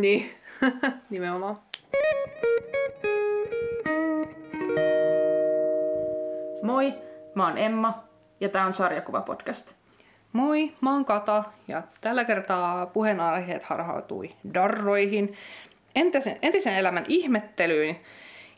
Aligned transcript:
Niin, 0.00 0.30
nimenomaan. 1.10 1.58
Moi, 6.62 6.94
mä 7.34 7.46
oon 7.48 7.58
Emma 7.58 8.04
ja 8.40 8.48
tää 8.48 8.66
on 8.66 8.72
Sarjakuva-podcast. 8.72 9.74
Moi, 10.32 10.72
mä 10.80 10.92
oon 10.92 11.04
Kata 11.04 11.44
ja 11.68 11.82
tällä 12.00 12.24
kertaa 12.24 12.86
puheenaiheet 12.86 13.64
harhautui 13.64 14.30
darroihin, 14.54 15.36
entisen, 15.94 16.36
entisen 16.42 16.74
elämän 16.74 17.04
ihmettelyyn 17.08 17.96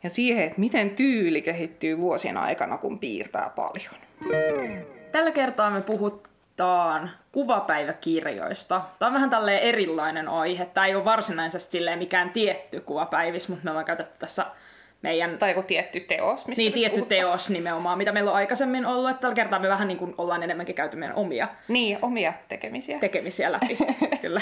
ja 0.03 0.11
siihen, 0.11 0.45
että 0.45 0.61
miten 0.61 0.91
tyyli 0.91 1.43
kehittyy 1.43 1.99
vuosien 1.99 2.37
aikana, 2.37 2.79
kun 2.79 2.99
piirtää 2.99 3.51
paljon. 3.57 3.95
Tällä 5.13 5.31
kertaa 5.31 5.71
me 5.71 5.81
puhutaan 6.57 7.11
kuvapäiväkirjoista. 7.33 8.83
Tämä 8.99 9.07
on 9.07 9.15
vähän 9.15 9.31
tälleen 9.31 9.59
erilainen 9.61 10.29
aihe. 10.29 10.67
Tämä 10.67 10.87
ei 10.87 10.95
ole 10.95 11.05
varsinaisesti 11.05 11.73
silleen 11.73 11.99
mikään 11.99 12.31
tietty 12.31 12.81
kuvapäivis, 12.81 13.49
mutta 13.49 13.65
me 13.65 13.71
ollaan 13.71 13.87
käytetty 13.87 14.19
tässä 14.19 14.47
meidän... 15.03 15.39
Tai 15.39 15.51
joku 15.51 15.63
tietty 15.63 16.01
teos, 16.01 16.47
mistä 16.47 16.61
Niin, 16.63 16.73
tietty 16.73 16.97
puhuttais. 16.97 17.21
teos 17.21 17.51
nimenomaan, 17.51 17.99
mitä 17.99 18.13
meillä 18.13 18.31
on 18.31 18.37
aikaisemmin 18.37 18.87
ollut. 18.87 19.11
Että 19.11 19.21
tällä 19.21 19.35
kertaa 19.35 19.59
me 19.59 19.69
vähän 19.69 19.89
niin 19.89 19.99
kuin 19.99 20.15
ollaan 20.19 20.43
enemmänkin 20.43 20.75
käyty 20.75 20.97
meidän 20.97 21.17
omia 21.17 21.49
Niin, 21.69 21.99
omia 22.03 22.33
tekemisiä. 22.49 22.99
tekemisiä 22.99 23.53
läpi. 23.53 23.79
Kyllä. 24.23 24.41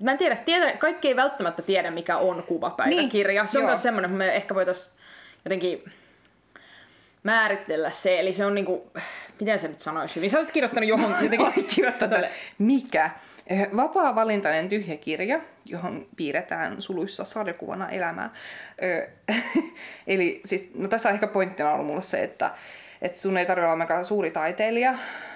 Mä 0.00 0.10
en 0.12 0.18
tiedä, 0.18 0.36
tiedä, 0.36 0.72
kaikki 0.72 1.08
ei 1.08 1.16
välttämättä 1.16 1.62
tiedä, 1.62 1.90
mikä 1.90 2.16
on 2.18 2.42
kuvapäiväkirja. 2.42 3.42
Niin, 3.42 3.52
se 3.52 3.58
on 3.58 3.64
myös 3.64 3.82
semmoinen, 3.82 4.10
että 4.10 4.18
me 4.18 4.34
ehkä 4.36 4.54
voitaisiin 4.54 4.96
jotenkin 5.44 5.84
määritellä 7.22 7.90
se. 7.90 8.20
Eli 8.20 8.32
se 8.32 8.44
on 8.44 8.54
niinku, 8.54 8.90
miten 9.40 9.58
se 9.58 9.68
nyt 9.68 9.80
sanoisi 9.80 10.16
hyvin? 10.16 10.30
Sä 10.30 10.38
olet 10.38 10.52
kirjoittanut 10.52 10.88
johon 10.88 11.10
jotenkin... 11.22 11.46
Ai 11.46 11.62
kirjoittaa 11.62 12.08
Mikä? 12.58 13.10
Eh, 13.46 13.68
Vapaa-valintainen 13.76 14.68
tyhjä 14.68 14.96
kirja, 14.96 15.40
johon 15.64 16.06
piirretään 16.16 16.82
suluissa 16.82 17.24
sarjakuvana 17.24 17.90
elämää. 17.90 18.30
Ö, 18.82 19.08
Eli 20.06 20.40
siis, 20.44 20.70
no 20.74 20.88
tässä 20.88 21.08
on 21.08 21.14
ehkä 21.14 21.26
pointtina 21.26 21.72
ollut 21.72 21.86
mulle 21.86 22.02
se, 22.02 22.22
että, 22.22 22.50
että 23.02 23.18
sun 23.18 23.36
ei 23.36 23.46
tarvitse 23.46 23.72
olla 23.72 24.04
suuri 24.04 24.30
taiteilija, 24.30 24.94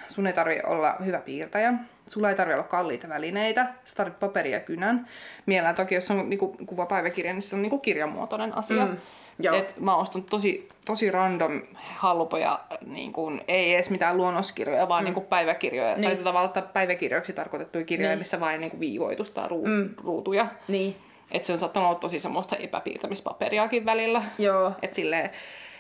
sun 0.09 0.27
ei 0.27 0.33
tarvitse 0.33 0.67
olla 0.67 0.97
hyvä 1.05 1.19
piirtäjä, 1.19 1.75
sulla 2.09 2.31
ei 2.31 2.37
tarvitse 2.37 2.55
olla 2.55 2.69
kalliita 2.69 3.09
välineitä, 3.09 3.67
sä 3.85 3.95
tarvitset 3.95 4.21
paperia 4.21 4.57
ja 4.57 4.61
kynän. 4.61 5.09
Mielellään 5.47 5.75
toki, 5.75 5.95
jos 5.95 6.11
on 6.11 6.31
niinku, 6.31 6.57
kuvapäiväkirja, 6.67 7.33
niin 7.33 7.43
se 7.43 7.57
on 7.57 7.63
niinku 7.63 7.79
kirjamuotoinen 7.79 8.59
asia. 8.59 8.87
Mm, 8.87 8.97
joo. 9.39 9.57
Et 9.57 9.81
mä 9.81 9.93
oon 9.93 10.03
ostanut 10.03 10.27
tosi, 10.31 10.69
tosi 10.85 11.11
random 11.11 11.63
halpoja, 11.75 12.61
niin 12.87 13.13
kuin, 13.13 13.45
ei 13.49 13.75
edes 13.75 13.91
mitään 13.91 14.17
luonnoskirjoja, 14.17 14.89
vaan 14.89 15.03
mm. 15.03 15.05
niin 15.05 15.15
kuin 15.15 15.27
päiväkirjoja. 15.27 15.97
Niin. 15.97 16.17
Tai 16.17 16.25
tavallaan 16.25 16.63
päiväkirjoiksi 16.73 17.33
tarkoitettuja 17.33 17.85
kirjoja, 17.85 18.11
Niin. 18.11 18.19
missä 18.19 18.41
vain 18.41 18.61
niin 18.61 18.71
kuin 18.71 18.81
viivoitusta 18.81 19.49
ruu, 19.49 19.67
Mm. 19.67 19.91
ruutuja. 20.05 20.47
Niin, 20.69 20.97
Et 21.31 21.45
se 21.45 21.53
on 21.53 21.59
saattanut 21.59 21.89
olla 21.89 21.99
tosi 21.99 22.19
semmoista 22.19 22.57
epäpiirtämispaperiakin 22.57 23.85
välillä. 23.85 24.23
joo. 24.39 24.73
Et 24.83 24.95
silleen, 24.95 25.31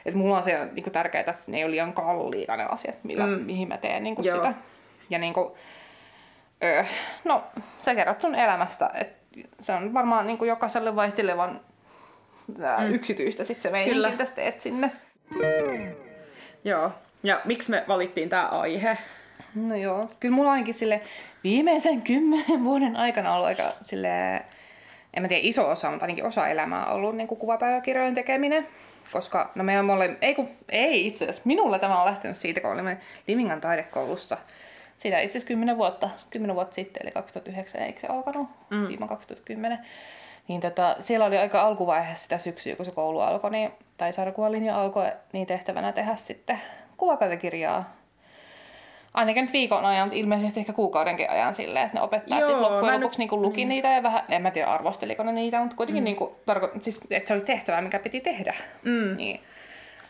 et 0.06 0.14
mulla 0.14 0.36
on 0.36 0.42
se 0.42 0.68
niin 0.72 0.92
tärkeää, 0.92 1.20
että 1.20 1.34
ne 1.46 1.58
ei 1.58 1.64
ole 1.64 1.70
liian 1.70 1.92
kalliita 1.92 2.56
ne 2.56 2.64
asiat, 2.70 3.04
millä, 3.04 3.26
Mm. 3.26 3.32
mihin 3.32 3.68
mä 3.68 3.76
teen 3.76 4.04
niin 4.04 4.16
sitä. 4.22 4.54
Ja 5.10 5.18
niin 5.18 5.32
kuin, 5.34 5.50
öö, 6.64 6.84
no, 7.24 7.42
sä 7.80 7.94
kerrot 7.94 8.20
sun 8.20 8.34
elämästä, 8.34 8.90
että 8.94 9.16
se 9.60 9.72
on 9.72 9.94
varmaan 9.94 10.26
niin 10.26 10.38
kuin 10.38 10.48
jokaiselle 10.48 10.96
vaihtelevan 10.96 11.60
Mm. 12.48 12.64
mm. 12.84 12.94
yksityistä 12.94 13.44
sit 13.44 13.62
se 13.62 13.70
meininki, 13.70 13.94
Kyllä. 13.94 14.10
mitä 14.10 14.26
teet 14.26 14.60
sinne. 14.60 14.90
Joo. 16.64 16.92
Ja 17.22 17.40
miksi 17.44 17.70
me 17.70 17.84
valittiin 17.88 18.28
tämä 18.28 18.48
aihe? 18.48 18.98
No 19.54 19.76
joo, 19.76 20.10
kyllä 20.20 20.34
mulla 20.34 20.52
ainakin 20.52 20.74
sille 20.74 21.00
viimeisen 21.44 22.02
kymmenen 22.02 22.64
vuoden 22.64 22.96
aikana 22.96 23.34
ollut 23.34 23.46
aika 23.46 23.72
sille, 23.82 24.36
en 25.14 25.22
mä 25.22 25.28
tiedä 25.28 25.42
iso 25.44 25.70
osa, 25.70 25.90
mutta 25.90 26.04
ainakin 26.04 26.26
osa 26.26 26.48
elämää 26.48 26.86
on 26.86 26.96
ollut 26.96 27.16
niin 27.16 27.28
kuin 27.28 27.38
kuvapäiväkirjojen 27.38 28.14
tekeminen. 28.14 28.68
Koska, 29.12 29.50
no 29.54 29.64
meillä 29.64 29.82
mole, 29.82 30.16
ei, 30.22 30.34
kun, 30.34 30.48
ei 30.68 31.06
itse 31.06 31.24
asiassa, 31.24 31.42
minulla 31.44 31.78
tämä 31.78 32.00
on 32.00 32.06
lähtenyt 32.06 32.36
siitä, 32.36 32.60
kun 32.60 32.72
olimme 32.72 32.98
Limingan 33.28 33.60
taidekoulussa. 33.60 34.38
Siitä 34.98 35.20
itse 35.20 35.38
asiassa 35.38 35.48
10 35.48 35.76
vuotta, 35.76 36.10
10 36.30 36.56
vuotta 36.56 36.74
sitten, 36.74 37.02
eli 37.02 37.10
2009, 37.10 37.82
eikö 37.82 38.00
se 38.00 38.06
alkanut? 38.06 38.48
Mm. 38.70 38.88
Viime 38.88 39.08
2010. 39.08 39.78
Niin 40.48 40.60
tota, 40.60 40.96
siellä 41.00 41.26
oli 41.26 41.38
aika 41.38 41.62
alkuvaiheessa 41.62 42.22
sitä 42.22 42.38
syksyä, 42.38 42.76
kun 42.76 42.84
se 42.84 42.90
koulu 42.92 43.20
alkoi, 43.20 43.50
niin, 43.50 43.70
tai 43.98 44.12
sarjakuvalinja 44.12 44.80
alkoi, 44.82 45.06
niin 45.32 45.46
tehtävänä 45.46 45.92
tehdä 45.92 46.16
sitten 46.16 46.60
kuvapäiväkirjaa 46.96 47.96
ainakin 49.14 49.42
nyt 49.44 49.52
viikon 49.52 49.84
ajan, 49.84 50.08
mutta 50.08 50.18
ilmeisesti 50.18 50.60
ehkä 50.60 50.72
kuukaudenkin 50.72 51.30
ajan 51.30 51.54
silleen, 51.54 51.86
että 51.86 51.98
ne 51.98 52.02
opettajat 52.02 52.46
sitten 52.46 52.62
loppujen 52.62 52.92
nyt- 52.94 53.02
lopuksi 53.02 53.18
niinku 53.18 53.42
luki 53.42 53.56
niin. 53.56 53.68
niitä 53.68 53.88
ja 53.88 54.02
vähän, 54.02 54.22
en 54.28 54.42
mä 54.42 54.50
tiedä 54.50 54.68
arvosteliko 54.68 55.22
ne 55.22 55.32
niitä, 55.32 55.60
mutta 55.60 55.76
kuitenkin 55.76 56.02
mm. 56.02 56.04
niinku, 56.04 56.36
tarko- 56.46 56.70
siis, 56.80 57.00
että 57.10 57.28
se 57.28 57.34
oli 57.34 57.40
tehtävä, 57.42 57.80
mikä 57.80 57.98
piti 57.98 58.20
tehdä. 58.20 58.54
Mm. 58.82 59.16
Niin. 59.16 59.40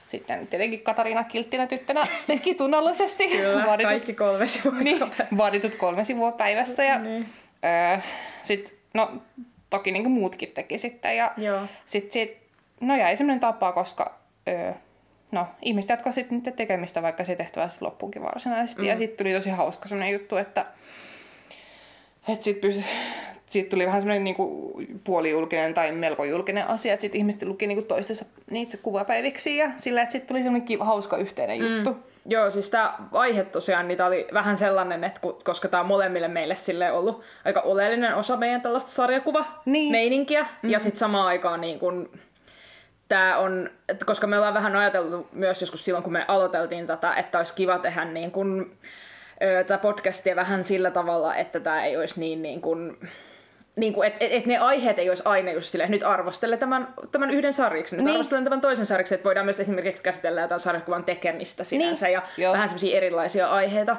Sitten 0.09 0.47
tietenkin 0.47 0.81
Katariina 0.81 1.25
Kilttinä 1.25 1.67
tyttönä 1.67 2.05
teki 2.27 2.55
tunnollisesti 2.55 3.29
Kyllä, 3.29 3.67
vaaditut, 3.67 3.91
kaikki 3.93 4.15
kolme 4.15 4.47
sivua. 4.47 4.79
niin, 4.81 5.01
vaaditut 5.37 5.75
kolme 5.75 6.05
sivua 6.05 6.33
päivässä. 6.33 6.85
Ja, 6.85 6.99
Niin. 6.99 7.29
öö, 7.65 7.99
sit, 8.43 8.75
no, 8.95 9.13
toki 9.71 9.93
niinku 9.93 10.09
muutkin 10.09 10.49
teki 10.49 10.78
sitten. 10.78 11.16
Ja 11.16 11.32
Joo. 11.37 11.60
sitten 11.87 12.12
sit, 12.12 12.38
no 12.81 12.97
jäi 12.97 13.16
semmoinen 13.16 13.41
tapa, 13.41 13.72
koska 13.72 14.19
öö, 14.49 14.72
no, 15.32 15.47
ihmiset 15.62 15.88
jatkoivat 15.88 16.15
sitten 16.15 16.38
niiden 16.38 16.53
tekemistä, 16.53 17.03
vaikka 17.03 17.25
se 17.25 17.37
tehtävä 17.37 17.69
sitten 17.69 17.87
loppuunkin 17.87 18.22
varsinaisesti. 18.22 18.82
Mm. 18.82 18.88
Ja 18.88 18.97
sitten 18.99 19.19
tuli 19.19 19.34
tosi 19.34 19.50
hauska 19.50 19.88
semmoinen 19.88 20.12
juttu, 20.12 20.37
että, 20.37 20.66
että 22.28 22.44
sitten 22.44 22.71
pysy, 22.71 22.84
siitä 23.47 23.71
tuli 23.71 23.87
vähän 23.87 24.00
semmoinen 24.00 24.25
niinku 24.25 24.75
puolijulkinen 25.04 25.75
tai 25.75 25.93
melko 25.93 26.25
julkinen 26.25 26.69
asia, 26.69 26.93
että 26.93 27.03
sitten 27.03 27.19
ihmiset 27.19 27.43
luki 27.43 27.66
niinku 27.66 27.83
toistensa 27.83 28.25
niitä 28.50 28.77
kuvapäiviksi 28.77 29.56
ja 29.56 29.71
sillä, 29.77 30.03
että 30.03 30.12
sitten 30.12 30.28
tuli 30.28 30.43
semmoinen 30.43 30.69
kiva, 30.69 30.84
hauska 30.84 31.16
yhteinen 31.16 31.59
juttu. 31.59 31.91
Mm. 31.93 32.03
Joo, 32.29 32.51
siis 32.51 32.71
tämä 32.71 32.95
aihe 33.13 33.45
tosiaan, 33.45 33.89
niin 33.89 33.99
tää 33.99 34.07
oli 34.07 34.29
vähän 34.33 34.59
sellainen, 34.59 35.05
että 35.05 35.21
ku- 35.21 35.41
koska 35.45 35.69
tämä 35.69 35.81
on 35.81 35.87
molemmille 35.87 36.29
meille 36.29 36.57
sille 36.57 36.93
ollut 36.93 37.23
aika 37.45 37.61
oleellinen 37.61 38.15
osa 38.15 38.37
meidän 38.37 38.61
tällaista 38.61 38.91
sarjakuva-meininkiä. 38.91 40.47
Niin. 40.63 40.73
Ja 40.73 40.79
sitten 40.79 40.99
samaan 40.99 41.27
aikaan 41.27 41.61
niin 41.61 41.79
kun, 41.79 42.11
tää 43.09 43.39
on, 43.39 43.71
että 43.89 44.05
koska 44.05 44.27
me 44.27 44.37
ollaan 44.37 44.55
vähän 44.55 44.77
ajateltu 44.77 45.29
myös 45.33 45.61
joskus 45.61 45.85
silloin, 45.85 46.05
kun 46.05 46.13
me 46.13 46.25
aloiteltiin 46.29 46.87
tätä, 46.87 47.15
että 47.15 47.39
olisi 47.39 47.55
kiva 47.55 47.79
tehdä 47.79 48.05
niin 48.05 48.31
kun, 48.31 48.77
ö, 49.43 49.65
tätä 49.65 49.79
podcastia 49.79 50.37
vähän 50.37 50.65
sillä 50.65 50.91
tavalla, 50.91 51.37
että 51.37 51.61
tämä 51.61 51.85
ei 51.85 51.97
olisi 51.97 52.21
niin, 52.21 52.43
niin 52.43 52.61
kun, 52.61 52.99
niin 53.77 53.93
kuin, 53.95 54.07
että 54.07 54.25
et, 54.25 54.33
et 54.33 54.47
ne 54.47 54.59
aiheet 54.59 54.99
ei 54.99 55.09
olisi 55.09 55.23
aina 55.27 55.53
just 55.53 55.69
silleen, 55.69 55.91
nyt 55.91 56.03
arvostele 56.03 56.57
tämän, 56.57 56.89
tämän 57.13 57.31
yhden 57.31 57.53
sarjiksen, 57.53 57.97
nyt 57.97 58.05
Niin. 58.05 58.15
arvostelen 58.15 58.45
tämän 58.45 58.61
toisen 58.61 58.87
sarjiksen, 58.87 59.17
että 59.17 59.25
voidaan 59.25 59.47
myös 59.47 59.61
esimerkiksi 59.61 60.03
käsitellä 60.03 60.41
jotain 60.41 60.61
sarjakuvan 60.61 61.05
tekemistä 61.05 61.65
sinänsä 61.65 62.07
Niin, 62.07 62.13
ja 62.15 62.23
joo. 62.37 62.53
vähän 62.53 62.69
semmoisia 62.69 62.97
erilaisia 62.97 63.49
aiheita. 63.51 63.97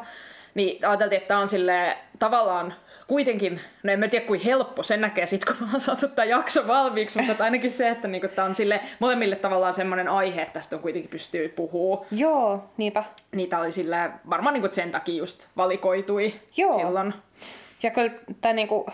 Niin 0.55 0.85
ajateltiin, 0.87 1.17
että 1.17 1.27
tämä 1.27 1.39
on 1.39 1.47
sille 1.47 1.97
tavallaan 2.19 2.73
kuitenkin, 3.07 3.61
no 3.83 3.93
en 3.93 3.99
mä 3.99 4.07
tiedä 4.07 4.25
kuin 4.25 4.39
helppo, 4.41 4.83
sen 4.83 5.01
näkee 5.01 5.25
sit 5.25 5.45
kun 5.45 5.55
me 5.59 5.65
ollaan 5.65 5.81
saatu 5.81 6.07
tämä 6.07 6.25
jakso 6.25 6.67
valmiiksi, 6.67 7.17
mutta 7.19 7.31
että 7.31 7.43
ainakin 7.43 7.71
se, 7.71 7.89
että 7.89 8.07
niinku, 8.07 8.27
tämä 8.27 8.45
on 8.47 8.55
sille 8.55 8.79
molemmille 8.99 9.35
tavallaan 9.35 9.73
semmoinen 9.73 10.07
aihe, 10.07 10.41
että 10.41 10.53
tästä 10.53 10.75
on 10.75 10.81
kuitenkin 10.81 11.09
pystyy 11.11 11.49
puhua. 11.49 12.05
Joo, 12.11 12.63
niinpä. 12.77 13.03
Niitä 13.31 13.59
oli 13.59 13.71
sille 13.71 13.97
varmaan 14.29 14.53
niinku 14.53 14.69
sen 14.71 14.91
takia 14.91 15.15
just 15.17 15.47
valikoitui 15.57 16.33
Joo. 16.57 16.79
silloin. 16.79 17.13
Ja 17.83 17.91
kyllä 17.91 18.11
tämä 18.41 18.53
niinku, 18.53 18.85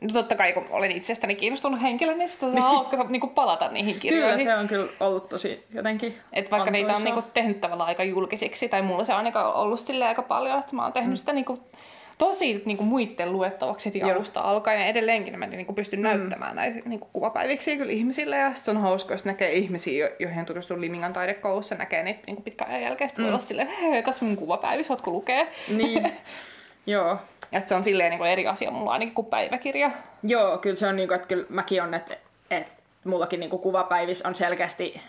no 0.00 0.08
totta 0.12 0.34
kai 0.34 0.52
kun 0.52 0.66
olen 0.70 0.90
itsestäni 0.92 1.34
kiinnostunut 1.34 1.82
henkilö, 1.82 2.14
niin 2.14 2.28
sitten 2.28 2.48
on 2.48 2.58
hauska 2.58 3.04
niinku 3.08 3.26
palata 3.26 3.68
niihin 3.68 3.94
Kyllä 3.94 4.02
kirjoihin. 4.02 4.46
se 4.46 4.54
on 4.54 4.68
kyllä 4.68 4.88
ollut 5.00 5.28
tosi 5.28 5.64
jotenkin 5.74 6.14
Et 6.32 6.50
vaikka 6.50 6.70
niitä 6.70 6.88
on 6.88 6.96
antoisaa. 6.96 7.14
niinku 7.16 7.30
tehnyt 7.34 7.60
tavallaan 7.60 7.88
aika 7.88 8.04
julkisiksi, 8.04 8.68
tai 8.68 8.82
mulla 8.82 9.04
se 9.04 9.12
on 9.12 9.18
ainakaan 9.18 9.54
ollut 9.54 9.80
sille 9.80 10.04
aika 10.06 10.22
paljon, 10.22 10.58
että 10.58 10.76
mä 10.76 10.82
oon 10.82 10.92
tehnyt 10.92 11.10
mm. 11.10 11.16
sitä 11.16 11.32
niinku 11.32 11.58
tosi 12.18 12.62
niinku 12.64 12.84
muiden 12.84 13.32
luettavaksi 13.32 13.86
heti 13.86 13.98
Joo. 13.98 14.10
alusta 14.10 14.40
alkaen, 14.40 14.80
ja 14.80 14.86
edelleenkin 14.86 15.38
mä 15.38 15.46
niinku 15.46 15.72
pystyn 15.72 16.00
mm. 16.00 16.02
näyttämään 16.02 16.56
näitä 16.56 16.88
niinku 16.88 17.08
kuvapäiviksi 17.12 17.76
kyllä 17.76 17.92
ihmisille, 17.92 18.36
ja 18.36 18.54
sit 18.54 18.64
se 18.64 18.70
on 18.70 18.76
hauska, 18.76 19.14
jos 19.14 19.24
näkee 19.24 19.52
ihmisiä, 19.52 20.06
jo- 20.06 20.14
joihin 20.18 20.40
on 20.40 20.46
tutustunut 20.46 20.80
Limingan 20.80 21.12
taidekoulussa, 21.12 21.74
näkee 21.74 22.02
niitä 22.02 22.20
niinku 22.26 22.42
pitkän 22.42 22.68
ajan 22.68 22.82
jälkeen, 22.82 23.10
sit 23.10 23.18
voi 23.18 23.28
olla 23.28 23.38
silleen, 23.38 24.04
tässä 24.04 24.24
mun 24.24 24.36
kuvapäivissä, 24.36 24.92
ootko 24.92 25.10
lukee? 25.10 25.46
Niin. 25.68 26.12
Joo. 26.86 27.18
Et 27.52 27.66
se 27.66 27.74
on 27.74 27.84
silleen 27.84 28.10
niinku 28.10 28.24
eri 28.24 28.46
asia 28.46 28.70
mulla 28.70 28.92
ainakin 28.92 29.14
kuin 29.14 29.26
päiväkirja. 29.26 29.90
Joo, 30.22 30.58
kyllä 30.58 30.76
se 30.76 30.86
on 30.86 30.96
niinku, 30.96 31.14
että 31.14 31.26
kyllä 31.26 31.46
mäkin 31.48 31.82
on, 31.82 31.94
että, 31.94 32.16
että 32.50 32.72
mullakin 33.04 33.40
niinku 33.40 33.58
kuvapäivis 33.58 34.22
on 34.22 34.34
selkeästi, 34.34 35.00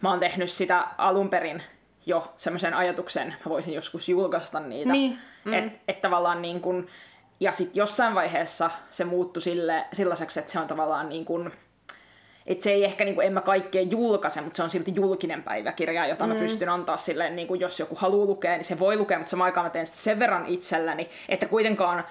mä 0.00 0.10
oon 0.10 0.20
tehnyt 0.20 0.50
sitä 0.50 0.84
alun 0.98 1.28
perin 1.28 1.62
jo 2.06 2.34
semmoisen 2.38 2.74
ajatuksen, 2.74 3.28
mä 3.28 3.48
voisin 3.48 3.74
joskus 3.74 4.08
julkaista 4.08 4.60
niitä. 4.60 4.92
Niin, 4.92 5.18
Mm. 5.44 5.52
Että 5.52 5.78
et 5.88 6.00
tavallaan 6.00 6.42
niin 6.42 6.60
kun, 6.60 6.86
ja 7.40 7.52
sitten 7.52 7.76
jossain 7.76 8.14
vaiheessa 8.14 8.70
se 8.90 9.04
muuttui 9.04 9.42
sille, 9.42 9.84
sellaiseksi, 9.92 10.38
että 10.38 10.52
se 10.52 10.58
on 10.58 10.66
tavallaan 10.66 11.08
niin 11.08 11.24
kun, 11.24 11.52
että 12.46 12.64
se 12.64 12.72
ei 12.72 12.84
ehkä, 12.84 13.04
niin 13.04 13.14
kuin, 13.14 13.26
en 13.26 13.32
mä 13.32 13.40
kaikkea 13.40 13.82
julkaise, 13.82 14.40
mutta 14.40 14.56
se 14.56 14.62
on 14.62 14.70
silti 14.70 14.92
julkinen 14.94 15.42
päiväkirja, 15.42 16.06
jota 16.06 16.26
mm. 16.26 16.32
mä 16.32 16.38
pystyn 16.38 16.68
antaa 16.68 16.96
silleen, 16.96 17.36
niin 17.36 17.48
kuin, 17.48 17.60
jos 17.60 17.78
joku 17.78 17.94
haluaa 17.94 18.26
lukea, 18.26 18.56
niin 18.56 18.64
se 18.64 18.78
voi 18.78 18.96
lukea, 18.96 19.18
mutta 19.18 19.30
samaan 19.30 19.46
aikaan 19.46 19.66
mä 19.66 19.70
teen 19.70 19.86
sitä 19.86 19.98
sen 19.98 20.18
verran 20.18 20.46
itselläni, 20.46 21.08
että 21.28 21.46
kuitenkaan 21.46 22.04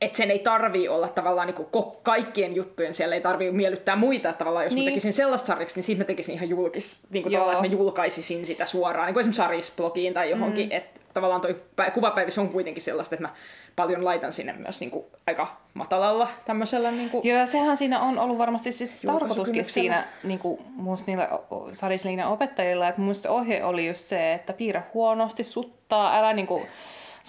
että 0.00 0.16
sen 0.16 0.30
ei 0.30 0.38
tarvii 0.38 0.88
olla 0.88 1.08
tavallaan 1.08 1.46
niin 1.46 1.66
kuin 1.66 1.86
kaikkien 2.02 2.56
juttujen, 2.56 2.94
siellä 2.94 3.14
ei 3.14 3.20
tarvii 3.20 3.52
miellyttää 3.52 3.96
muita, 3.96 4.28
että 4.28 4.38
tavallaan 4.38 4.64
jos 4.64 4.74
niin. 4.74 4.84
mä 4.84 4.90
tekisin 4.90 5.12
sellaista 5.12 5.46
sarjaksi, 5.46 5.76
niin 5.76 5.84
siitä 5.84 6.00
mä 6.00 6.04
tekisin 6.04 6.34
ihan 6.34 6.48
julkis, 6.48 7.00
niin 7.10 7.22
kuin 7.22 7.32
tavallaan, 7.32 7.64
että 7.64 7.76
mä 7.76 7.82
julkaisisin 7.82 8.46
sitä 8.46 8.66
suoraan, 8.66 9.06
niin 9.06 9.14
kuin 9.14 9.20
esimerkiksi 9.20 9.72
Saris-blogiin 9.72 10.14
tai 10.14 10.30
johonkin, 10.30 10.68
mm. 10.68 10.76
että 10.76 11.00
tavallaan 11.14 11.40
toi 11.40 11.56
kuvapäivissä 11.94 12.40
on 12.40 12.48
kuitenkin 12.48 12.82
sellaista, 12.82 13.14
että 13.14 13.28
mä 13.28 13.34
paljon 13.76 14.04
laitan 14.04 14.32
sinne 14.32 14.52
myös 14.52 14.80
niin 14.80 14.90
kuin 14.90 15.04
aika 15.26 15.56
matalalla 15.74 16.28
tämmöisellä. 16.44 16.90
Niin 16.90 17.10
kuin 17.10 17.28
Joo, 17.28 17.38
ja 17.38 17.46
sehän 17.46 17.76
siinä 17.76 18.00
on 18.00 18.18
ollut 18.18 18.38
varmasti 18.38 18.72
siis 18.72 18.96
tarkoituskin 19.06 19.64
siinä 19.64 20.04
niin 20.24 20.38
kuin 20.38 20.60
muista 20.74 21.10
niillä 21.10 21.28
sarisliinan 21.72 22.32
opettajilla, 22.32 22.88
että 22.88 23.00
muista 23.00 23.22
se 23.22 23.28
ohje 23.28 23.64
oli 23.64 23.86
just 23.86 24.00
se, 24.00 24.32
että 24.32 24.52
piirrä 24.52 24.82
huonosti, 24.94 25.44
suttaa, 25.44 26.18
älä 26.18 26.32
niin 26.32 26.46
kuin, 26.46 26.62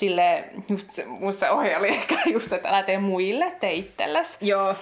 sille, 0.02 0.44
just 0.70 0.90
se, 0.90 1.06
ohje 1.50 1.78
oli 1.78 1.88
ehkä 1.98 2.16
just, 2.26 2.54
että 2.54 2.70
älä 2.70 2.84
tee 2.84 2.98
muille, 2.98 3.52
tee 3.60 3.74
itsellesi. 3.74 4.38
Joo. 4.42 4.76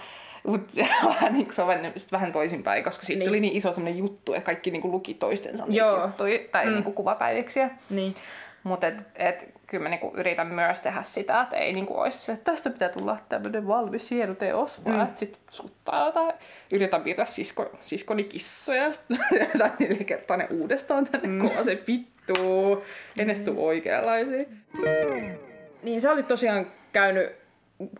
Mutta 0.48 0.74
se 0.75 0.88
on 1.04 1.10
vähän, 1.10 1.33
niin, 1.33 1.54
se 1.54 1.62
on 1.62 1.68
vähän, 1.68 1.94
vähän 2.12 2.31
toisinpäin, 2.31 2.83
koska 2.83 3.06
siitä 3.06 3.19
niin. 3.19 3.30
tuli 3.30 3.39
niin 3.39 3.57
iso 3.57 3.74
semmoinen 3.74 4.00
juttu, 4.00 4.33
että 4.33 4.45
kaikki 4.45 4.71
niin 4.71 4.81
kuin, 4.81 4.92
luki 4.92 5.13
toistensa 5.13 5.66
Joo. 5.69 6.01
juttuja 6.01 6.39
tai 6.51 6.66
mm. 6.66 6.71
niin 6.71 6.83
kuin, 6.83 6.94
kuvapäiviksiä. 6.94 7.69
Niin. 7.89 8.16
Mutta 8.63 8.88
et, 8.88 8.98
et, 9.16 9.54
kyllä 9.68 9.83
mä 9.83 9.89
niinku 9.89 10.13
yritän 10.16 10.48
myös 10.48 10.80
tehdä 10.80 11.04
sitä, 11.04 11.42
että 11.42 11.57
ei 11.57 11.74
niinku 11.74 12.00
olisi 12.00 12.18
se, 12.18 12.31
että 12.31 12.51
tästä 12.51 12.69
pitää 12.69 12.89
tulla 12.89 13.18
tämmöinen 13.30 13.68
valmis 13.68 14.12
hieno 14.12 14.36
teos, 14.36 14.86
vaan 14.86 14.95
mm. 14.95 15.04
että 15.04 15.19
sit 15.19 15.39
suttaa 15.50 16.06
jotain. 16.06 16.33
Yritän 16.72 17.04
piirtää 17.04 17.25
sisko, 17.25 17.72
siskoni 17.81 18.24
kissoja 18.24 18.83
ja 18.83 18.94
sitten 18.94 19.19
jotain 19.54 19.72
neljä 19.80 20.04
kertaa 20.04 20.38
ne 20.38 20.48
uudestaan 20.51 21.06
tänne, 21.06 21.27
mm. 21.27 21.39
kun 21.39 21.65
se 21.65 21.75
vittuu. 22.30 22.86
En 23.20 23.30
edes 23.30 23.40
tuu 23.40 23.68
oikeanlaisia. 23.68 24.46
Niin 25.84 26.02
sä 26.02 26.12
olit 26.12 26.28
tosiaan 26.28 26.68
käynyt 26.92 27.31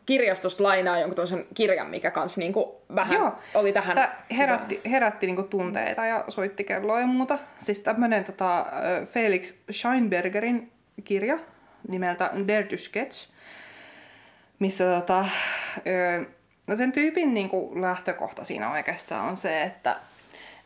kirjastosta 0.06 0.64
lainaa 0.64 1.00
jonkun 1.00 1.16
toisen 1.16 1.46
kirjan, 1.54 1.90
mikä 1.90 2.12
kans 2.12 2.38
niinku 2.38 2.82
vähän 2.96 3.18
Joo. 3.18 3.36
oli 3.54 3.74
tähän. 3.74 3.96
Tää 3.96 4.26
herätti, 4.38 4.82
herätti 4.90 5.28
niinku 5.28 5.44
tunteita 5.44 6.06
ja 6.06 6.24
soitti 6.28 6.64
kelloa 6.64 7.00
ja 7.00 7.08
muuta. 7.08 7.40
Siis 7.60 7.80
tämmönen 7.80 8.24
tota, 8.24 8.66
Felix 9.06 9.54
Scheinbergerin 9.72 10.72
kirja 11.04 11.40
nimeltä 11.88 12.32
Dare 12.48 12.64
to 12.64 12.78
Sketch, 12.78 13.30
missä 14.60 14.84
tota, 14.96 15.26
no 16.68 16.76
sen 16.76 16.92
tyypin 16.92 17.34
niinku 17.34 17.82
lähtökohta 17.82 18.44
siinä 18.44 18.72
oikeastaan 18.72 19.30
on 19.30 19.38
se, 19.38 19.64
että, 19.64 19.96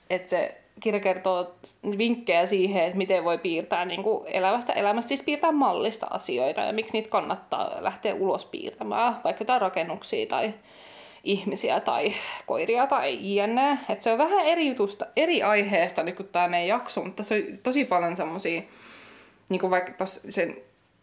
että 0.09 0.29
se 0.29 0.62
kirja 0.79 0.99
kertoo 0.99 1.55
vinkkejä 1.97 2.45
siihen, 2.45 2.83
että 2.83 2.97
miten 2.97 3.23
voi 3.23 3.37
piirtää 3.37 3.85
niin 3.85 4.03
kuin 4.03 4.27
elävästä 4.27 4.73
elämästä, 4.73 5.07
siis 5.07 5.23
piirtää 5.23 5.51
mallista 5.51 6.07
asioita 6.09 6.61
ja 6.61 6.73
miksi 6.73 6.93
niitä 6.93 7.09
kannattaa 7.09 7.77
lähteä 7.79 8.15
ulos 8.15 8.45
piirtämään, 8.45 9.15
vaikka 9.23 9.41
jotain 9.41 9.61
rakennuksia 9.61 10.27
tai 10.27 10.53
ihmisiä 11.23 11.79
tai 11.79 12.13
koiria 12.45 12.87
tai 12.87 13.35
jne. 13.35 13.77
Että 13.89 14.03
se 14.03 14.11
on 14.11 14.17
vähän 14.17 14.45
eri 14.45 14.67
jutusta, 14.67 15.05
eri 15.15 15.43
aiheesta 15.43 16.03
nyt 16.03 16.15
kuin 16.15 16.29
tämä 16.31 16.47
meidän 16.47 16.67
jakso, 16.67 17.03
mutta 17.03 17.23
se 17.23 17.35
on 17.35 17.57
tosi 17.57 17.85
paljon 17.85 18.15
semmoisia, 18.15 18.61
niin 19.49 19.59
kuin 19.59 19.71
vaikka 19.71 20.05
sen 20.05 20.57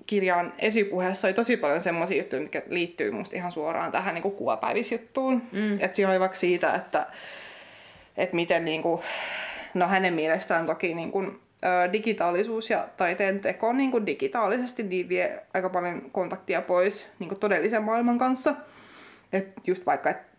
kirjan 0.07 0.53
esipuheessa 0.59 1.29
oli 1.29 1.35
tosi 1.35 1.57
paljon 1.57 1.81
semmoisia 1.81 2.19
juttuja, 2.19 2.43
mitkä 2.43 2.63
liittyy 2.69 3.11
musta 3.11 3.37
ihan 3.37 3.53
suoraan 3.53 3.93
tähän 3.93 4.15
niin 4.15 4.23
kuvapäivisjuttuun. 4.33 5.43
Mm. 5.53 5.75
Että 5.75 5.97
siinä 5.97 6.11
oli 6.11 6.21
vaikka 6.21 6.39
siitä, 6.39 6.75
että, 6.75 7.07
että 8.17 8.37
miten 8.37 8.65
niin 8.65 8.83
kuin, 8.83 9.03
No 9.75 9.89
hänen 9.89 10.15
mielestään 10.15 10.67
toki 10.67 10.95
niin 10.95 11.13
kuin, 11.13 11.41
ö, 11.65 11.93
digitaalisuus 11.93 12.71
ja 12.71 12.89
taiteen 12.97 13.41
teko 13.41 13.73
niin 13.73 13.91
kuin 13.91 14.07
digitaalisesti 14.07 14.83
niin 14.83 15.09
vie 15.09 15.43
aika 15.55 15.69
paljon 15.69 16.03
kontaktia 16.13 16.63
pois 16.63 17.11
niin 17.19 17.29
kuin 17.29 17.41
todellisen 17.41 17.83
maailman 17.83 18.19
kanssa. 18.19 18.55
Et 19.33 19.49
just 19.67 19.87
vaikka, 19.87 20.11
että 20.11 20.31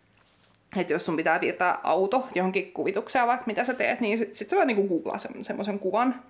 et 0.76 0.90
jos 0.90 1.06
sun 1.06 1.16
pitää 1.16 1.38
piirtää 1.38 1.78
auto 1.82 2.28
johonkin 2.34 2.72
kuvitukseen, 2.72 3.26
vaikka 3.26 3.46
mitä 3.46 3.64
sä 3.64 3.74
teet, 3.74 4.00
niin 4.00 4.18
sit, 4.18 4.36
sit 4.36 4.50
sä 4.50 4.56
vaan 4.56 4.66
niin 4.66 4.88
googlaa 4.88 5.18
semmoisen 5.40 5.78
kuvan. 5.78 6.22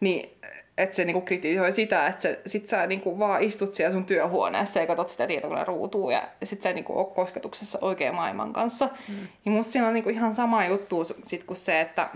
Niin 0.00 0.30
että 0.78 0.96
se 0.96 1.04
niinku 1.04 1.20
kritisoi 1.20 1.72
sitä, 1.72 2.06
että 2.06 2.22
se, 2.22 2.40
sit 2.46 2.68
sä 2.68 2.86
niinku 2.86 3.18
vaan 3.18 3.42
istut 3.42 3.74
siellä 3.74 3.92
sun 3.92 4.04
työhuoneessa 4.04 4.80
ja 4.80 4.86
katsot 4.86 5.08
sitä 5.08 5.26
tietokoneen 5.26 5.66
ruutua 5.66 6.12
ja 6.12 6.28
sit 6.44 6.62
sä 6.62 6.72
niinku 6.72 6.98
ole 6.98 7.06
kosketuksessa 7.14 7.78
oikean 7.80 8.14
maailman 8.14 8.52
kanssa. 8.52 8.88
Mm. 9.08 9.28
Ja 9.44 9.50
musta 9.50 9.72
siinä 9.72 9.88
on 9.88 9.94
niinku 9.94 10.10
ihan 10.10 10.34
sama 10.34 10.66
juttu 10.66 11.04
sit 11.24 11.44
kuin 11.44 11.56
se, 11.56 11.80
että 11.80 12.08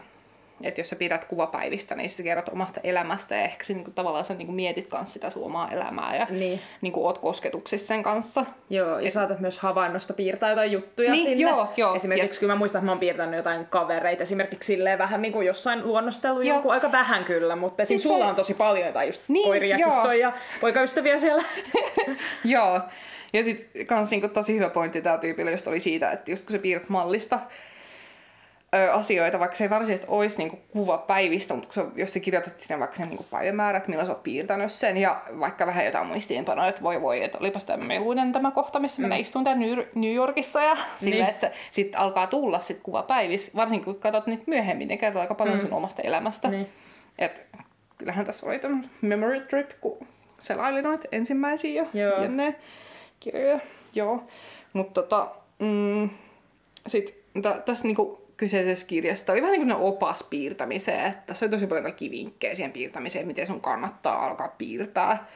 että 0.63 0.81
jos 0.81 0.89
sä 0.89 0.97
pidät 0.97 1.25
kuvapäivistä, 1.25 1.95
niin 1.95 2.11
sä 2.11 2.23
kerrot 2.23 2.49
omasta 2.49 2.81
elämästä 2.85 3.35
ja 3.35 3.43
ehkä 3.43 3.65
sä 3.65 3.73
niinku, 3.73 3.91
tavallaan 3.91 4.25
sä 4.25 4.35
niinku 4.35 4.53
mietit 4.53 4.87
kanssa 4.87 5.13
sitä 5.13 5.31
sun 5.31 5.45
omaa 5.45 5.71
elämää 5.71 6.17
ja 6.17 6.27
niin. 6.31 6.61
niinku, 6.81 7.07
oot 7.07 7.19
kosketuksissa 7.19 7.87
sen 7.87 8.03
kanssa. 8.03 8.45
Joo, 8.71 8.99
ja 8.99 9.07
Et... 9.07 9.13
saatat 9.13 9.41
myös 9.41 9.59
havainnosta 9.59 10.13
piirtää 10.13 10.51
jotain 10.51 10.73
juttuja 10.73 11.13
niin, 11.13 11.29
sinne. 11.29 11.51
Joo, 11.51 11.73
joo. 11.77 11.95
Esimerkiksi 11.95 12.37
ja... 12.37 12.41
kyllä 12.41 12.53
mä 12.53 12.59
muistan, 12.59 12.79
että 12.79 12.87
mä 12.87 12.93
oon 12.93 12.99
piirtänyt 12.99 13.37
jotain 13.37 13.67
kavereita, 13.67 14.23
esimerkiksi 14.23 14.67
silleen 14.67 14.99
vähän 14.99 15.23
niin 15.23 15.33
kuin 15.33 15.47
jossain 15.47 15.87
luonnostellut 15.87 16.45
joku, 16.45 16.71
aika 16.71 16.93
vähän 16.93 17.25
kyllä, 17.25 17.57
mutta 17.57 17.85
siis 17.85 18.03
sulla 18.03 18.25
se... 18.25 18.31
on 18.31 18.37
tosi 18.37 18.55
paljon 18.55 18.87
jotain 18.87 19.09
just 19.09 19.23
niin, 19.29 19.47
koiria, 19.47 19.77
joo. 19.77 19.91
kissoja, 19.91 20.33
poikaystäviä 20.61 21.19
siellä. 21.19 21.43
joo. 22.45 22.81
Ja 23.33 23.45
sitten 23.45 23.87
kans 23.87 24.11
niinku 24.11 24.29
tosi 24.29 24.57
hyvä 24.57 24.71
pointti 24.71 25.03
tää 25.03 25.19
tyypillä 25.19 25.51
just 25.51 25.67
oli 25.67 25.81
siitä, 25.81 26.11
että 26.11 26.31
just 26.31 26.45
kun 26.45 26.53
sä 26.53 26.59
piirrät 26.59 26.89
mallista, 26.89 27.41
asioita, 28.93 29.39
vaikka 29.39 29.57
se 29.57 29.65
ei 29.65 29.71
varsinaisesti 29.71 30.11
olisi 30.11 30.39
niinku 30.39 30.59
kuva 30.73 30.99
päivistä, 30.99 31.55
mutta 31.55 31.75
se, 31.75 31.85
jos 31.95 32.13
sä 32.13 32.21
kirjoitat 32.21 32.61
sinne 32.61 32.79
vaikka 32.79 32.97
sen 32.97 33.09
niinku 33.09 33.27
päivämäärät, 33.31 33.89
milloin 33.89 34.07
sä 34.07 34.13
oot 34.13 34.23
piirtänyt 34.23 34.73
sen, 34.73 34.97
ja 34.97 35.23
vaikka 35.41 35.67
vähän 35.67 35.85
jotain 35.85 36.07
muistiinpanoja, 36.07 36.69
että 36.69 36.83
voi 36.83 37.03
voi, 37.03 37.25
että 37.25 37.39
olipas 37.39 37.65
tämä 37.65 37.85
meluinen 37.85 38.33
tämä 38.33 38.51
kohta, 38.51 38.81
missä 38.81 39.03
mm. 39.03 39.13
istun 39.13 39.45
täällä 39.45 39.85
New 39.95 40.15
Yorkissa, 40.15 40.63
ja 40.63 40.75
niin. 40.79 40.85
sillä, 40.99 41.29
että 41.29 41.41
se 41.41 41.53
sit 41.71 41.93
alkaa 41.97 42.27
tulla 42.27 42.61
sit 42.61 42.81
kuva 42.83 43.03
päivissä, 43.03 43.53
varsinkin 43.57 43.85
kun 43.85 44.01
katsot 44.01 44.27
niitä 44.27 44.45
myöhemmin, 44.47 44.89
ne 44.89 44.97
kertoo 44.97 45.23
aika 45.23 45.35
paljon 45.35 45.57
mm. 45.57 45.63
sun 45.63 45.73
omasta 45.73 46.03
elämästä. 46.03 46.49
Niin. 46.49 46.69
Et, 47.19 47.47
kyllähän 47.99 48.27
tässä 48.27 48.47
oli 48.47 48.59
tämän 48.59 48.91
memory 49.01 49.41
trip, 49.41 49.71
kun 49.81 50.07
selaili 50.39 50.83
noita 50.83 51.09
ensimmäisiä 51.13 51.87
ja 51.95 52.23
jenne 52.23 52.55
kirjoja. 53.21 53.61
Joo. 53.95 54.25
Mutta 54.73 55.03
tota, 55.03 55.29
mm, 55.59 56.11
sit, 56.87 57.25
t- 57.43 57.65
tässä 57.65 57.87
niinku 57.87 58.28
kyseisessä 58.39 58.87
kirjassa 58.87 59.33
oli 59.33 59.43
vähän 59.43 59.53
niin 59.53 59.69
kuin 59.69 59.77
opas 59.77 60.23
piirtämiseen, 60.31 61.07
että 61.07 61.35
se 61.35 61.45
oli 61.45 61.51
tosi 61.51 61.67
paljon 61.67 61.83
kaikki 61.83 62.11
vinkkejä 62.11 62.55
siihen 62.55 62.73
piirtämiseen, 62.73 63.27
miten 63.27 63.47
sun 63.47 63.61
kannattaa 63.61 64.27
alkaa 64.27 64.55
piirtää, 64.59 65.27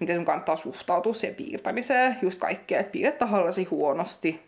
miten 0.00 0.16
sun 0.16 0.24
kannattaa 0.24 0.56
suhtautua 0.56 1.14
siihen 1.14 1.36
piirtämiseen, 1.36 2.16
just 2.22 2.40
kaikkea, 2.40 2.80
että 2.80 2.92
piirrä 2.92 3.12
tahallasi 3.12 3.64
huonosti. 3.64 4.42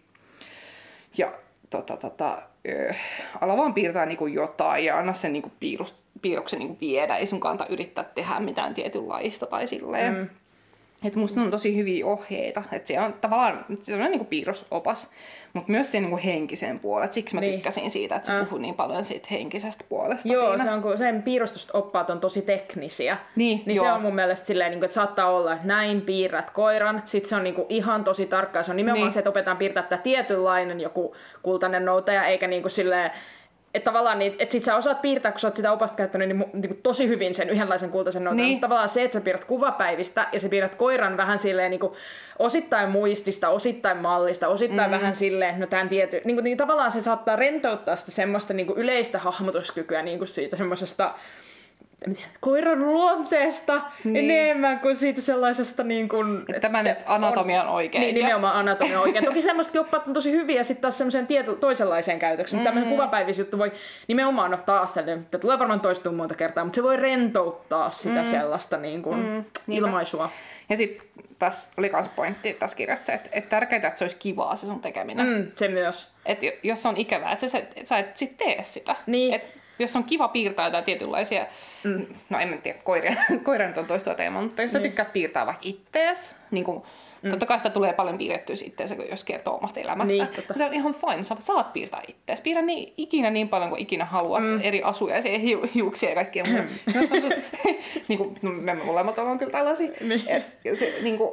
Ja 1.18 1.32
tota, 1.70 1.96
tota, 1.96 2.42
ö, 2.68 2.94
ala 3.40 3.56
vaan 3.56 3.74
piirtää 3.74 4.06
niin 4.06 4.18
kuin 4.18 4.34
jotain 4.34 4.84
ja 4.84 4.98
anna 4.98 5.12
sen 5.12 5.32
niin 5.32 5.42
kuin 5.42 5.52
piirus, 5.60 5.94
piirroksen 6.22 6.58
niin 6.58 6.68
kuin 6.68 6.80
viedä, 6.80 7.16
ei 7.16 7.26
sun 7.26 7.40
kannata 7.40 7.72
yrittää 7.72 8.04
tehdä 8.04 8.40
mitään 8.40 8.74
tietynlaista 8.74 9.46
tai 9.46 9.66
silleen. 9.66 10.14
Mm. 10.14 10.28
Et 11.04 11.16
musta 11.16 11.40
on 11.40 11.50
tosi 11.50 11.76
hyviä 11.76 12.06
ohjeita, 12.06 12.62
että 12.72 12.88
se 12.88 13.00
on 13.00 13.12
tavallaan 13.12 13.64
se 13.82 13.94
on 13.94 14.00
niin 14.00 14.18
kuin 14.18 14.26
piirrosopas, 14.26 15.10
mutta 15.52 15.72
myös 15.72 15.92
sen 15.92 16.02
niin 16.02 16.18
henkisen 16.18 16.78
puolet. 16.78 17.12
Siksi 17.12 17.34
mä 17.34 17.40
niin. 17.40 17.54
tykkäsin 17.54 17.90
siitä, 17.90 18.16
että 18.16 18.26
se 18.26 18.32
äh. 18.32 18.44
puhuu 18.44 18.58
niin 18.58 18.74
paljon 18.74 19.04
siitä 19.04 19.28
henkisestä 19.30 19.84
puolesta 19.88 20.28
Joo, 20.28 20.48
siinä. 20.48 20.64
se 20.64 20.70
on, 20.70 20.82
kun 20.82 20.98
sen 20.98 21.22
piirustusoppaat 21.22 22.10
on 22.10 22.20
tosi 22.20 22.42
teknisiä. 22.42 23.16
Niin, 23.36 23.62
niin 23.66 23.80
se 23.80 23.92
on 23.92 24.02
mun 24.02 24.14
mielestä 24.14 24.46
silleen, 24.46 24.70
niin 24.70 24.80
kuin, 24.80 24.84
että 24.84 24.94
saattaa 24.94 25.30
olla, 25.30 25.52
että 25.52 25.66
näin 25.66 26.00
piirrät 26.00 26.50
koiran. 26.50 27.02
Sitten 27.06 27.28
se 27.28 27.36
on 27.36 27.44
niin 27.44 27.54
kuin, 27.54 27.66
ihan 27.68 28.04
tosi 28.04 28.26
tarkka. 28.26 28.62
Se 28.62 28.70
on 28.70 28.76
nimenomaan 28.76 29.06
niin. 29.06 29.12
se, 29.12 29.20
että 29.20 29.30
opetetaan 29.30 29.56
piirtää 29.56 29.82
tämä 29.82 30.02
tietynlainen 30.02 30.80
joku 30.80 31.14
kultainen 31.42 31.84
noutaja, 31.84 32.24
eikä 32.24 32.46
niin 32.46 32.62
kuin 32.62 32.72
silleen, 32.72 33.10
että 33.74 33.84
tavallaan 33.84 34.18
niin, 34.18 34.34
että 34.38 34.52
sit 34.52 34.64
sä 34.64 34.76
osaat 34.76 35.02
piirtää, 35.02 35.32
kun 35.32 35.40
sä 35.40 35.46
oot 35.46 35.56
sitä 35.56 35.72
opasta 35.72 35.96
käyttänyt 35.96 36.28
niin, 36.28 36.44
niin 36.52 36.80
tosi 36.82 37.08
hyvin 37.08 37.34
sen 37.34 37.50
yhdenlaisen 37.50 37.90
kultaisen 37.90 38.24
notan. 38.24 38.36
Niin. 38.36 38.48
Mutta 38.48 38.64
tavallaan 38.64 38.88
se, 38.88 39.02
että 39.02 39.18
sä 39.18 39.24
piirrät 39.24 39.44
kuvapäivistä 39.44 40.26
ja 40.32 40.40
sä 40.40 40.48
piirrät 40.48 40.74
koiran 40.74 41.16
vähän 41.16 41.38
silleen 41.38 41.70
niin 41.70 41.80
kuin, 41.80 41.92
osittain 42.38 42.88
muistista, 42.88 43.48
osittain 43.48 43.96
mallista, 43.96 44.48
osittain 44.48 44.90
mm. 44.90 44.94
vähän 44.94 45.14
silleen, 45.14 45.60
no 45.60 45.66
tämän 45.66 45.88
tiety, 45.88 46.20
niin 46.24 46.36
kuin, 46.36 46.44
niin 46.44 46.56
tavallaan 46.56 46.92
se 46.92 47.00
saattaa 47.00 47.36
rentouttaa 47.36 47.96
sitä 47.96 48.10
semmoista 48.10 48.54
niin 48.54 48.66
kuin 48.66 48.78
yleistä 48.78 49.18
hahmotuskykyä 49.18 50.02
niin 50.02 50.18
kuin 50.18 50.28
siitä 50.28 50.56
semmoisesta 50.56 51.14
koiran 52.40 52.80
luonteesta 52.92 53.80
niin. 54.04 54.30
enemmän 54.30 54.80
kuin 54.80 54.96
siitä 54.96 55.20
sellaisesta 55.20 55.84
niin 55.84 56.08
kuin... 56.08 56.40
Että 56.40 56.60
tämä 56.60 56.82
nyt 56.82 56.98
anatomian 57.06 57.66
on, 57.66 57.74
oikein. 57.74 58.02
Niin, 58.02 58.14
nimenomaan 58.14 58.56
anatomian 58.56 59.00
oikein. 59.00 59.24
Toki 59.32 59.42
semmoisetkin 59.42 59.80
oppaat 59.80 60.08
on 60.08 60.14
tosi 60.14 60.32
hyviä 60.32 60.62
sitten 60.62 60.82
taas 60.82 60.98
semmoiseen 60.98 61.26
tieto, 61.26 61.54
toisenlaiseen 61.54 62.18
käytökseen. 62.18 62.58
Mm-hmm. 62.58 62.64
Tämmöinen 62.64 62.90
kuvapäivisjuttu 62.90 63.58
voi 63.58 63.72
nimenomaan 64.08 64.54
ottaa 64.54 64.80
asteen, 64.80 65.08
että 65.08 65.38
tulee 65.38 65.58
varmaan 65.58 65.80
toistua 65.80 66.12
monta 66.12 66.34
kertaa, 66.34 66.64
mutta 66.64 66.76
se 66.76 66.82
voi 66.82 66.96
rentouttaa 66.96 67.90
sitä 67.90 68.22
mm. 68.22 68.30
sellaista 68.30 68.76
niin 68.76 69.02
kuin 69.02 69.18
mm. 69.18 69.44
ilmaisua. 69.68 70.30
Ja 70.68 70.76
sitten 70.76 71.06
tässä 71.38 71.70
oli 71.76 71.90
myös 71.92 72.08
pointti 72.16 72.52
tässä 72.54 72.76
kirjassa, 72.76 73.12
että, 73.12 73.30
että 73.32 73.50
tärkeintä, 73.50 73.88
että 73.88 73.98
se 73.98 74.04
olisi 74.04 74.16
kivaa 74.16 74.56
se 74.56 74.66
sun 74.66 74.80
tekeminen. 74.80 75.26
Mm, 75.26 75.46
se 75.56 75.68
myös. 75.68 76.12
Että 76.26 76.46
jos 76.62 76.86
on 76.86 76.96
ikävää, 76.96 77.32
että 77.32 77.48
sä, 77.48 77.62
sä 77.84 77.98
et 77.98 78.16
sit 78.16 78.36
tee 78.36 78.62
sitä. 78.62 78.96
Niin. 79.06 79.34
Et 79.34 79.61
jos 79.78 79.96
on 79.96 80.04
kiva 80.04 80.28
piirtää 80.28 80.66
jotain 80.66 80.84
tietynlaisia, 80.84 81.46
mm. 81.84 82.06
no 82.30 82.38
en 82.38 82.60
tiedä, 82.62 82.78
koiria, 82.84 83.14
koira 83.44 83.68
nyt 83.68 83.78
on 83.78 83.86
toista 83.86 84.14
teemaa, 84.14 84.42
mutta 84.42 84.62
jos 84.62 84.72
sä 84.72 84.78
niin. 84.78 84.90
tykkäät 84.90 85.12
piirtää 85.12 85.46
vaikka 85.46 85.62
ittees, 85.64 86.36
niin 86.50 86.64
kuin 86.64 86.82
Mm. 87.22 87.30
Totta 87.30 87.46
kai 87.46 87.58
sitä 87.58 87.70
tulee 87.70 87.92
paljon 87.92 88.18
piirrettyä 88.18 88.56
itseensä, 88.64 88.94
jos 89.10 89.24
kertoo 89.24 89.56
omasta 89.56 89.80
elämästä. 89.80 90.12
Niin, 90.12 90.26
totta. 90.26 90.54
se 90.56 90.64
on 90.64 90.74
ihan 90.74 90.94
fine, 90.94 91.22
sä 91.22 91.36
saat 91.38 91.72
piirtää 91.72 92.02
itseäsi. 92.08 92.42
Piirrä 92.42 92.62
niin, 92.62 92.94
ikinä 92.96 93.30
niin 93.30 93.48
paljon 93.48 93.70
kuin 93.70 93.82
ikinä 93.82 94.04
haluat, 94.04 94.42
mm. 94.42 94.60
eri 94.62 94.82
asuja 94.82 95.18
ja 95.18 95.38
hiu, 95.38 95.66
hiuksia 95.74 96.08
ja 96.08 96.14
kaikkea 96.14 96.44
muuta. 96.44 96.62
On, 97.14 97.32
niin 98.08 98.18
kuin, 98.18 98.38
no, 98.42 98.50
me 98.50 98.74
molemmat 98.74 99.18
ollaan 99.18 99.38
kyllä 99.38 99.52
tällaisia. 99.52 99.90
Niin. 100.00 100.22
Et, 100.26 100.78
se, 100.78 100.94
niin 101.02 101.18
kuin, 101.18 101.30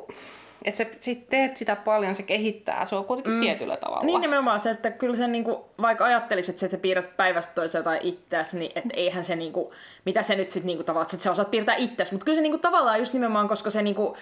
että 0.65 0.77
sä 0.77 0.85
sit 0.99 1.29
teet 1.29 1.57
sitä 1.57 1.75
paljon, 1.75 2.15
se 2.15 2.23
kehittää 2.23 2.85
sua 2.85 3.03
kuitenkin 3.03 3.33
mm. 3.33 3.41
tietyllä 3.41 3.77
tavalla. 3.77 4.05
Niin 4.05 4.21
nimenomaan 4.21 4.59
se, 4.59 4.69
että 4.69 4.91
kyllä 4.91 5.17
se 5.17 5.27
niinku, 5.27 5.65
vaikka 5.81 6.05
ajattelisit, 6.05 6.55
että 6.55 6.67
sä 6.67 6.81
piirrät 6.81 7.17
päivästä 7.17 7.51
toiseen 7.55 7.83
tai 7.83 7.99
itseäsi, 8.01 8.59
niin 8.59 8.71
et 8.75 8.83
eihän 8.93 9.25
se 9.25 9.35
niinku, 9.35 9.73
mitä 10.05 10.23
se 10.23 10.35
nyt 10.35 10.51
sitten 10.51 10.67
niinku 10.67 10.83
tavallaan, 10.83 11.09
että 11.13 11.23
sä 11.23 11.31
osaat 11.31 11.51
piirtää 11.51 11.75
itseäsi, 11.75 12.11
mutta 12.11 12.25
kyllä 12.25 12.35
se 12.35 12.41
niinku 12.41 12.57
tavallaan 12.57 12.99
just 12.99 13.13
nimenomaan, 13.13 13.47
koska 13.47 13.69
se 13.69 13.81
niinku, 13.81 14.17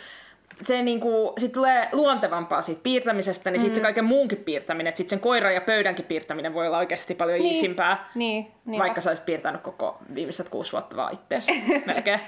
se 0.65 0.81
niinku, 0.81 1.33
sit 1.37 1.51
tulee 1.51 1.89
luontevampaa 1.91 2.61
siitä 2.61 2.81
piirtämisestä, 2.83 3.51
niin 3.51 3.61
mm. 3.61 3.63
sitten 3.63 3.75
se 3.75 3.81
kaiken 3.81 4.05
muunkin 4.05 4.37
piirtäminen, 4.37 4.87
että 4.87 4.97
sitten 4.97 5.09
sen 5.09 5.23
koiran 5.23 5.53
ja 5.53 5.61
pöydänkin 5.61 6.05
piirtäminen 6.05 6.53
voi 6.53 6.67
olla 6.67 6.77
oikeasti 6.77 7.15
paljon 7.15 7.39
Niin. 7.39 7.53
iisimpää, 7.55 8.09
Niin, 8.15 8.47
niin 8.65 8.79
vaikka 8.81 9.01
sä 9.01 9.09
olisit 9.09 9.25
piirtänyt 9.25 9.61
koko 9.61 9.97
viimeiset 10.15 10.49
kuusi 10.49 10.71
vuotta 10.71 10.95
vaan 10.95 11.13
itteesi 11.13 11.63
melkein. 11.85 12.19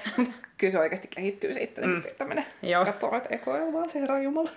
Kyllä 0.58 0.70
se 0.70 0.78
oikeasti 0.78 1.08
kehittyy 1.08 1.54
se 1.54 1.62
itsellekin 1.62 1.96
mm. 1.96 2.02
piirtäminen. 2.02 2.46
Joo. 2.62 2.84
Katsoo 2.84 3.10
noita 3.10 3.28
ekoja 3.30 3.72
vaan 3.72 3.90
se 3.90 4.00
herra 4.00 4.22
jumala. 4.22 4.50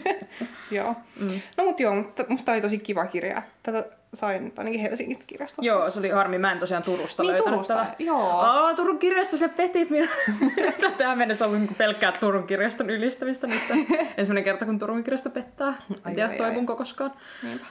joo. 0.70 0.94
Mm. 1.20 1.40
No 1.56 1.64
mut 1.64 1.80
joo, 1.80 1.94
mutta 1.94 2.24
musta 2.28 2.52
oli 2.52 2.60
tosi 2.60 2.78
kiva 2.78 3.06
kirja. 3.06 3.42
Tätä 3.62 3.84
sain 4.14 4.52
ainakin 4.58 4.80
Helsingistä 4.80 5.24
kirjastosta. 5.26 5.66
Joo, 5.66 5.90
se 5.90 5.98
oli 5.98 6.08
harmi. 6.10 6.38
Mä 6.38 6.52
en 6.52 6.58
tosiaan 6.58 6.82
Turusta 6.82 7.22
Niin, 7.22 7.30
löytänyt 7.32 7.52
Turusta, 7.54 7.74
tätä. 7.74 7.94
joo. 7.98 8.30
Aa, 8.40 8.74
Turun 8.74 8.98
kirjasto, 8.98 9.36
se 9.36 9.48
petit 9.48 9.90
minua. 9.90 10.08
Tähän 10.98 11.18
mennessä 11.18 11.46
on 11.46 11.52
niinku 11.52 11.74
pelkkää 11.74 12.12
Turun 12.12 12.46
kirjaston 12.46 12.90
ylistämistä 12.90 13.46
nyt. 13.46 13.62
Ensimmäinen 14.16 14.44
kerta, 14.44 14.64
kun 14.64 14.78
Turun 14.78 15.04
kirjasto 15.04 15.30
pettää. 15.30 15.68
En 15.90 15.96
Ai, 16.04 16.14
tiedä, 16.14 16.30
ai, 16.44 16.64
koskaan. 16.66 17.12
Niinpä. 17.42 17.66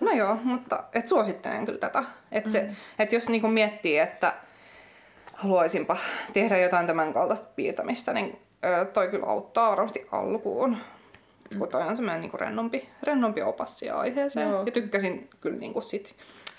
No 0.00 0.10
joo, 0.12 0.38
mutta 0.44 0.84
et 0.94 1.08
suosittelen 1.08 1.66
kyllä 1.66 1.78
tätä. 1.78 2.04
Et 2.32 2.50
se, 2.50 2.62
Mm. 2.62 2.74
et 2.98 3.12
jos 3.12 3.28
niinku 3.28 3.48
miettii, 3.48 3.98
että 3.98 4.34
haluaisinpa 5.34 5.96
tehdä 6.32 6.58
jotain 6.58 6.86
tämän 6.86 7.12
kaltaista 7.12 7.46
piirtämistä, 7.56 8.12
niin 8.12 8.38
ö, 8.64 8.84
toi 8.84 9.08
kyllä 9.08 9.26
auttaa 9.26 9.70
varmasti 9.70 10.06
alkuun. 10.12 10.76
Kun 11.58 11.68
toi 11.68 11.82
on 11.82 11.96
semmoinen 11.96 12.20
niinku 12.20 12.36
rennompi, 12.36 12.88
rennompi 13.02 13.42
opas 13.42 13.78
siihen 13.78 13.96
aiheeseen. 13.96 14.48
Joo. 14.48 14.62
Ja 14.66 14.72
tykkäsin 14.72 15.30
kyllä 15.40 15.56
niinku 15.56 15.80
sit 15.80 16.14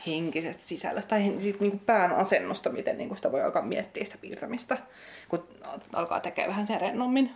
henkisestä 0.07 0.63
sisällöstä 0.65 1.09
tai 1.09 1.33
sit 1.39 1.59
niinku 1.59 1.79
pään 1.85 2.12
asennosta, 2.15 2.69
miten 2.69 2.97
niinku 2.97 3.15
sitä 3.15 3.31
voi 3.31 3.41
alkaa 3.41 3.62
miettiä 3.62 4.05
sitä 4.05 4.17
piirtämistä, 4.21 4.77
kun 5.29 5.47
alkaa 5.93 6.19
tekemään 6.19 6.50
vähän 6.50 6.65
sen 6.67 6.81
rennommin. 6.81 7.31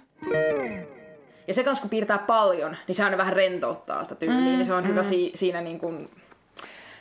Ja 1.48 1.54
se 1.54 1.64
kans 1.64 1.80
kun 1.80 1.90
piirtää 1.90 2.18
paljon, 2.18 2.78
niin 2.88 2.96
sehän 2.96 3.18
vähän 3.18 3.34
rentouttaa 3.34 4.04
sitä 4.04 4.16
tyyliä, 4.16 4.40
mm, 4.40 4.46
niin 4.46 4.66
se 4.66 4.74
on 4.74 4.88
hyvä 4.88 5.04
si- 5.04 5.32
siinä 5.36 5.62
niin 5.62 5.80
kuin 5.80 6.10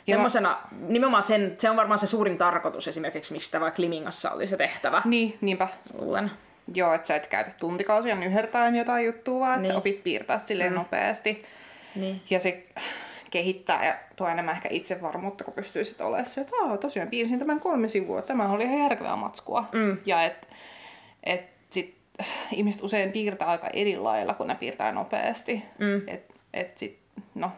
Semmosena, 0.09 0.57
nimenomaan 0.87 1.23
sen, 1.23 1.55
se 1.57 1.69
on 1.69 1.75
varmaan 1.75 1.99
se 1.99 2.07
suurin 2.07 2.37
tarkoitus 2.37 2.87
esimerkiksi, 2.87 3.33
miksi 3.33 3.45
sitä 3.45 3.59
vaikka 3.59 3.81
Limingassa 3.81 4.31
oli 4.31 4.47
se 4.47 4.57
tehtävä. 4.57 5.01
Niin, 5.05 5.37
niinpä. 5.41 5.67
Luulen. 5.99 6.31
Joo, 6.73 6.93
että 6.93 7.07
sä 7.07 7.15
et 7.15 7.27
käytä 7.27 7.51
tuntikausia 7.59 8.15
nyhertäen 8.15 8.75
jotain 8.75 9.05
juttua, 9.05 9.39
vaan 9.39 9.61
Niin. 9.61 9.71
sä 9.71 9.77
opit 9.77 10.03
piirtää 10.03 10.37
silleen 10.37 10.71
mm. 10.71 10.77
nopeasti. 10.77 11.45
Niin. 11.95 12.21
Ja 12.29 12.39
se 12.39 12.63
kehittää 13.31 13.85
ja 13.85 13.95
tuo 14.15 14.27
enemmän 14.27 14.55
ehkä 14.55 14.69
itsevarmuutta, 14.71 15.43
kun 15.43 15.53
pystyy 15.53 15.85
sitten 15.85 16.07
olemaan 16.07 16.25
se, 16.25 16.41
että 16.41 16.55
Aa, 16.63 16.77
tosiaan 16.77 17.09
piirsin 17.09 17.39
tämän 17.39 17.59
kolme 17.59 17.87
sivua, 17.87 18.21
tämä 18.21 18.49
oli 18.49 18.63
ihan 18.63 18.79
järkevää 18.79 19.15
matskua. 19.15 19.63
Mm. 19.71 19.97
Ja 20.05 20.23
että 20.23 20.47
et 21.23 21.41
sit 21.69 21.95
ihmiset 22.51 22.83
usein 22.83 23.11
piirtää 23.11 23.47
aika 23.47 23.67
eri 23.67 23.97
lailla, 23.97 24.33
kun 24.33 24.47
ne 24.47 24.55
piirtää 24.55 24.91
nopeasti. 24.91 25.63
Mm. 25.77 26.01
Et, 26.07 26.25
et 26.53 26.77
sit, 26.77 26.99
no, 27.35 27.51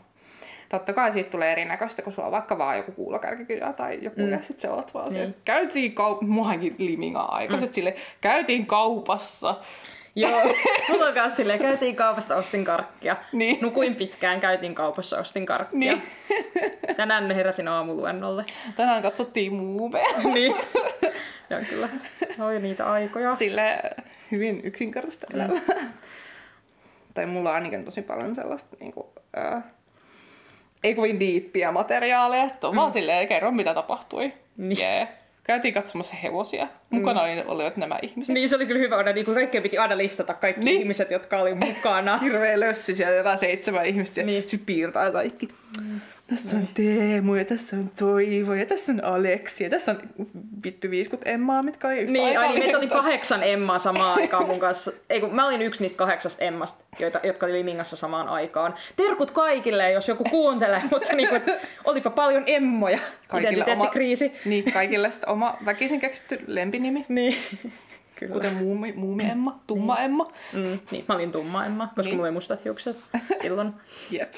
totta 0.70 0.94
kai 0.94 1.12
siitä 1.12 1.30
tulee 1.30 1.52
erinäköistä, 1.52 2.02
kun 2.02 2.14
sulla 2.14 2.26
on 2.26 2.32
vaikka 2.32 2.58
vaan 2.58 2.78
joku 2.78 2.92
kuulokärkikirja 2.92 3.74
tai 3.74 4.00
joku, 4.02 4.22
mm. 4.22 4.32
ja 4.32 4.42
sit 4.42 4.60
se 4.60 4.70
oot 4.70 4.94
vaan 4.94 5.10
niin. 5.10 5.22
Niin. 5.22 5.34
se, 5.34 5.40
käytiin 5.46 5.92
kaup- 5.92 6.26
muakin 6.28 6.76
limingaa 6.78 7.36
aikaiset 7.36 7.70
mm. 7.70 7.74
sille, 7.74 7.96
käytiin 8.22 8.66
kaupassa. 8.66 9.56
Joo, 10.16 10.42
mulla 10.90 11.06
on 11.06 11.14
kanssa 11.14 11.38
silleen, 11.38 11.60
käytiin 11.60 11.96
kaupasta, 11.96 12.36
ostin 12.36 12.66
karkkia. 12.66 13.16
Niin. 13.34 13.58
Nukuin 13.62 13.96
pitkään, 13.96 14.40
käytiin 14.40 14.76
kaupassa, 14.76 15.20
ostin 15.20 15.46
karkkia. 15.46 15.80
Niin. 15.80 16.02
Tänään 16.98 17.32
heräsin 17.32 17.68
aamuluennolle. 17.68 18.46
Tänään 18.76 19.02
katsottiin 19.02 19.54
muumeja. 19.54 20.18
niin. 20.34 20.56
Ja 21.50 21.62
kyllä, 21.70 21.90
oli 22.40 22.60
niitä 22.60 22.92
aikoja. 22.92 23.36
Sille 23.36 23.82
hyvin 24.32 24.62
yksinkertaista 24.64 25.28
elämää. 25.34 25.62
tai 27.14 27.26
mulla 27.26 27.50
on 27.50 27.56
ainakin 27.56 27.86
tosi 27.86 28.02
paljon 28.02 28.36
sellaista 28.36 28.78
niinku, 28.80 29.14
ää, 29.36 29.62
ei 30.84 30.96
kovin 30.96 31.20
diippiä 31.20 31.72
materiaaleja, 31.72 32.44
että 32.44 32.68
on 32.68 32.74
mm. 32.74 32.78
vaan 32.78 32.92
silleen, 32.92 33.28
kerro 33.28 33.52
mitä 33.52 33.74
tapahtui. 33.74 34.34
Niin. 34.58 34.80
Yeah. 34.80 35.08
Käytiin 35.44 35.74
katsomassa 35.74 36.16
hevosia. 36.24 36.68
Mukana 36.90 37.22
mm. 37.22 37.44
olivat 37.50 37.78
nämä 37.78 38.00
ihmiset. 38.02 38.34
Niin 38.34 38.50
se 38.50 38.56
oli 38.56 38.66
kyllä 38.66 38.80
hyvä, 38.80 39.00
että 39.00 39.14
niin 39.14 39.26
kaikkea 39.26 39.62
piti 39.62 39.78
aina 39.78 39.98
listata 39.98 40.34
kaikki 40.34 40.66
Niin. 40.66 40.82
ihmiset, 40.82 41.12
jotka 41.12 41.38
oli 41.38 41.54
mukana. 41.54 42.18
Hirveä 42.24 42.60
lössi 42.60 42.96
siellä, 42.96 43.16
jotain 43.16 43.38
seitsemän 43.38 43.86
ihmistä, 43.86 44.24
Niin. 44.24 44.50
sit 44.50 44.66
piirtää 44.66 45.12
kaikki. 45.12 45.50
Tässä 46.30 46.56
on 46.58 46.68
Teemu, 46.74 47.36
ja 47.36 47.46
tässä 47.46 47.76
on 47.76 47.92
Toivo, 48.00 48.54
ja 48.54 48.66
tässä 48.66 48.92
on 48.92 49.04
Aleksi, 49.04 49.64
ja 49.64 49.70
tässä 49.70 49.92
on 49.92 49.98
vittu 50.64 50.90
50 50.90 51.30
Emmaa, 51.30 51.64
mitkä 51.64 51.88
oli 51.88 51.98
yhtä 51.98 52.14
Niin, 52.14 52.26
aikaa 52.28 52.44
ai 52.44 52.50
niin, 52.50 52.64
meitä 52.64 52.78
oli 52.78 52.88
kahdeksan 52.88 53.44
Emmaa 53.44 53.80
samaan 53.80 54.18
aikaan 54.22 54.46
mun 54.48 54.60
kanssa. 54.60 54.92
Ei, 55.10 55.22
kun 55.22 55.36
mä 55.36 55.48
olin 55.48 55.62
yksi 55.62 55.84
niistä 55.84 55.98
kahdeksasta 55.98 56.44
Emmasta, 56.44 56.84
joita, 57.00 57.20
jotka 57.24 57.46
oli 57.46 57.54
Limingassa 57.54 57.96
samaan 57.96 58.28
aikaan. 58.28 58.74
Terkut 58.96 59.32
kaikille, 59.32 59.92
jos 59.92 60.08
joku 60.08 60.24
kuuntelee, 60.24 60.82
mutta 60.92 61.16
niin 61.16 61.30
kuin, 61.30 61.42
olipa 61.86 62.10
paljon 62.10 62.44
Emmoja. 62.48 63.00
Identiteettikriisi. 63.40 64.32
Niin, 64.46 64.72
kaikille 64.74 65.12
sitten 65.12 65.30
oma 65.30 65.58
väkisin 65.66 66.00
keksitty 66.00 66.40
lempinimi. 66.48 67.06
Niin. 67.10 67.36
Kyllä. 68.16 68.34
Kuten 68.34 68.54
muumi, 68.54 68.94
muumi 68.96 69.24
Emma, 69.24 69.60
tumma 69.68 70.00
Emma. 70.00 70.32
Mm, 70.54 70.80
niin, 70.92 71.06
mä 71.08 71.16
olin 71.16 71.32
tumma 71.32 71.66
Emma, 71.66 71.88
koska 71.88 72.02
Niin. 72.02 72.16
mulla 72.16 72.28
oli 72.28 72.34
mustat 72.34 72.66
hiukset 72.66 72.98
silloin. 73.42 73.74
Jep. 74.12 74.34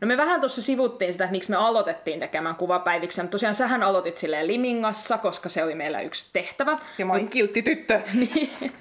No 0.00 0.06
me 0.06 0.16
vähän 0.16 0.40
tuossa 0.40 0.62
sivuttiin 0.62 1.12
sitä, 1.12 1.24
että 1.24 1.32
miksi 1.32 1.50
me 1.50 1.56
aloitettiin 1.56 2.20
tekemään 2.20 2.56
kuvapäiviksi. 2.56 3.20
Mutta 3.22 3.32
tosiaan 3.32 3.54
sähän 3.54 3.82
aloitit 3.82 4.16
silleen 4.16 4.46
Limingassa, 4.46 5.18
koska 5.18 5.48
se 5.48 5.64
oli 5.64 5.74
meillä 5.74 6.00
yksi 6.00 6.30
tehtävä. 6.32 6.76
Ja 6.98 7.06
mä 7.06 7.12
olin 7.12 7.28
kiltti 7.28 7.62
tyttö. 7.62 8.00
Niin. 8.14 8.72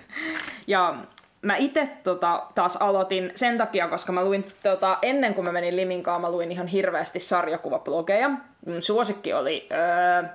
Ja 0.68 0.96
mä 1.42 1.56
itse 1.56 1.90
tota, 2.04 2.44
taas 2.56 2.76
aloitin 2.76 3.32
sen 3.36 3.58
takia, 3.58 3.88
koska 3.88 4.12
mä 4.12 4.26
luin 4.26 4.46
tota, 4.64 4.98
ennen 5.02 5.34
kuin 5.34 5.46
mä 5.46 5.52
menin 5.52 5.76
Liminkaan, 5.76 6.22
mä 6.22 6.32
luin 6.32 6.52
ihan 6.52 6.68
hirveästi 6.68 7.20
sarjakuvablogeja. 7.20 8.32
Mun 8.66 8.82
suosikki 8.82 9.34
oli 9.34 9.68
öö, 9.72 10.30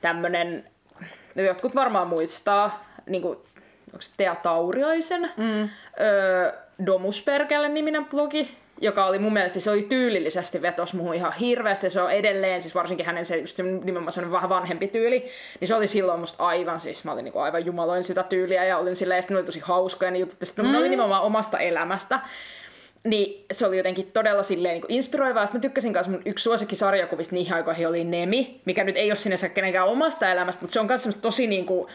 tämmönen, 0.00 0.64
no 1.34 1.42
jotkut 1.42 1.74
varmaan 1.74 2.08
muistaa, 2.08 2.84
niinku, 3.06 3.28
onko 3.28 4.00
se 4.00 4.12
Tea 4.16 4.34
Tauriaisen, 4.34 5.30
mm. 5.36 5.68
öö, 6.00 6.52
Domusperkele 6.86 7.68
niminen 7.68 8.04
blogi, 8.04 8.56
joka 8.80 9.06
oli 9.06 9.18
mun 9.18 9.32
mielestä, 9.32 9.60
se 9.60 9.70
oli 9.70 9.82
tyylillisesti 9.82 10.62
vetos 10.62 10.94
muuhun 10.94 11.14
ihan 11.14 11.32
hirveästi. 11.32 11.90
Se 11.90 12.02
on 12.02 12.12
edelleen, 12.12 12.60
siis 12.60 12.74
varsinkin 12.74 13.06
hänen 13.06 13.24
se 13.24 13.36
just 13.36 13.56
se 13.56 13.62
nimenomaan 13.62 14.12
sellainen 14.12 14.32
vähän 14.32 14.48
vanhempi 14.48 14.88
tyyli, 14.88 15.26
niin 15.60 15.68
se 15.68 15.74
oli 15.74 15.88
silloin 15.88 16.20
musta 16.20 16.46
aivan, 16.46 16.80
siis 16.80 17.04
mä 17.04 17.12
olin 17.12 17.24
niinku 17.24 17.38
aivan 17.38 17.66
jumaloin 17.66 18.04
sitä 18.04 18.22
tyyliä 18.22 18.64
ja 18.64 18.78
olin 18.78 18.96
silleen, 18.96 19.18
ja 19.18 19.22
sitten 19.22 19.34
ne 19.34 19.38
oli 19.38 19.46
tosi 19.46 19.60
hauskoja 19.60 20.10
ne 20.10 20.18
jutut, 20.18 20.40
ja 20.40 20.46
sitten 20.46 20.64
mm. 20.64 20.72
ne 20.72 20.78
oli 20.78 20.88
nimenomaan 20.88 21.22
omasta 21.22 21.58
elämästä. 21.58 22.20
Niin 23.04 23.44
se 23.52 23.66
oli 23.66 23.76
jotenkin 23.76 24.10
todella 24.12 24.42
silleen 24.42 24.74
niin 24.74 24.84
inspiroivaa. 24.88 25.46
Sitten 25.46 25.58
mä 25.58 25.62
tykkäsin 25.62 25.92
kanssa 25.92 26.12
mun 26.12 26.22
yksi 26.24 26.42
suosikki 26.42 26.76
sarjakuvista 26.76 27.34
niihin 27.34 27.54
aikoihin 27.54 27.88
oli 27.88 28.04
Nemi, 28.04 28.60
mikä 28.64 28.84
nyt 28.84 28.96
ei 28.96 29.10
ole 29.10 29.18
sinänsä 29.18 29.48
kenenkään 29.48 29.88
omasta 29.88 30.32
elämästä, 30.32 30.62
mutta 30.62 30.72
se 30.72 30.80
on 30.80 30.86
myös 30.86 31.18
tosi 31.22 31.46
niin 31.46 31.66
kuin, 31.66 31.88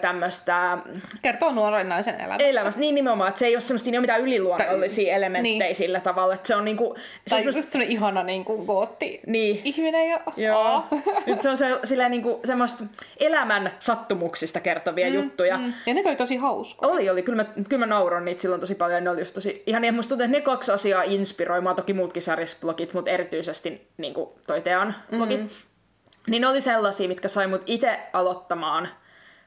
tämmöistä 0.00 0.78
Kertoo 1.22 1.52
nuoren 1.52 1.88
naisen 1.88 2.20
elämästä. 2.20 2.44
elämästä. 2.44 2.80
Niin 2.80 2.94
nimenomaan, 2.94 3.28
että 3.28 3.38
se 3.38 3.46
ei 3.46 3.54
ole 3.54 3.60
semmoista, 3.60 3.84
siinä 3.84 3.94
ei 3.96 3.98
ole 3.98 4.02
mitään 4.02 4.20
yliluonnollisia 4.20 5.04
Tai- 5.04 5.14
elementtejä 5.16 5.58
niin. 5.58 5.76
sillä 5.76 6.00
tavalla, 6.00 6.34
että 6.34 6.48
se 6.48 6.56
on 6.56 6.64
niinku... 6.64 6.84
Se 6.84 6.90
on 6.90 6.98
Tai 7.30 7.38
semmoista- 7.38 7.58
just 7.58 7.68
semmonen 7.68 7.92
ihana 7.92 8.22
niin 8.22 8.44
kuin 8.44 8.66
gootti 8.66 9.20
Niin. 9.26 9.60
ihminen. 9.64 10.08
Ja, 10.10 10.20
Joo. 10.36 10.84
Nyt 11.26 11.42
se 11.42 11.50
on 11.50 11.56
se, 11.56 11.66
silleen 11.84 12.10
niinku 12.10 12.40
semmoista 12.44 12.84
elämän 13.20 13.70
sattumuksista 13.80 14.60
kertovia 14.60 15.08
mm, 15.08 15.14
juttuja. 15.14 15.56
Mm. 15.58 15.72
Ja 15.86 15.94
ne 15.94 16.02
oli 16.06 16.16
tosi 16.16 16.36
hauskoja. 16.36 16.92
Oli, 16.92 17.10
oli. 17.10 17.22
Kyllä 17.22 17.42
mä, 17.44 17.50
kyllä 17.68 17.86
mä 17.86 17.94
nauroin 17.94 18.24
niitä 18.24 18.42
silloin 18.42 18.60
tosi 18.60 18.74
paljon. 18.74 19.04
Ne 19.04 19.10
oli 19.10 19.20
just 19.20 19.34
tosi 19.34 19.62
ihan 19.66 19.84
ja 19.84 19.92
musta 19.92 20.08
tuntuu, 20.08 20.24
että 20.24 20.36
ne 20.38 20.40
kaksi 20.44 20.72
asiaa 20.72 21.02
inspiroi 21.02 21.60
mua. 21.60 21.74
Toki 21.74 21.92
muutkin 21.92 22.22
sarjasblogit, 22.22 22.94
mutta 22.94 23.10
erityisesti 23.10 23.86
niin 23.96 24.14
kuin 24.14 24.30
toi 24.46 24.60
Tean 24.60 24.94
blogi. 25.16 25.36
Mm-hmm. 25.36 25.50
Niin 26.26 26.40
ne 26.40 26.48
oli 26.48 26.60
sellaisia, 26.60 27.08
mitkä 27.08 27.28
sai 27.28 27.46
mut 27.46 27.62
itse 27.66 27.98
aloittamaan 28.12 28.88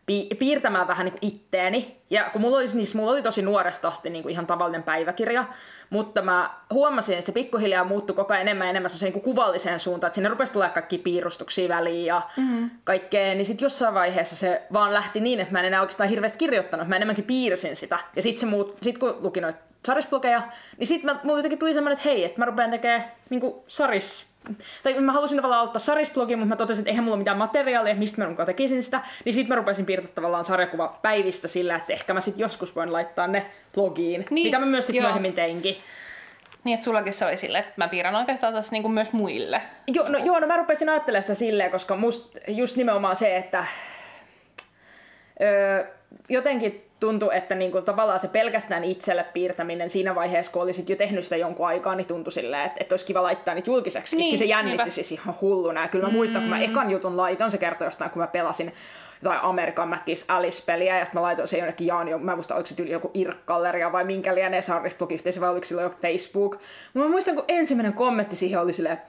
pi- 0.06 0.30
piirtämään 0.40 0.88
vähän 0.88 1.06
niin 1.06 1.18
itteeni. 1.22 1.98
Ja 2.10 2.30
kun 2.32 2.42
mulla 2.42 2.58
oli, 2.58 2.66
niissä, 2.74 2.98
mulla 2.98 3.12
oli 3.12 3.22
tosi 3.22 3.42
nuoresta 3.42 3.88
asti 3.88 4.10
niin 4.10 4.24
kuin 4.24 4.32
ihan 4.32 4.48
tavallinen 4.48 4.84
päiväkirja, 4.84 5.46
mutta 5.90 6.22
mä 6.22 6.50
huomasin, 6.74 7.18
että 7.18 7.26
se 7.26 7.32
pikkuhiljaa 7.32 7.84
muuttui 7.84 8.16
koko 8.16 8.34
ajan 8.34 8.42
enemmän 8.42 8.68
ja 8.68 8.70
enemmän 8.70 8.90
semmoiseen 8.90 9.14
niin 9.14 9.24
kuin 9.24 9.36
kuvalliseen 9.36 9.80
suuntaan, 9.80 10.08
että 10.08 10.16
sinne 10.16 10.30
rupesi 10.30 10.54
tulemaan 10.54 10.74
kaikki 10.74 10.98
piirustuksia 10.98 11.70
väliin 11.70 12.06
ja 12.06 12.22
mm-hmm. 12.38 12.70
kaikkea, 12.84 13.36
niin 13.36 13.46
sitten 13.46 13.66
jossain 13.66 13.94
vaiheessa 13.94 14.36
se 14.36 14.62
vaan 14.74 14.94
lähti 14.94 15.20
niin, 15.20 15.40
että 15.40 15.54
mä 15.54 15.60
en 15.60 15.66
enää 15.66 15.82
oikeastaan 15.82 16.10
hirveästi 16.10 16.38
kirjoittanut, 16.38 16.88
mä 16.88 16.96
enemmänkin 16.96 17.26
piirsin 17.26 17.76
sitä. 17.76 18.00
Ja 18.16 18.22
sitten 18.22 18.40
se 18.40 18.46
muut, 18.46 18.78
sit 18.82 18.98
kun 18.98 19.18
luki 19.20 19.42
noita 19.42 19.60
sarisblogeja, 19.86 20.42
niin 20.78 20.88
sitten 20.88 21.20
mulla 21.24 21.40
jotenkin 21.40 21.60
tuli 21.60 21.74
semmoinen, 21.74 21.98
että 21.98 22.10
hei, 22.10 22.24
että 22.24 22.40
mä 22.40 22.46
rupean 22.46 22.72
tekemään 22.72 23.12
niinku 23.30 23.64
saris 23.68 24.35
tai 24.84 24.94
mä 24.94 25.14
halusin 25.14 25.38
tavallaan 25.38 25.62
aloittaa 25.62 25.80
sarisblogin, 25.80 26.40
mutta 26.40 26.50
mä 26.50 26.56
totesin, 26.56 26.82
että 26.82 26.90
eihän 26.90 27.04
mulla 27.04 27.16
ole 27.16 27.22
mitään 27.22 27.38
materiaalia, 27.38 27.96
mistä 27.96 28.22
mä 28.24 28.30
mukaan 28.30 28.46
tekisin 28.46 28.84
sitä, 28.84 29.02
niin 29.26 29.36
sitten 29.36 29.50
mä 29.50 29.56
rupesin 29.56 29.86
piirtämään 29.86 30.16
tavallaan 30.16 30.46
sarjakuva 30.46 31.00
päivistä 31.02 31.48
sillä, 31.48 31.76
että 31.76 31.94
ehkä 31.94 32.14
mä 32.14 32.22
sitten 32.22 32.42
joskus 32.42 32.76
voin 32.76 32.94
laittaa 32.94 33.28
ne 33.28 33.46
blogiin, 33.74 34.26
niin, 34.30 34.48
mitä 34.48 34.60
mä 34.60 34.66
myös 34.66 34.86
sitten 34.88 35.04
myöhemmin 35.04 35.34
teinkin. 35.34 35.78
Niin, 36.64 36.74
että 36.74 36.84
sullakin 36.84 37.14
se 37.14 37.26
oli 37.26 37.38
silleen, 37.38 37.64
että 37.64 37.74
mä 37.78 37.88
piirrän 37.88 38.16
oikeastaan 38.16 38.54
tässä 38.54 38.72
niinku 38.72 38.90
myös 38.90 39.14
muille. 39.14 39.62
Joo, 39.88 40.10
no, 40.10 40.18
joo, 40.18 40.40
no 40.40 40.48
mä 40.48 40.58
rupesin 40.58 40.90
ajattelemaan 40.90 41.24
sitä 41.24 41.34
silleen, 41.34 41.72
koska 41.72 41.96
must 41.96 42.38
just 42.48 42.76
nimenomaan 42.76 43.16
se, 43.16 43.38
että 43.38 43.66
öö, 45.42 45.86
jotenkin 46.30 46.85
tuntui, 47.00 47.38
että 47.38 47.56
niinku 47.56 47.82
tavallaan 47.82 48.20
se 48.20 48.28
pelkästään 48.28 48.84
itselle 48.84 49.26
piirtäminen 49.34 49.90
siinä 49.90 50.16
vaiheessa, 50.16 50.52
kun 50.52 50.62
olisit 50.62 50.90
jo 50.90 50.96
tehnyt 50.96 51.24
sitä 51.24 51.38
jonkun 51.38 51.68
aikaa, 51.68 51.96
niin 51.96 52.08
tuntui 52.08 52.32
silleen, 52.32 52.66
että, 52.66 52.78
että 52.80 52.94
olisi 52.94 53.06
kiva 53.06 53.24
laittaa 53.24 53.54
niitä 53.54 53.70
julkiseksi. 53.70 54.18
Niin, 54.18 54.30
Kyllä 54.30 54.40
se 54.40 54.46
jännitti 54.46 54.92
siis 54.92 55.12
ihan 55.12 55.36
hulluna. 55.42 55.82
Ja 55.82 55.88
kyllä 55.88 56.08
mä 56.08 56.14
muistan, 56.14 56.42
kun 56.42 56.50
mä 56.50 56.58
mm. 56.58 56.64
ekan 56.64 56.92
jutun 56.92 57.18
laitan, 57.18 57.52
se 57.52 57.58
kertoi 57.58 57.88
jostain, 57.88 58.12
kun 58.12 58.22
mä 58.22 58.28
pelasin 58.28 58.74
jotain 59.24 59.42
Amerikan 59.44 59.90
Mäkis 59.90 60.26
Alice-peliä, 60.28 61.00
ja 61.00 61.06
sitten 61.06 61.22
mä 61.22 61.26
laitoin 61.26 61.48
sen 61.48 61.60
jonnekin 61.60 61.88
Jaan, 61.88 62.22
mä 62.22 62.36
muistan, 62.36 62.58
oliko 62.58 62.68
se 62.68 62.76
tyyli 62.76 62.92
joku 62.92 63.12
Irk-galleria 63.14 63.92
vai 63.92 64.04
minkä 64.04 64.36
lienee 64.36 64.62
Sarrisblog-yhteisö, 64.62 65.42
vai 65.42 65.50
oliko 65.50 65.66
sillä 65.66 65.82
jo 65.82 65.94
Facebook. 66.02 66.52
Mutta 66.94 67.08
mä 67.08 67.12
muistan, 67.12 67.36
kun 67.36 67.46
ensimmäinen 67.48 67.94
kommentti 67.94 68.36
siihen 68.36 68.60
oli 68.60 68.74
silleen, 68.74 69.02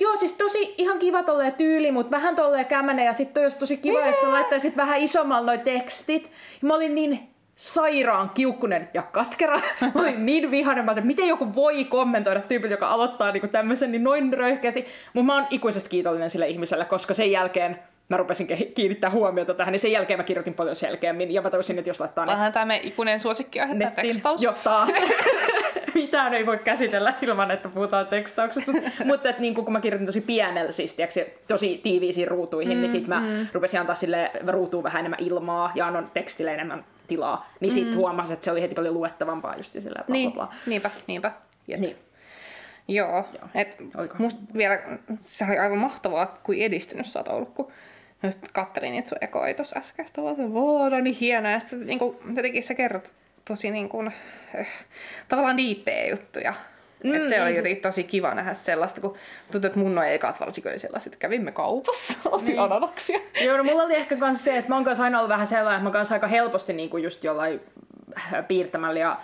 Joo, 0.00 0.16
siis 0.16 0.32
tosi 0.32 0.74
ihan 0.78 0.98
kiva 0.98 1.22
tolleen 1.22 1.54
tyyli, 1.54 1.90
mutta 1.90 2.10
vähän 2.10 2.36
tolleen 2.36 2.66
kämänen 2.66 3.04
ja 3.04 3.12
sitten 3.12 3.42
olisi 3.42 3.58
tosi 3.58 3.76
kiva, 3.76 3.98
Mitä? 3.98 4.10
jos 4.10 4.20
sä 4.20 4.32
laittaisit 4.32 4.76
vähän 4.76 5.00
isommalla 5.00 5.46
noi 5.46 5.58
tekstit. 5.58 6.22
Ja 6.62 6.68
mä 6.68 6.74
olin 6.74 6.94
niin 6.94 7.33
sairaan 7.56 8.30
kiukkunen 8.30 8.88
ja 8.94 9.02
katkera. 9.02 9.60
Mä 9.80 9.92
olin 9.94 10.26
niin 10.26 10.50
vihainen, 10.50 10.88
että 10.88 11.00
miten 11.00 11.28
joku 11.28 11.54
voi 11.54 11.84
kommentoida 11.84 12.40
tyypin, 12.40 12.70
joka 12.70 12.88
aloittaa 12.88 13.32
niinku 13.32 13.48
tämmöisen 13.48 13.92
niin 13.92 14.04
noin 14.04 14.32
röyhkeästi. 14.32 14.86
Mutta 15.12 15.26
mä 15.26 15.34
oon 15.34 15.46
ikuisesti 15.50 15.90
kiitollinen 15.90 16.30
sille 16.30 16.48
ihmiselle, 16.48 16.84
koska 16.84 17.14
sen 17.14 17.30
jälkeen 17.30 17.78
mä 18.08 18.16
rupesin 18.16 18.48
kiinnittää 18.74 19.10
huomiota 19.10 19.54
tähän, 19.54 19.72
niin 19.72 19.80
sen 19.80 19.92
jälkeen 19.92 20.18
mä 20.18 20.24
kirjoitin 20.24 20.54
paljon 20.54 20.76
selkeämmin. 20.76 21.34
Ja 21.34 21.42
mä 21.42 21.50
tajusin, 21.50 21.78
että 21.78 21.90
jos 21.90 22.00
laittaa... 22.00 22.26
Tähän 22.26 22.52
tämä 22.52 22.74
ikuinen 22.74 23.20
suosikki 23.20 23.60
on 23.60 23.68
tekstaus. 23.94 24.42
Jo 24.42 24.54
taas. 24.64 24.90
Mitään 25.94 26.34
ei 26.34 26.46
voi 26.46 26.58
käsitellä 26.58 27.14
ilman, 27.22 27.50
että 27.50 27.68
puhutaan 27.68 28.06
tekstauksesta. 28.06 28.72
Mutta 29.04 29.28
että 29.28 29.42
niin 29.42 29.54
kun 29.54 29.72
mä 29.72 29.80
kirjoitin 29.80 30.06
tosi 30.06 30.20
pienellä, 30.20 30.72
siis 30.72 30.94
tiiäks, 30.94 31.18
tosi 31.48 31.80
tiiviisiin 31.82 32.28
ruutuihin, 32.28 32.68
niin 32.68 32.78
mm, 32.78 32.82
niin 32.82 32.90
sitten 32.90 33.08
mä 33.08 33.20
mm. 33.20 33.46
rupesin 33.52 33.80
antaa 33.80 33.94
sille 33.94 34.30
ruutuun 34.46 34.84
vähän 34.84 35.00
enemmän 35.00 35.22
ilmaa 35.22 35.72
ja 35.74 35.86
annan 35.86 36.10
tekstille 36.14 36.54
enemmän 36.54 36.84
tilaa. 37.06 37.50
Niin 37.60 37.72
mm. 37.72 37.74
sitten 37.74 37.96
huomasi, 37.96 38.32
että 38.32 38.44
se 38.44 38.50
oli 38.50 38.62
heti 38.62 38.74
paljon 38.74 38.94
luettavampaa 38.94 39.56
just 39.56 39.72
sillä 39.72 40.04
bla, 40.06 40.12
niin. 40.12 40.32
bla, 40.32 40.46
bla. 40.46 40.54
Niinpä, 40.66 40.90
niinpä. 41.06 41.32
Jep. 41.68 41.80
Niin. 41.80 41.96
Joo, 42.88 43.10
Joo. 43.10 43.48
Et 43.54 43.76
musta 44.18 44.40
vielä 44.54 44.78
se 45.16 45.44
oli 45.44 45.58
aivan 45.58 45.78
mahtavaa, 45.78 46.38
kuin 46.42 46.62
edistynyt 46.62 47.06
sä 47.06 47.18
oot 47.18 47.28
ollut, 47.28 47.48
kun 47.54 47.72
Just 48.24 48.48
kattelin 48.52 48.92
niitä 48.92 49.08
sun 49.08 49.18
ekoja 49.20 49.54
tuossa 49.54 49.78
äskeistä, 49.78 50.22
vaan 50.22 50.36
se 50.36 50.52
voi 50.52 51.02
niin 51.02 51.16
hienoa. 51.16 51.52
Ja 51.52 51.60
sitten 51.60 51.86
niin 51.86 51.98
kuin, 51.98 52.16
jotenkin 52.36 52.62
sä 52.62 52.74
kerrot 52.74 53.12
tosi 53.44 53.70
niin 53.70 53.88
kuin, 53.88 54.12
äh, 54.58 54.68
tavallaan 55.28 55.56
diipeä 55.56 56.06
juttuja. 56.10 56.54
Mm, 57.04 57.14
Et 57.14 57.28
se 57.28 57.42
oli 57.42 57.52
niin 57.52 57.64
siis... 57.64 57.78
tosi 57.78 58.04
kiva 58.04 58.34
nähdä 58.34 58.54
sellaista, 58.54 59.00
kun 59.00 59.14
tuntuu, 59.52 59.68
että 59.68 59.78
mun 59.78 59.94
noin 59.94 60.08
ekat 60.08 60.40
varsinkin 60.40 60.80
sellaiset, 60.80 61.16
kävimme 61.16 61.52
kaupassa, 61.52 62.14
ostin 62.30 62.52
niin. 62.52 62.60
ananaksia. 62.62 63.20
Joo, 63.44 63.56
no 63.56 63.64
mulla 63.64 63.82
oli 63.82 63.94
ehkä 63.94 64.16
kans 64.16 64.44
se, 64.44 64.56
että 64.56 64.68
mä 64.68 64.74
oon 64.74 64.84
kanssa 64.84 65.04
aina 65.04 65.18
ollut 65.18 65.28
vähän 65.28 65.46
sellainen, 65.46 65.78
että 65.78 65.88
mä 65.88 65.92
kanssa 65.92 66.14
aika 66.14 66.26
helposti 66.26 66.72
niin 66.72 66.90
kuin 66.90 67.02
just 67.02 67.24
jollain 67.24 67.60
piirtämällä 68.48 69.00
ja 69.00 69.20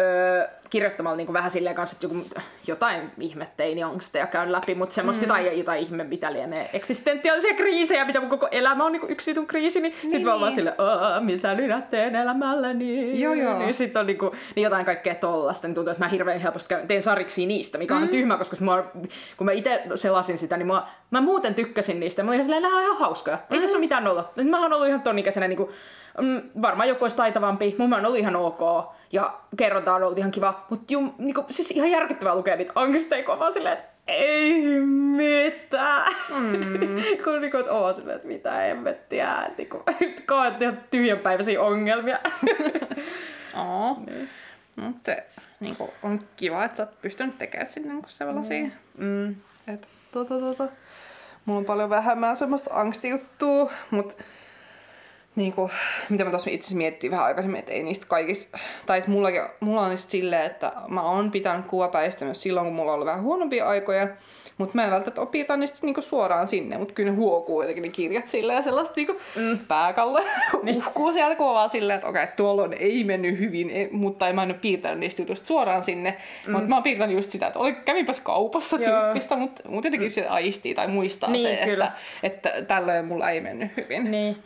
öö, 0.00 0.48
kirjoittamalla 0.70 1.16
niin 1.16 1.26
kuin 1.26 1.34
vähän 1.34 1.50
silleen 1.50 1.74
kanssa, 1.74 1.96
että 1.96 2.06
joku, 2.06 2.42
jotain 2.66 3.12
ihmetteini-angsteja 3.20 4.26
käyn 4.26 4.52
läpi, 4.52 4.74
mutta 4.74 4.94
semmoista 4.94 5.22
mm. 5.22 5.28
jotain, 5.28 5.58
jotain 5.58 5.82
ihme, 5.82 6.04
mitä 6.04 6.32
lienee 6.32 6.70
eksistentiaalisia 6.72 7.54
kriisejä, 7.54 8.04
mitä 8.04 8.20
mun 8.20 8.30
koko 8.30 8.48
elämä 8.50 8.84
on 8.84 8.92
niin 8.92 9.08
yksi 9.10 9.30
jutun 9.30 9.46
kriisi, 9.46 9.80
niin, 9.80 9.92
niin 9.92 10.00
sitten 10.00 10.26
vaan 10.26 10.40
vaan 10.40 10.54
silleen, 10.54 10.76
mitä 11.20 11.54
minä 11.54 11.80
teen 11.80 12.16
elämälläni. 12.16 13.20
Joo, 13.20 13.34
joo. 13.34 13.58
Niin 13.58 13.74
sitten 13.74 14.00
on 14.00 14.06
niin 14.06 14.18
kuin, 14.18 14.32
niin 14.56 14.64
jotain 14.64 14.84
kaikkea 14.84 15.14
tollasta, 15.14 15.68
niin 15.68 15.74
tuntuu, 15.74 15.92
että 15.92 16.04
mä 16.04 16.08
hirveän 16.08 16.40
helposti 16.40 16.74
teen 16.88 17.02
sariksi 17.02 17.46
niistä, 17.46 17.78
mikä 17.78 17.96
on 17.96 18.02
mm. 18.02 18.08
tyhmä, 18.08 18.36
koska 18.36 18.56
mä, 18.60 18.84
kun 19.36 19.44
mä 19.44 19.52
itse 19.52 19.82
selasin 19.94 20.38
sitä, 20.38 20.56
niin 20.56 20.66
mä, 20.66 20.86
mä 21.10 21.20
muuten 21.20 21.54
tykkäsin 21.54 22.00
niistä. 22.00 22.22
Mä 22.22 22.30
olin 22.30 22.36
ihan 22.36 22.44
silleen, 22.44 22.62
nämä 22.62 22.76
on 22.76 22.82
ihan 22.82 22.98
hauskoja. 22.98 23.38
Ei 23.50 23.58
mm. 23.58 23.62
tässä 23.62 23.76
ole 23.76 23.84
mitään 23.84 24.06
olla. 24.06 24.32
Mä 24.50 24.62
oon 24.62 24.72
ollut 24.72 24.88
ihan 24.88 25.02
ton 25.02 25.18
ikäisenä 25.18 25.48
niin 25.48 25.56
kuin, 25.56 25.70
mm, 26.20 26.42
varmaan 26.62 26.88
joku 26.88 27.04
olisi 27.04 27.16
taitavampi, 27.16 27.74
mun 27.78 27.94
on 27.94 28.06
ollut 28.06 28.18
ihan 28.18 28.36
ok 28.36 28.60
ja 29.14 29.40
kerronta 29.56 29.94
on 29.94 30.02
ollut 30.02 30.18
ihan 30.18 30.30
kiva, 30.30 30.64
mutta 30.70 30.92
jum, 30.92 31.12
niinku, 31.18 31.44
siis 31.50 31.70
ihan 31.70 31.90
järkyttävää 31.90 32.34
lukea 32.34 32.56
niitä 32.56 32.72
angsteja, 32.74 33.24
kun 33.24 33.38
vaan 33.38 33.52
silleen, 33.52 33.78
että 33.78 33.88
ei 34.06 34.80
mitään. 35.16 36.12
Mm. 36.28 36.60
kun 37.24 37.40
niinku, 37.40 37.56
että 37.56 37.72
oon 37.72 37.94
silleen, 37.94 38.16
että 38.16 38.28
mitä 38.28 38.64
emmettiä, 38.66 39.50
niinku, 39.58 39.82
koet 40.26 40.62
ihan 40.62 40.78
tyhjänpäiväisiä 40.90 41.62
ongelmia. 41.62 42.18
Oo. 43.68 43.98
Niin. 44.06 44.28
Se 45.06 45.26
niinku, 45.60 45.90
on 46.02 46.20
kiva, 46.36 46.64
että 46.64 46.76
sä 46.76 46.82
oot 46.82 47.00
pystynyt 47.00 47.38
tekemään 47.38 47.66
sinne 47.66 47.88
niinku 47.88 48.08
sellaisia. 48.08 48.64
Mm. 48.98 49.04
Mm. 49.06 49.36
Et, 49.74 49.88
tota, 50.12 50.40
tota. 50.40 50.68
Mulla 51.44 51.58
on 51.58 51.64
paljon 51.64 51.90
vähemmän 51.90 52.36
semmoista 52.36 52.80
angstijuttua, 52.80 53.72
mutta 53.90 54.14
niin 55.36 55.52
kuin, 55.52 55.70
mitä 56.08 56.24
mä 56.24 56.30
tuossa 56.30 56.50
itse 56.50 56.76
miettii 56.76 57.10
vähän 57.10 57.24
aikaisemmin, 57.24 57.58
että 57.58 57.72
ei 57.72 57.82
niistä 57.82 58.06
kaikista, 58.08 58.58
tai 58.86 58.98
että 58.98 59.10
mulla, 59.10 59.28
mulla 59.60 59.80
on 59.80 59.90
niistä 59.90 60.10
silleen, 60.10 60.46
että 60.46 60.72
mä 60.88 61.02
oon 61.02 61.30
pitänyt 61.30 61.66
kuvapäistä 61.66 62.24
myös 62.24 62.42
silloin, 62.42 62.66
kun 62.66 62.74
mulla 62.74 62.90
on 62.90 62.94
ollut 62.94 63.06
vähän 63.06 63.22
huonompia 63.22 63.68
aikoja, 63.68 64.08
mutta 64.58 64.74
mä 64.74 64.84
en 64.84 64.90
välttämättä 64.90 65.20
opita 65.20 65.56
niistä 65.56 65.86
niinku 65.86 66.02
suoraan 66.02 66.46
sinne, 66.46 66.78
mutta 66.78 66.94
kyllä 66.94 67.10
ne 67.10 67.16
huokuu 67.16 67.62
jotenkin 67.62 67.82
ne 67.82 67.88
kirjat 67.88 68.28
silleen 68.28 68.56
ja 68.56 68.62
sellaista 68.62 68.94
niinku 68.96 69.20
mm. 69.36 69.58
pääkalle 69.68 70.22
niin. 70.62 70.76
uhkuu 70.76 71.12
sieltä, 71.12 71.36
kun 71.36 71.46
vaan 71.46 71.70
silleen, 71.70 71.94
että 71.94 72.08
okei, 72.08 72.22
okay, 72.22 72.36
tuolla 72.36 72.76
ei 72.78 73.04
mennyt 73.04 73.38
hyvin, 73.38 73.70
ei, 73.70 73.88
mutta 73.92 74.28
en 74.28 74.34
mä 74.34 74.42
en 74.42 74.50
ole 74.50 74.58
piirtänyt 74.58 74.98
niistä 74.98 75.22
jutuista 75.22 75.46
suoraan 75.46 75.84
sinne, 75.84 76.16
mm. 76.46 76.52
mutta 76.52 76.68
mä 76.68 76.76
oon 76.76 76.82
piirtänyt 76.82 77.16
just 77.16 77.30
sitä, 77.30 77.46
että 77.46 77.58
oli, 77.58 77.72
kävinpäs 77.72 78.20
kaupassa 78.20 78.76
Joo. 78.76 79.02
tyyppistä, 79.02 79.36
mutta 79.36 79.68
mut 79.68 79.84
jotenkin 79.84 80.08
mm. 80.08 80.12
se 80.12 80.26
aistii 80.26 80.74
tai 80.74 80.88
muistaa 80.88 81.30
niin, 81.30 81.42
se, 81.42 81.64
kyllä. 81.64 81.92
että, 82.22 82.50
että 82.50 82.62
tällöin 82.62 83.04
mulla 83.04 83.30
ei 83.30 83.40
mennyt 83.40 83.76
hyvin. 83.76 84.10
Niin. 84.10 84.36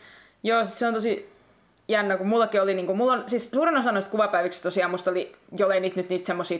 Joo, 0.43 0.65
se 0.65 0.87
on 0.87 0.95
tosi 0.95 1.33
jännä, 1.89 2.17
kun 2.17 2.27
mullakin 2.27 2.63
oli, 2.63 2.75
niin 2.75 2.87
kuin, 2.87 2.99
mulla 2.99 3.13
on, 3.13 3.25
siis 3.27 3.51
suurin 3.51 3.77
osa 3.77 3.93
noista 3.93 4.11
kuvapäiviksi 4.11 4.63
tosiaan 4.63 4.91
musta 4.91 5.11
oli, 5.11 5.33
jollei 5.59 5.81
niitä 5.81 5.97
nyt 5.97 6.09
niitä 6.09 6.27
semmosia 6.27 6.59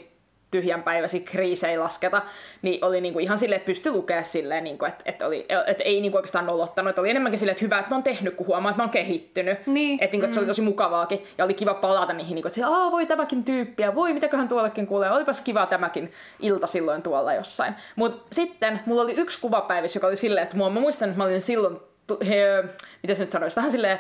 tyhjänpäiväisiä 0.51 1.21
kriisejä 1.21 1.81
lasketa, 1.81 2.23
niin 2.63 2.85
oli 2.85 3.01
niinku 3.01 3.19
ihan 3.19 3.39
silleen, 3.39 3.57
että 3.57 3.67
pystyi 3.67 3.93
lukea 3.93 4.23
silleen, 4.23 4.65
niinku, 4.65 4.85
että, 4.85 5.03
että, 5.05 5.27
oli, 5.27 5.47
että 5.67 5.83
ei 5.83 6.01
niinku 6.01 6.17
oikeastaan 6.17 6.47
nolottanut, 6.47 6.91
että 6.91 7.01
oli 7.01 7.11
enemmänkin 7.11 7.39
silleen, 7.39 7.53
että 7.53 7.65
hyvä, 7.65 7.79
että 7.79 7.91
mä 7.91 7.97
oon 7.97 8.03
tehnyt, 8.03 8.35
kun 8.35 8.47
huomaa, 8.47 8.71
että 8.71 8.79
mä 8.79 8.85
oon 8.85 8.91
kehittynyt. 8.91 9.67
Niin. 9.67 9.99
Että, 10.03 10.15
niinku, 10.15 10.25
että 10.25 10.35
se 10.35 10.41
oli 10.41 10.47
mm. 10.47 10.51
tosi 10.51 10.63
mukavaakin 10.63 11.25
ja 11.39 11.45
oli 11.45 11.55
kiva 11.55 11.75
palata 11.75 12.13
niihin, 12.13 12.35
niinku, 12.35 12.49
että 12.49 12.69
Aa, 12.69 12.91
voi 12.91 13.07
tämäkin 13.07 13.45
tyyppi 13.45 13.83
ja 13.83 13.95
voi 13.95 14.13
mitäköhän 14.13 14.49
tuollekin 14.49 14.87
kuulee, 14.87 15.11
olipas 15.11 15.41
kiva 15.41 15.67
tämäkin 15.67 16.13
ilta 16.41 16.67
silloin 16.67 17.03
tuolla 17.03 17.35
jossain. 17.35 17.75
Mutta 17.97 18.27
sitten 18.33 18.81
mulla 18.87 19.03
oli 19.03 19.15
yksi 19.17 19.41
kuvapäivis, 19.41 19.95
joka 19.95 20.07
oli 20.07 20.17
silleen, 20.17 20.45
että 20.45 20.57
mua, 20.57 20.71
mä 20.71 20.81
muistan, 20.81 21.09
että 21.09 21.19
mä 21.19 21.25
olin 21.25 21.41
silloin 21.41 21.81
he, 22.29 22.65
mitä 23.03 23.15
se 23.15 23.23
nyt 23.23 23.33
sanoisi, 23.33 23.57
vähän 23.57 23.73
silleen, 23.73 23.99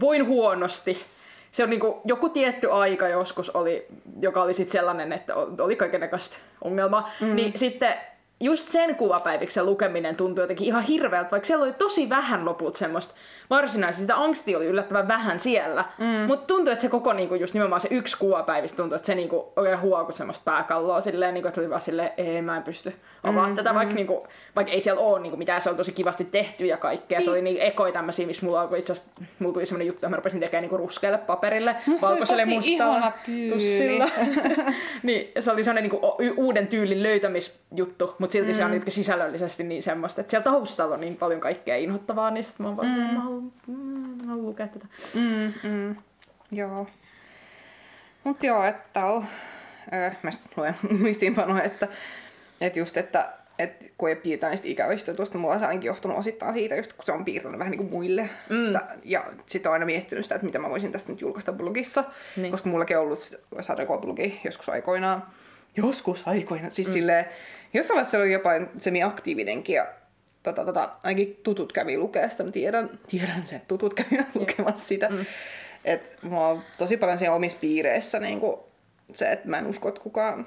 voin 0.00 0.26
huonosti. 0.26 1.04
Se 1.52 1.62
on 1.62 1.70
niinku, 1.70 2.00
joku 2.04 2.28
tietty 2.28 2.70
aika 2.72 3.08
joskus 3.08 3.50
oli, 3.50 3.86
joka 4.20 4.42
oli 4.42 4.54
sitten 4.54 4.72
sellainen, 4.72 5.12
että 5.12 5.34
oli 5.36 5.76
kaikenlaista 5.76 6.38
ongelmaa. 6.64 7.10
Mm. 7.20 7.34
Niin 7.34 7.58
sitten 7.58 7.94
just 8.40 8.68
sen 8.68 8.94
kuvapäiviksi 8.94 9.62
lukeminen 9.62 10.16
tuntui 10.16 10.42
jotenkin 10.42 10.66
ihan 10.66 10.82
hirveältä, 10.82 11.30
vaikka 11.30 11.46
siellä 11.46 11.64
oli 11.64 11.72
tosi 11.72 12.08
vähän 12.08 12.44
loput 12.44 12.76
semmoista 12.76 13.14
varsinaisesti. 13.50 14.02
Sitä 14.02 14.16
angstia 14.16 14.58
oli 14.58 14.66
yllättävän 14.66 15.08
vähän 15.08 15.38
siellä. 15.38 15.84
Mm. 15.98 16.26
Mutta 16.26 16.46
tuntui, 16.46 16.72
että 16.72 16.82
se 16.82 16.88
koko 16.88 17.12
niinku, 17.12 17.34
just 17.34 17.54
nimenomaan 17.54 17.80
se 17.80 17.88
yksi 17.90 18.18
kuvapäivistä 18.18 18.76
tuntui, 18.76 18.96
että 18.96 19.06
se 19.06 19.14
niinku, 19.14 19.52
oikein 19.56 19.80
huokui 19.80 20.12
semmoista 20.12 20.44
pääkalloa 20.44 21.00
silleen, 21.00 21.34
niinku, 21.34 21.48
että 21.48 21.60
oli 21.60 21.70
vaan 21.70 21.80
silleen, 21.80 22.10
ei 22.16 22.42
mä 22.42 22.56
en 22.56 22.62
pysty 22.62 22.94
avaamaan 23.22 23.50
mm, 23.50 23.56
tätä, 23.56 23.72
mm. 23.72 23.76
vaikka, 23.76 23.94
niinku, 23.94 24.26
vaikka 24.56 24.72
ei 24.72 24.80
siellä 24.80 25.00
ole 25.00 25.20
niinku, 25.20 25.36
mitään, 25.36 25.62
se 25.62 25.70
on 25.70 25.76
tosi 25.76 25.92
kivasti 25.92 26.24
tehty 26.24 26.66
ja 26.66 26.76
kaikkea. 26.76 27.18
Niin. 27.18 27.24
Se 27.24 27.30
oli 27.30 27.42
niinku, 27.42 27.62
ekoja 27.64 27.92
tämmöisiä, 27.92 28.26
missä 28.26 28.46
mulla 28.46 28.60
alkoi 28.60 28.78
itse 28.78 28.92
asiassa, 28.92 29.10
mulla 29.38 29.54
tuli 29.54 29.66
semmoinen 29.66 29.86
juttu, 29.86 29.98
että 29.98 30.08
mä 30.08 30.16
rupesin 30.16 30.40
tekemään 30.40 30.62
niinku, 30.62 30.76
ruskealle 30.76 31.18
paperille, 31.18 31.76
Musta 31.86 32.06
valkoiselle 32.06 32.44
mustalla 32.44 33.12
tussilla. 33.48 34.08
niin, 35.02 35.32
se 35.40 35.52
oli 35.52 35.64
semmoinen 35.64 35.90
niinku, 35.90 36.16
uuden 36.36 36.66
tyylin 36.66 37.02
löytämisjuttu, 37.02 38.14
mutta 38.18 38.32
silti 38.32 38.52
mm. 38.52 38.56
se 38.56 38.64
on 38.64 38.70
mm. 38.70 38.82
sisällöllisesti 38.88 39.64
niin 39.64 39.82
semmoista, 39.82 40.20
että 40.20 40.30
siellä 40.30 40.44
taustalla 40.44 40.94
on 40.94 41.00
niin 41.00 41.16
paljon 41.16 41.40
kaikkea 41.40 41.76
inhottavaa, 41.76 42.30
niin 42.30 42.44
sitten 42.44 42.64
mä 42.64 42.68
oon 42.68 42.76
vaan, 42.76 42.88
mm. 42.88 43.37
Mä 43.40 43.50
mm, 43.66 43.74
mä 43.74 44.26
haluan 44.26 44.46
lukea 44.46 44.68
tätä. 44.68 44.86
Mm, 45.14 45.70
mm. 45.70 45.96
Joo. 46.50 46.86
Mut 48.24 48.42
joo, 48.42 48.64
että 48.64 49.06
on, 49.06 49.26
öö, 49.92 50.10
mä 50.22 50.30
luen 50.56 50.74
muistiinpanoja, 51.00 51.62
että, 51.62 51.88
että 52.60 52.78
just, 52.78 52.96
että 52.96 53.32
että 53.58 53.84
kun 53.98 54.08
ei 54.08 54.16
piirtää 54.16 54.50
niistä 54.50 54.68
ikävistä 54.68 55.14
tuosta, 55.14 55.38
mulla 55.38 55.54
on 55.54 55.60
se 55.60 55.66
ainakin 55.66 55.86
johtunut 55.86 56.18
osittain 56.18 56.54
siitä, 56.54 56.76
just 56.76 56.92
kun 56.92 57.06
se 57.06 57.12
on 57.12 57.24
piirtänyt 57.24 57.58
vähän 57.58 57.70
niin 57.70 57.78
kuin 57.78 57.90
muille. 57.90 58.30
Mm. 58.48 58.66
Sitä, 58.66 58.86
ja 59.04 59.24
sitten 59.46 59.70
on 59.70 59.72
aina 59.72 59.86
miettinyt 59.86 60.24
sitä, 60.24 60.34
että 60.34 60.46
mitä 60.46 60.58
mä 60.58 60.70
voisin 60.70 60.92
tästä 60.92 61.12
nyt 61.12 61.20
julkaista 61.20 61.52
blogissa, 61.52 62.04
niin. 62.36 62.50
koska 62.50 62.68
mullakin 62.68 62.98
on 62.98 63.02
ollut 63.02 63.38
sadekuvablogi 63.60 64.40
joskus 64.44 64.68
aikoinaan. 64.68 65.22
Joskus 65.76 66.28
aikoinaan, 66.28 66.72
siis 66.72 66.88
mm. 66.88 66.92
silleen, 66.92 67.26
jossain 67.74 67.96
vaiheessa 67.96 68.10
se 68.10 68.22
oli 68.22 68.32
jopa 68.32 68.50
semi-aktiivinenkin 68.78 69.74
ja 69.74 69.86
tota, 70.52 70.64
tota, 70.64 70.90
ainakin 71.02 71.40
tutut 71.42 71.72
kävi 71.72 71.98
lukea 71.98 72.28
sitä, 72.28 72.44
mä 72.44 72.50
tiedän, 72.50 72.90
tiedän 73.08 73.46
sen, 73.46 73.62
tutut 73.68 73.94
kävi 73.94 74.24
lukemassa 74.34 74.88
sitä. 74.88 75.08
Mm. 75.08 75.26
Et 75.84 76.16
mulla 76.22 76.48
on 76.48 76.62
tosi 76.78 76.96
paljon 76.96 77.18
siellä 77.18 77.36
omissa 77.36 77.58
piireissä 77.60 78.20
niin 78.20 78.40
kuin 78.40 78.56
se, 79.14 79.32
että 79.32 79.48
mä 79.48 79.58
en 79.58 79.66
usko, 79.66 79.88
että 79.88 80.00
kukaan 80.00 80.46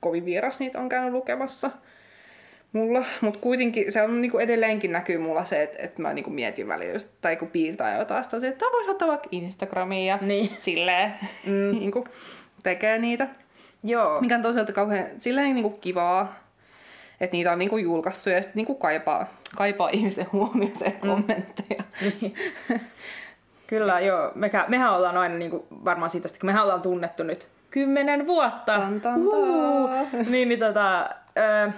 kovin 0.00 0.24
vieras 0.24 0.58
niitä 0.58 0.80
on 0.80 0.88
käynyt 0.88 1.12
lukemassa 1.12 1.70
mulla, 2.72 3.04
mutta 3.20 3.40
kuitenkin 3.40 3.92
se 3.92 4.02
on 4.02 4.20
niinku 4.20 4.38
edelleenkin 4.38 4.92
näkyy 4.92 5.18
mulla 5.18 5.44
se, 5.44 5.62
että, 5.62 5.82
että 5.82 6.02
mä 6.02 6.12
niinku 6.12 6.30
mietin 6.30 6.68
välillä, 6.68 6.92
just, 6.92 7.08
tai 7.20 7.36
kun 7.36 7.48
piirtää 7.48 7.98
jotain, 7.98 8.24
sitä 8.24 8.48
että 8.48 8.64
voisi 8.72 8.90
ottaa 8.90 9.08
vaikka 9.08 9.28
Instagramiin 9.30 10.06
ja 10.06 10.18
niin. 10.20 10.50
silleen 10.58 11.14
mm. 11.46 11.70
niinku, 11.80 12.08
tekee 12.62 12.98
niitä. 12.98 13.28
Joo. 13.84 14.20
Mikä 14.20 14.34
on 14.34 14.42
tosiaan 14.42 14.72
kauhean 14.72 15.06
silleen 15.18 15.54
niinku 15.54 15.70
kivaa, 15.70 16.41
että 17.22 17.36
niitä 17.36 17.52
on 17.52 17.58
niinku 17.58 17.76
julkaissut 17.76 18.32
ja 18.32 18.42
sitten 18.42 18.56
niinku 18.56 18.74
kaipaa, 18.74 19.26
kaipaa 19.56 19.88
ihmisten 19.88 20.26
huomiota 20.32 20.84
ja 20.84 20.90
mm. 20.90 21.08
kommentteja. 21.08 21.82
Niin. 22.00 22.34
Kyllä, 23.66 24.00
joo. 24.00 24.32
Mekä, 24.34 24.64
mehän 24.68 24.92
ollaan 24.92 25.16
aina 25.16 25.34
niinku, 25.34 25.66
varmaan 25.84 26.10
siitä, 26.10 26.28
että 26.28 26.46
mehän 26.46 26.62
ollaan 26.62 26.82
tunnettu 26.82 27.22
nyt 27.22 27.48
kymmenen 27.70 28.26
vuotta. 28.26 28.78
Tan, 28.78 29.00
tan, 29.00 29.20
tan. 29.30 30.30
Niin, 30.30 30.48
niin 30.48 30.58
tota, 30.58 31.08
ö, 31.38 31.70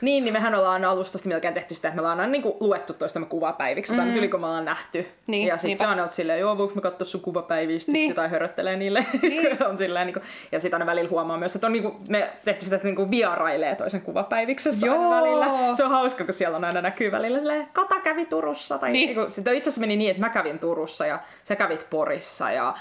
niin, 0.00 0.24
niin 0.24 0.32
mehän 0.32 0.54
ollaan 0.54 0.84
alusta 0.84 1.18
melkein 1.24 1.54
tehty 1.54 1.74
sitä, 1.74 1.88
että 1.88 1.96
me 1.96 2.00
ollaan 2.00 2.20
aina 2.20 2.32
niin 2.32 2.56
luettu 2.60 2.94
toistamme 2.94 3.26
kuvapäiviksi, 3.26 3.92
mm. 3.92 3.96
tai 3.96 4.06
nyt 4.06 4.16
yli 4.16 4.28
kun 4.28 4.40
me 4.40 4.46
ollaan 4.46 4.64
nähty. 4.64 5.06
Niin, 5.26 5.48
ja 5.48 5.56
sitten 5.56 5.78
se 5.78 5.86
on 5.86 5.98
ollut 5.98 6.12
silleen, 6.12 6.40
joo, 6.40 6.58
voiko 6.58 6.74
me 6.74 6.80
katsoa 6.80 7.06
sun 7.06 7.20
kuvapäivistä 7.20 7.92
niin. 7.92 8.08
jotain 8.08 8.30
höröttelee 8.30 8.76
niille. 8.76 9.06
Niin. 9.22 9.64
on 9.64 9.78
silleen, 9.78 10.06
niin 10.06 10.14
kuin, 10.14 10.22
ja 10.52 10.60
sitten 10.60 10.74
aina 10.80 10.90
välillä 10.90 11.10
huomaa 11.10 11.38
myös, 11.38 11.54
että 11.54 11.66
on 11.66 11.72
niin 11.72 11.82
kuin, 11.82 11.94
me 12.08 12.30
tehty 12.44 12.64
sitä, 12.64 12.76
että 12.76 12.88
niin 12.88 12.96
kuin 12.96 13.10
vierailee 13.10 13.76
toisen 13.76 14.00
kuvapäiviksessä 14.00 14.86
joo. 14.86 15.10
välillä. 15.10 15.74
Se 15.76 15.84
on 15.84 15.90
hauska, 15.90 16.24
kun 16.24 16.34
siellä 16.34 16.56
on 16.56 16.64
aina 16.64 16.80
näkyy 16.80 17.12
välillä 17.12 17.38
silleen, 17.38 17.68
Kata 17.72 18.00
kävi 18.00 18.26
Turussa. 18.26 18.78
Tai 18.78 18.92
niin. 18.92 19.16
niin 19.16 19.32
sitten 19.32 19.54
itse 19.54 19.68
asiassa 19.68 19.80
meni 19.80 19.96
niin, 19.96 20.10
että 20.10 20.20
mä 20.20 20.28
kävin 20.28 20.58
Turussa 20.58 21.06
ja 21.06 21.18
sä 21.44 21.56
kävit 21.56 21.86
Porissa 21.90 22.50
ja 22.50 22.74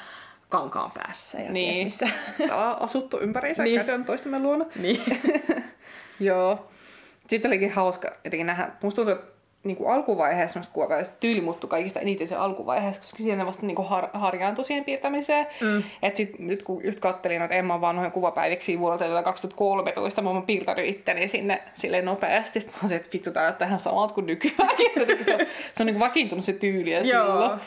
kankaan 0.49 0.91
päässä 0.91 1.41
ja 1.41 1.51
niin. 1.51 1.85
missä. 1.85 2.09
Täällä 2.37 2.69
on 2.69 2.81
asuttu 2.81 3.19
ympäriinsä 3.19 3.63
niin. 3.63 4.05
toistemme 4.05 4.39
luona. 4.39 4.65
Niin. 4.75 5.03
Joo. 6.19 6.72
Sitten 7.33 7.49
olikin 7.49 7.71
hauska 7.71 8.15
jotenkin 8.23 8.47
nähdä, 8.47 8.71
musta 8.83 8.95
tuntuu, 8.95 9.13
että 9.15 9.32
niin 9.63 9.77
kuin 9.77 9.89
alkuvaiheessa 9.89 10.59
noista 10.59 10.73
kuvapäivistä 10.73 11.15
tyyli 11.19 11.41
muuttui 11.41 11.69
kaikista 11.69 11.99
eniten 11.99 12.27
se 12.27 12.35
alkuvaiheessa, 12.35 13.01
koska 13.01 13.23
siinä 13.23 13.45
vasta 13.45 13.65
niin 13.65 13.75
kuin 13.75 13.87
har, 13.87 14.07
harjaantui 14.13 14.65
siihen 14.65 14.83
piirtämiseen. 14.83 15.47
Mm. 15.61 15.83
Et 16.01 16.15
sit, 16.15 16.39
nyt 16.39 16.63
kun 16.63 16.83
just 16.83 16.99
kattelin 16.99 17.41
että 17.41 17.55
Emma 17.55 17.81
vanhojen 17.81 18.11
kuvapäiviksi 18.11 18.79
vuodelta 18.79 19.23
2013, 19.23 20.21
mä 20.21 20.29
oon 20.29 20.43
piirtänyt 20.43 20.85
itteni 20.85 21.27
sinne 21.27 21.61
sille 21.73 22.01
nopeasti. 22.01 22.59
Sitten 22.59 22.79
mä 22.81 22.87
oon 22.87 22.95
että 22.95 23.09
vittu, 23.13 23.31
tää 23.31 23.55
on 23.61 23.67
ihan 23.67 23.79
samalta 23.79 24.13
kuin 24.13 24.25
nykyään. 24.25 24.69
se 25.21 25.33
on, 25.33 25.39
se 25.73 25.83
on 25.83 25.85
niin 25.85 25.95
kuin 25.95 25.99
vakiintunut 25.99 26.45
se 26.45 26.53
tyyli 26.53 26.91
ja 26.91 27.01
Joo. 27.01 27.57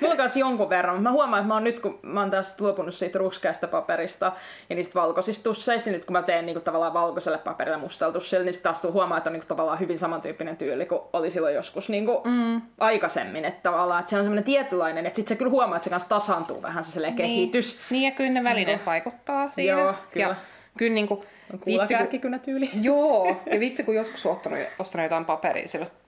Mulla 0.00 0.16
kanssa 0.16 0.38
jonkun 0.38 0.68
verran. 0.70 1.02
Mä 1.02 1.12
huomaan, 1.12 1.40
että 1.40 1.48
mä 1.48 1.54
oon 1.54 1.64
nyt, 1.64 1.80
kun 1.80 1.98
mä 2.02 2.20
oon 2.20 2.30
taas 2.30 2.60
luopunut 2.60 2.94
siitä 2.94 3.18
ruskeasta 3.18 3.68
paperista 3.68 4.32
ja 4.70 4.76
niistä 4.76 4.94
valkoisista 5.00 5.44
tusseista, 5.44 5.90
niin 5.90 5.98
nyt 5.98 6.04
kun 6.04 6.12
mä 6.12 6.22
teen 6.22 6.46
niin 6.46 6.54
kuin 6.54 6.64
tavallaan 6.64 6.94
valkoiselle 6.94 7.38
paperille 7.38 7.78
musteltussille, 7.78 8.44
niin 8.44 8.62
taas 8.62 8.82
huomaa, 8.82 9.18
että 9.18 9.30
on 9.30 9.32
niin 9.32 9.40
kuin 9.40 9.48
tavallaan 9.48 9.80
hyvin 9.80 9.98
samantyyppinen 9.98 10.56
tyyli 10.56 10.86
kuin 10.86 11.00
oli 11.12 11.30
silloin 11.34 11.54
joskus 11.54 11.88
niin 11.88 12.06
kuin 12.06 12.18
mm. 12.24 12.62
aikaisemmin. 12.80 13.44
Että 13.44 13.62
tavallaan, 13.62 14.00
että 14.00 14.10
se 14.10 14.16
on 14.16 14.22
semmoinen 14.22 14.44
tietynlainen, 14.44 15.06
että 15.06 15.16
sitten 15.16 15.34
se 15.34 15.38
kyllä 15.38 15.50
huomaa, 15.50 15.76
että 15.76 15.84
se 15.84 15.90
kanssa 15.90 16.08
tasaantuu 16.08 16.62
vähän 16.62 16.84
se 16.84 17.00
niin. 17.00 17.16
kehitys. 17.16 17.80
Niin, 17.90 18.02
ja 18.02 18.10
kyllä 18.10 18.30
ne 18.30 18.44
välineet 18.44 18.80
no. 18.80 18.86
vaikuttaa 18.86 19.50
siihen. 19.50 19.78
Joo, 19.78 19.94
kyllä. 20.10 20.26
Ja 20.26 20.34
kyllä 20.78 20.94
niin 20.94 21.08
kuin, 21.08 21.20
vitsi, 21.66 22.18
kun, 22.18 22.40
tyyli. 22.40 22.70
Joo, 22.82 23.40
ja 23.46 23.60
vitsi 23.60 23.82
kun 23.82 23.94
joskus 23.94 24.26
ostanut, 24.26 24.58
ostanut 24.78 25.04
jotain 25.04 25.24
paperia, 25.24 25.68
sellaista 25.68 26.04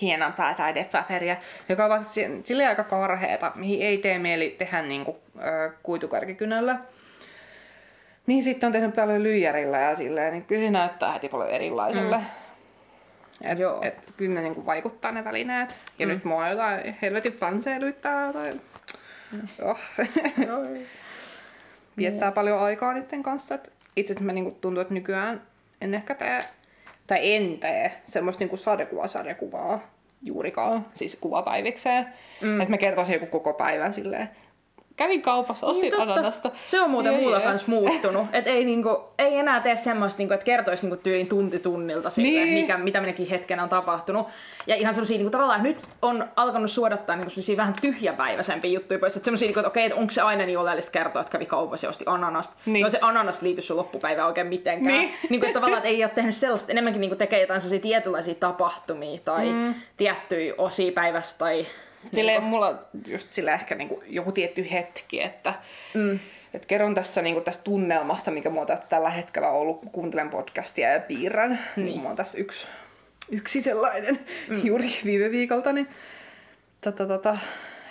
hienompaa 0.00 0.54
taidepaperia, 0.54 1.36
joka 1.68 1.84
on 1.84 2.04
sille 2.44 2.66
aika 2.66 2.84
karheeta, 2.84 3.52
mihin 3.54 3.82
ei 3.82 3.98
tee 3.98 4.18
mieli 4.18 4.54
tehdä 4.58 4.82
niin 4.82 5.04
kuin, 5.04 5.16
ö, 5.36 5.70
kuitukärkikynällä. 5.82 6.78
Niin 8.26 8.42
sitten 8.42 8.66
on 8.66 8.72
tehnyt 8.72 8.94
paljon 8.94 9.22
lyijärillä 9.22 9.78
ja 9.78 9.96
silleen, 9.96 10.32
niin 10.32 10.44
kyllä 10.44 10.62
se 10.62 10.70
näyttää 10.70 11.12
heti 11.12 11.28
paljon 11.28 11.50
erilaiselle. 11.50 12.16
Mm. 12.16 12.47
Et, 13.40 13.58
Joo. 13.58 13.78
Et, 13.82 14.12
kyllä 14.16 14.34
ne 14.34 14.42
niinku 14.42 14.66
vaikuttaa 14.66 15.12
ne 15.12 15.24
välineet. 15.24 15.74
Ja 15.98 16.06
mm. 16.06 16.12
nyt 16.12 16.24
mua 16.24 16.44
on 16.44 16.50
jotain 16.50 16.96
helvetin 17.02 17.32
fanseilyttää 17.32 18.32
tai... 18.32 18.52
Mm. 19.32 19.48
Oh. 19.62 19.78
Viettää 21.96 22.32
paljon 22.32 22.60
aikaa 22.60 22.92
niiden 22.92 23.22
kanssa. 23.22 23.54
Et 23.54 23.72
itse 23.96 24.12
asiassa 24.12 24.24
mä 24.24 24.32
niinku 24.32 24.58
tuntuu, 24.60 24.80
että 24.80 24.94
nykyään 24.94 25.42
en 25.80 25.94
ehkä 25.94 26.14
tee, 26.14 26.40
tai 27.06 27.34
en 27.34 27.58
tee 27.58 27.92
semmoista 28.06 28.40
niinku 28.40 28.56
sadekuva-sarjakuvaa 28.56 29.80
juurikaan, 30.22 30.86
siis 30.94 31.16
kuvapäivikseen. 31.20 32.06
Mm. 32.40 32.60
Että 32.60 32.72
mä 32.72 32.78
kertoisin 32.78 33.12
joku 33.12 33.26
koko 33.26 33.52
päivän 33.52 33.94
silleen, 33.94 34.28
kävin 34.98 35.22
kaupassa, 35.22 35.66
ostin 35.66 35.90
niin, 35.90 36.00
ananasta. 36.00 36.50
Se 36.64 36.80
on 36.80 36.90
muuten 36.90 37.14
mulla 37.14 37.40
kans 37.40 37.66
muuttunut. 37.66 38.26
Et 38.32 38.46
ei, 38.46 38.64
niinku, 38.64 39.00
ei 39.18 39.38
enää 39.38 39.60
tee 39.60 39.76
semmoista, 39.76 40.18
niinku, 40.18 40.34
että 40.34 40.44
kertoisi 40.44 40.86
niinku, 40.86 41.02
tyyliin 41.02 41.28
tunti 41.28 41.58
tunnilta 41.58 42.10
sille, 42.10 42.44
niin. 42.44 42.54
mikä, 42.54 42.78
mitä 42.78 43.00
minäkin 43.00 43.28
hetken 43.28 43.60
on 43.60 43.68
tapahtunut. 43.68 44.26
Ja 44.66 44.74
ihan 44.74 44.94
semmosia 44.94 45.16
niinku, 45.16 45.30
tavallaan, 45.30 45.62
nyt 45.62 45.78
on 46.02 46.28
alkanut 46.36 46.70
suodattaa 46.70 47.16
niinku, 47.16 47.32
vähän 47.56 47.74
tyhjäpäiväisempiä 47.80 48.70
juttuja 48.70 48.98
pois. 48.98 49.16
Että 49.16 49.24
semmosia, 49.24 49.46
niinku, 49.46 49.60
että 49.60 49.68
okei, 49.68 49.86
että 49.86 49.98
onko 49.98 50.10
se 50.10 50.20
aina 50.22 50.46
niin 50.46 50.58
oleellista 50.58 50.90
kertoa, 50.90 51.22
että 51.22 51.32
kävi 51.32 51.46
kaupassa 51.46 51.86
ja 51.86 51.90
osti 51.90 52.04
ananasta. 52.06 52.54
Niin. 52.66 52.84
No 52.84 52.90
se 52.90 52.98
ananas 53.00 53.42
liity 53.42 53.62
sun 53.62 53.76
loppupäivään 53.76 54.28
oikein 54.28 54.46
mitenkään. 54.46 54.98
Niin. 54.98 55.14
niinku, 55.30 55.46
että 55.46 55.54
tavallaan, 55.54 55.78
että 55.78 55.88
ei 55.88 56.04
ole 56.04 56.12
tehnyt 56.14 56.36
sellaista, 56.36 56.72
enemmänkin 56.72 57.00
niinku, 57.00 57.16
tekee 57.16 57.40
jotain 57.40 57.60
sellaisia 57.60 57.82
tietynlaisia 57.82 58.34
tapahtumia 58.34 59.20
tai 59.24 59.52
mm. 59.52 59.74
tiettyjä 59.96 60.54
osia 60.58 60.92
päivästä 60.92 61.38
tai 61.38 61.66
Silleen 62.12 62.42
mulla 62.42 62.78
just 63.06 63.32
sillä 63.32 63.54
ehkä 63.54 63.74
niinku 63.74 64.02
joku 64.06 64.32
tietty 64.32 64.70
hetki, 64.70 65.22
että 65.22 65.54
mm. 65.94 66.18
et 66.54 66.66
kerron 66.66 66.94
tässä 66.94 67.22
niinku 67.22 67.40
tästä 67.40 67.64
tunnelmasta, 67.64 68.30
mikä 68.30 68.50
mulla 68.50 68.66
tästä 68.66 68.86
tällä 68.88 69.10
hetkellä 69.10 69.50
on 69.50 69.58
ollut, 69.58 69.80
kun 69.80 69.90
kuuntelen 69.90 70.30
podcastia 70.30 70.92
ja 70.92 71.00
piirrän. 71.00 71.50
Niin. 71.76 71.86
niin 71.86 71.96
mulla 71.96 72.10
on 72.10 72.16
tässä 72.16 72.38
yksi, 72.38 72.66
yksi 73.30 73.60
sellainen 73.60 74.20
mm. 74.48 74.60
juuri 74.64 74.90
viime 75.04 75.30
viikolta, 75.30 75.72
niin 75.72 75.88
tota, 76.80 77.06
tota, 77.06 77.38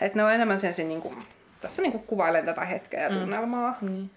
että 0.01 0.17
ne 0.17 0.23
on 0.23 0.33
enemmän 0.33 0.59
sen, 0.59 0.73
sen 0.73 0.87
niinku, 0.87 1.13
tässä 1.61 1.81
niinku 1.81 1.99
kuvailen 1.99 2.45
tätä 2.45 2.65
hetkeä 2.65 3.03
ja 3.03 3.09
mm. 3.09 3.15
tunnelmaa. 3.15 3.77
Mm. 3.81 3.91
Niin. 3.91 4.09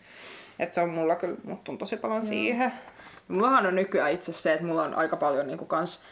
Että 0.58 0.74
se 0.74 0.80
on 0.80 0.90
mulla 0.90 1.16
kyllä, 1.16 1.36
muuttunut 1.44 1.78
tosi 1.78 1.96
paljon 1.96 2.22
mm. 2.22 2.26
siihen. 2.26 2.72
Mullahan 3.28 3.66
on 3.66 3.74
nykyään 3.74 4.12
itse 4.12 4.32
se, 4.32 4.52
että 4.52 4.66
mulla 4.66 4.82
on 4.82 4.94
aika 4.94 5.16
paljon 5.16 5.46
niinku 5.46 5.64
kans, 5.64 6.02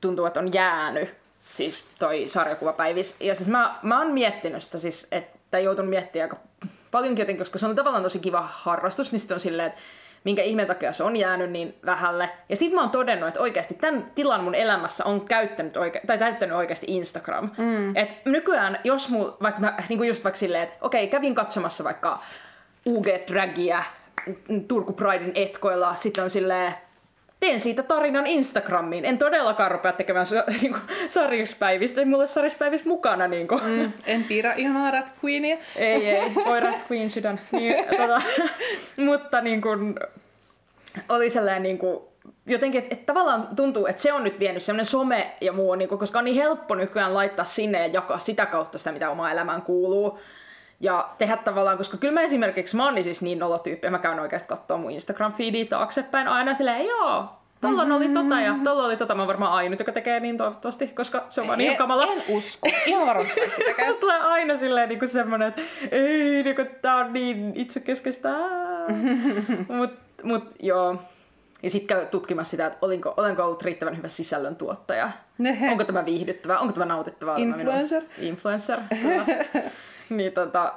tuntuu, 0.00 0.26
että 0.26 0.40
on 0.40 0.52
jäänyt 0.52 1.14
siis 1.46 1.84
toi 1.98 2.24
sarjakuvapäivis. 2.28 3.16
Ja 3.20 3.34
siis 3.34 3.48
mä, 3.48 3.74
mä 3.82 3.98
oon 3.98 4.12
miettinyt 4.12 4.62
sitä 4.62 4.78
siis, 4.78 5.08
että 5.12 5.58
joutunut 5.58 5.90
miettimään 5.90 6.30
aika 6.30 6.42
paljonkin 6.90 7.22
jotenkin, 7.22 7.40
koska 7.40 7.58
se 7.58 7.66
on 7.66 7.76
tavallaan 7.76 8.02
tosi 8.02 8.18
kiva 8.18 8.48
harrastus, 8.52 9.12
niin 9.12 9.20
sitten 9.20 9.34
on 9.34 9.40
silleen, 9.40 9.68
että 9.68 9.80
minkä 10.24 10.42
ihmeen 10.42 10.68
takia 10.68 10.92
se 10.92 11.02
on 11.02 11.16
jäänyt 11.16 11.50
niin 11.50 11.74
vähälle. 11.86 12.30
Ja 12.48 12.56
sitten 12.56 12.74
mä 12.74 12.80
oon 12.80 12.90
todennut, 12.90 13.28
että 13.28 13.40
oikeasti 13.40 13.74
tämän 13.74 14.10
tilan 14.14 14.44
mun 14.44 14.54
elämässä 14.54 15.04
on 15.04 15.20
käyttänyt 15.20 15.76
oike- 15.76 16.00
tai 16.06 16.18
täyttänyt 16.18 16.56
oikeasti 16.56 16.86
Instagram. 16.88 17.50
Mm. 17.58 17.96
Et 17.96 18.24
nykyään, 18.24 18.78
jos 18.84 19.08
mul, 19.08 19.30
vaikka 19.42 19.60
mä, 19.60 19.74
niin 19.88 19.98
kuin 19.98 20.08
just 20.08 20.24
vaikka 20.24 20.38
silleen, 20.38 20.64
että 20.64 20.76
okei, 20.80 21.08
kävin 21.08 21.34
katsomassa 21.34 21.84
vaikka 21.84 22.20
UG 22.86 23.06
Dragia 23.06 23.84
Turku 24.68 24.92
Pridein 24.92 25.32
etkoilla, 25.34 25.96
sitten 25.96 26.24
on 26.24 26.30
silleen, 26.30 26.74
teen 27.40 27.60
siitä 27.60 27.82
tarinan 27.82 28.26
Instagramiin. 28.26 29.04
En 29.04 29.18
todellakaan 29.18 29.70
rupea 29.70 29.92
tekemään 29.92 30.26
niin 30.62 30.76
sarjispäivistä. 31.08 32.00
Ei 32.00 32.04
mulle 32.04 32.26
sarjispäivistä 32.26 32.88
mukana. 32.88 33.28
Niin 33.28 33.48
kuin. 33.48 33.64
Mm, 33.64 33.92
en 34.06 34.24
piirrä 34.24 34.54
ihanaa 34.54 34.90
Rat 34.90 35.12
Queenia. 35.24 35.56
Ei, 35.76 36.10
ei. 36.10 36.34
Voi 36.46 36.60
Rat 36.60 36.90
Queen 36.90 37.10
sydän. 37.10 37.40
Niin, 37.52 37.74
tota, 37.96 38.22
mutta 39.06 39.40
niin 39.40 39.60
kuin, 39.60 39.94
oli 41.08 41.30
sellainen 41.30 41.62
niin 41.62 41.78
kuin, 41.78 42.00
jotenkin, 42.46 42.82
että, 42.82 42.94
että 42.94 43.06
tavallaan 43.06 43.48
tuntuu, 43.56 43.86
että 43.86 44.02
se 44.02 44.12
on 44.12 44.24
nyt 44.24 44.40
vienyt 44.40 44.62
semmoinen 44.62 44.86
some 44.86 45.36
ja 45.40 45.52
muu, 45.52 45.74
niin 45.74 45.88
kuin, 45.88 45.98
koska 45.98 46.18
on 46.18 46.24
niin 46.24 46.36
helppo 46.36 46.74
nykyään 46.74 47.14
laittaa 47.14 47.44
sinne 47.44 47.78
ja 47.78 47.86
jakaa 47.86 48.18
sitä 48.18 48.46
kautta 48.46 48.78
sitä, 48.78 48.92
mitä 48.92 49.10
omaan 49.10 49.32
elämään 49.32 49.62
kuuluu. 49.62 50.18
Ja 50.80 51.08
tehdä 51.18 51.36
tavallaan, 51.36 51.78
koska 51.78 51.96
kyllä 51.96 52.14
mä 52.14 52.20
esimerkiksi, 52.20 52.76
mä 52.76 52.84
oon 52.84 52.94
niin 52.94 53.04
siis 53.04 53.22
niin 53.22 53.38
nolotyyppi, 53.38 53.90
mä 53.90 53.98
käyn 53.98 54.20
oikeasti 54.20 54.48
katsoa 54.48 54.76
mun 54.76 54.90
Instagram-feedia 54.90 55.68
taaksepäin 55.68 56.28
aina 56.28 56.54
silleen, 56.54 56.86
joo, 56.86 57.28
mm-hmm. 57.62 57.92
oli 57.92 58.08
tota 58.08 58.40
ja 58.40 58.54
tuolla 58.64 58.84
oli 58.84 58.96
tota. 58.96 59.14
Mä 59.14 59.22
oon 59.22 59.28
varmaan 59.28 59.52
ainut, 59.52 59.78
joka 59.78 59.92
tekee 59.92 60.20
niin 60.20 60.36
toivottavasti, 60.36 60.88
koska 60.88 61.26
se 61.28 61.40
on 61.40 61.46
vaan 61.46 61.58
niin 61.58 61.76
kamala. 61.76 62.02
En 62.04 62.22
usko. 62.28 62.68
Ihan 62.86 63.06
varmasti 63.06 63.40
tekee. 63.66 63.92
tulee 64.00 64.20
aina 64.20 64.56
silleen 64.56 64.88
niin 64.88 65.08
semmonen, 65.08 65.48
että 65.48 65.62
ei, 65.90 66.42
niin 66.42 66.56
kuin, 66.56 66.68
tää 66.82 66.96
on 66.96 67.12
niin 67.12 67.52
itsekeskeistä. 67.54 68.28
mut, 69.68 69.90
mut 70.22 70.44
joo. 70.60 71.02
Ja 71.62 71.70
sitten 71.70 71.96
käy 71.96 72.06
tutkimassa 72.06 72.50
sitä, 72.50 72.66
että 72.66 72.78
olinko, 72.82 73.14
olenko 73.16 73.44
ollut 73.44 73.62
riittävän 73.62 73.96
hyvä 73.96 74.08
sisällöntuottaja. 74.08 75.10
Nehe. 75.38 75.68
Onko 75.72 75.84
tämä 75.84 76.04
viihdyttävää, 76.04 76.58
onko 76.58 76.72
tämä 76.72 76.86
nautittavaa. 76.86 77.34
tämä 77.34 77.46
minun- 77.46 77.58
Influencer. 78.18 78.80
Niin 80.16 80.32
tota, 80.32 80.72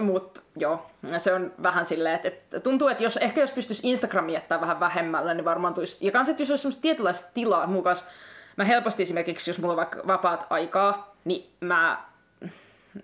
mut 0.00 0.42
joo, 0.56 0.86
se 1.18 1.32
on 1.32 1.52
vähän 1.62 1.86
silleen, 1.86 2.14
että, 2.14 2.28
että 2.28 2.60
tuntuu, 2.60 2.88
että 2.88 3.04
jos, 3.04 3.16
ehkä 3.16 3.40
jos 3.40 3.50
pystyisi 3.50 3.88
Instagramin 3.90 4.34
jättää 4.34 4.60
vähän 4.60 4.80
vähemmällä, 4.80 5.34
niin 5.34 5.44
varmaan 5.44 5.74
tulisi, 5.74 6.06
ja 6.06 6.12
kans, 6.12 6.28
että 6.28 6.42
jos 6.42 6.50
olisi 6.50 6.62
semmoista 6.62 6.82
tietynlaista 6.82 7.30
tilaa, 7.34 7.66
mukaan 7.66 7.96
mä 8.56 8.64
helposti 8.64 9.02
esimerkiksi, 9.02 9.50
jos 9.50 9.58
mulla 9.58 9.72
on 9.72 9.76
vaikka 9.76 10.00
vapaat 10.06 10.46
aikaa, 10.50 11.16
niin 11.24 11.50
mä 11.60 12.04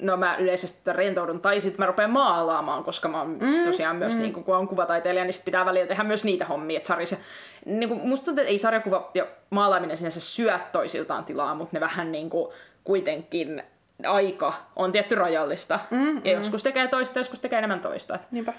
No 0.00 0.16
mä 0.16 0.36
yleisesti 0.36 0.92
rentoudun, 0.92 1.40
tai 1.40 1.60
sitten 1.60 1.82
mä 1.82 1.86
rupean 1.86 2.10
maalaamaan, 2.10 2.84
koska 2.84 3.08
mä 3.08 3.18
oon 3.18 3.36
mm, 3.40 3.64
tosiaan 3.64 3.96
myös, 3.96 4.14
mm. 4.14 4.20
niin 4.20 4.32
kun 4.32 4.56
on 4.56 4.68
kuvataiteilija, 4.68 5.24
niin 5.24 5.32
sit 5.32 5.44
pitää 5.44 5.66
välillä 5.66 5.86
tehdä 5.86 6.04
myös 6.04 6.24
niitä 6.24 6.44
hommia. 6.44 6.76
Että 6.76 6.86
sarjassa, 6.86 7.16
niin 7.64 7.88
kun, 7.88 8.00
musta 8.08 8.24
tuntuu, 8.24 8.42
että 8.42 8.50
ei 8.50 8.58
sarjakuva 8.58 9.10
ja 9.14 9.26
maalaaminen 9.50 9.96
sinänsä 9.96 10.20
syö 10.20 10.58
toisiltaan 10.72 11.24
tilaa, 11.24 11.54
mutta 11.54 11.76
ne 11.76 11.80
vähän 11.80 12.12
niin 12.12 12.30
kuin 12.30 12.52
kuitenkin 12.84 13.62
aika 14.06 14.54
on 14.76 14.92
tietty 14.92 15.14
rajallista. 15.14 15.80
Mm, 15.90 16.20
ja 16.24 16.32
joskus 16.32 16.62
tekee 16.62 16.88
toista, 16.88 17.18
joskus 17.18 17.40
tekee 17.40 17.58
enemmän 17.58 17.80
toista. 17.80 18.14
Et 18.14 18.32
Niinpä. 18.32 18.52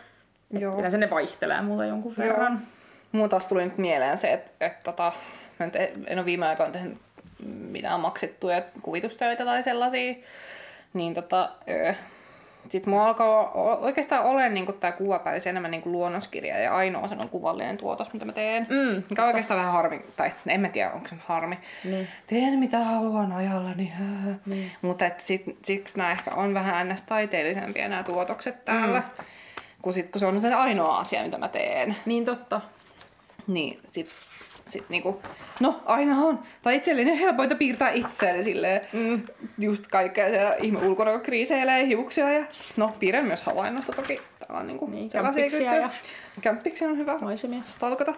Joo. 0.59 0.77
Yleensä 0.79 0.97
ne 0.97 1.09
vaihtelee 1.09 1.61
mulla 1.61 1.85
jonkun 1.85 2.13
verran. 2.17 2.67
Mulla 3.11 3.29
taas 3.29 3.47
tuli 3.47 3.65
nyt 3.65 3.77
mieleen 3.77 4.17
se, 4.17 4.33
että, 4.33 4.65
että 4.65 4.79
tota, 4.83 5.11
mä 5.59 5.65
nyt 5.65 5.75
en 6.07 6.17
ole 6.17 6.25
viime 6.25 6.47
aikoina 6.47 6.71
tehnyt 6.71 6.97
mitään 7.45 7.99
maksettuja 7.99 8.61
kuvitustöitä 8.81 9.45
tai 9.45 9.63
sellaisia. 9.63 10.15
Niin 10.93 11.13
tota, 11.13 11.49
öö, 11.69 11.93
sit 12.69 12.85
mulla 12.85 13.05
alkaa 13.05 13.51
oikeastaan 13.79 14.25
ole 14.25 14.49
niin 14.49 14.73
tää 14.79 14.91
kuvapäivässä 14.91 15.49
enemmän 15.49 15.71
niin 15.71 15.81
luonnoskirja 15.85 16.59
ja 16.59 16.75
ainoa 16.75 17.07
sen 17.07 17.21
on 17.21 17.29
kuvallinen 17.29 17.77
tuotos, 17.77 18.13
mitä 18.13 18.25
mä 18.25 18.31
teen. 18.31 18.67
Mm, 18.69 19.03
mikä 19.09 19.21
on 19.21 19.27
oikeastaan 19.27 19.59
vähän 19.59 19.73
harmi, 19.73 20.01
tai 20.17 20.31
en 20.47 20.61
mä 20.61 20.69
tiedä 20.69 20.91
onko 20.91 21.07
se 21.07 21.15
harmi. 21.25 21.59
Niin. 21.83 22.07
Teen 22.27 22.59
mitä 22.59 22.79
haluan 22.79 23.31
ajallani. 23.31 23.93
Niin. 24.45 24.71
Mutta 24.81 25.05
et 25.05 25.19
sit, 25.19 25.43
siksi 25.65 25.97
nämä 25.97 26.11
ehkä 26.11 26.31
on 26.31 26.53
vähän 26.53 26.89
ns. 26.89 27.01
taiteellisempia 27.01 27.89
nämä 27.89 28.03
tuotokset 28.03 28.65
täällä. 28.65 28.99
Mm. 28.99 29.25
Kun, 29.81 29.93
sit, 29.93 30.11
kun 30.11 30.19
se 30.19 30.25
on 30.25 30.41
se 30.41 30.53
ainoa 30.53 30.99
asia, 30.99 31.23
mitä 31.23 31.37
mä 31.37 31.47
teen. 31.47 31.95
Niin 32.05 32.25
totta. 32.25 32.61
Niin 33.47 33.79
sit, 33.91 34.09
sit 34.71 34.89
niinku, 34.89 35.21
no 35.59 35.81
aina 35.85 36.17
on. 36.17 36.39
Tai 36.63 36.75
itselleni 36.75 37.11
on 37.11 37.17
helpointa 37.17 37.55
piirtää 37.55 37.89
itseäni 37.91 38.43
silleen. 38.43 38.81
Mm. 38.93 39.21
Just 39.57 39.87
kaikkea 39.87 40.29
siellä 40.29 40.55
ihme 40.61 40.79
ulkona, 40.79 41.11
kun 41.11 41.21
kriiseilee 41.21 41.87
hiuksia 41.87 42.33
ja 42.33 42.45
no 42.77 42.95
piirrän 42.99 43.25
myös 43.25 43.43
havainnosta 43.43 43.91
toki. 43.93 44.21
Täällä 44.39 44.59
on 44.59 44.67
niinku 44.67 44.85
Niin, 44.87 45.09
sellaisia 45.09 45.43
kyttyjä. 45.43 45.75
ja- 45.75 45.89
Kämppiksi 46.41 46.85
on 46.85 46.97
hyvä 46.97 47.17
Maisemia. 47.17 47.61
stalkata. 47.65 48.13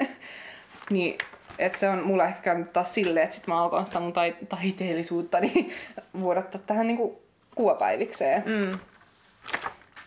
niin, 0.90 1.18
että 1.58 1.78
se 1.78 1.88
on 1.88 2.02
mulla 2.06 2.24
ehkä 2.24 2.40
käynyt 2.42 2.72
taas 2.72 2.94
silleen, 2.94 3.24
että 3.24 3.36
sit 3.36 3.46
mä 3.46 3.62
alkoin 3.62 3.86
sitä 3.86 4.00
mun 4.00 4.12
tai- 4.12 4.36
taiteellisuutta 4.48 5.40
niin 5.40 5.72
vuodattaa 6.20 6.60
tähän 6.66 6.86
niinku 6.86 7.22
kuvapäivikseen. 7.54 8.42
Mm. 8.46 8.78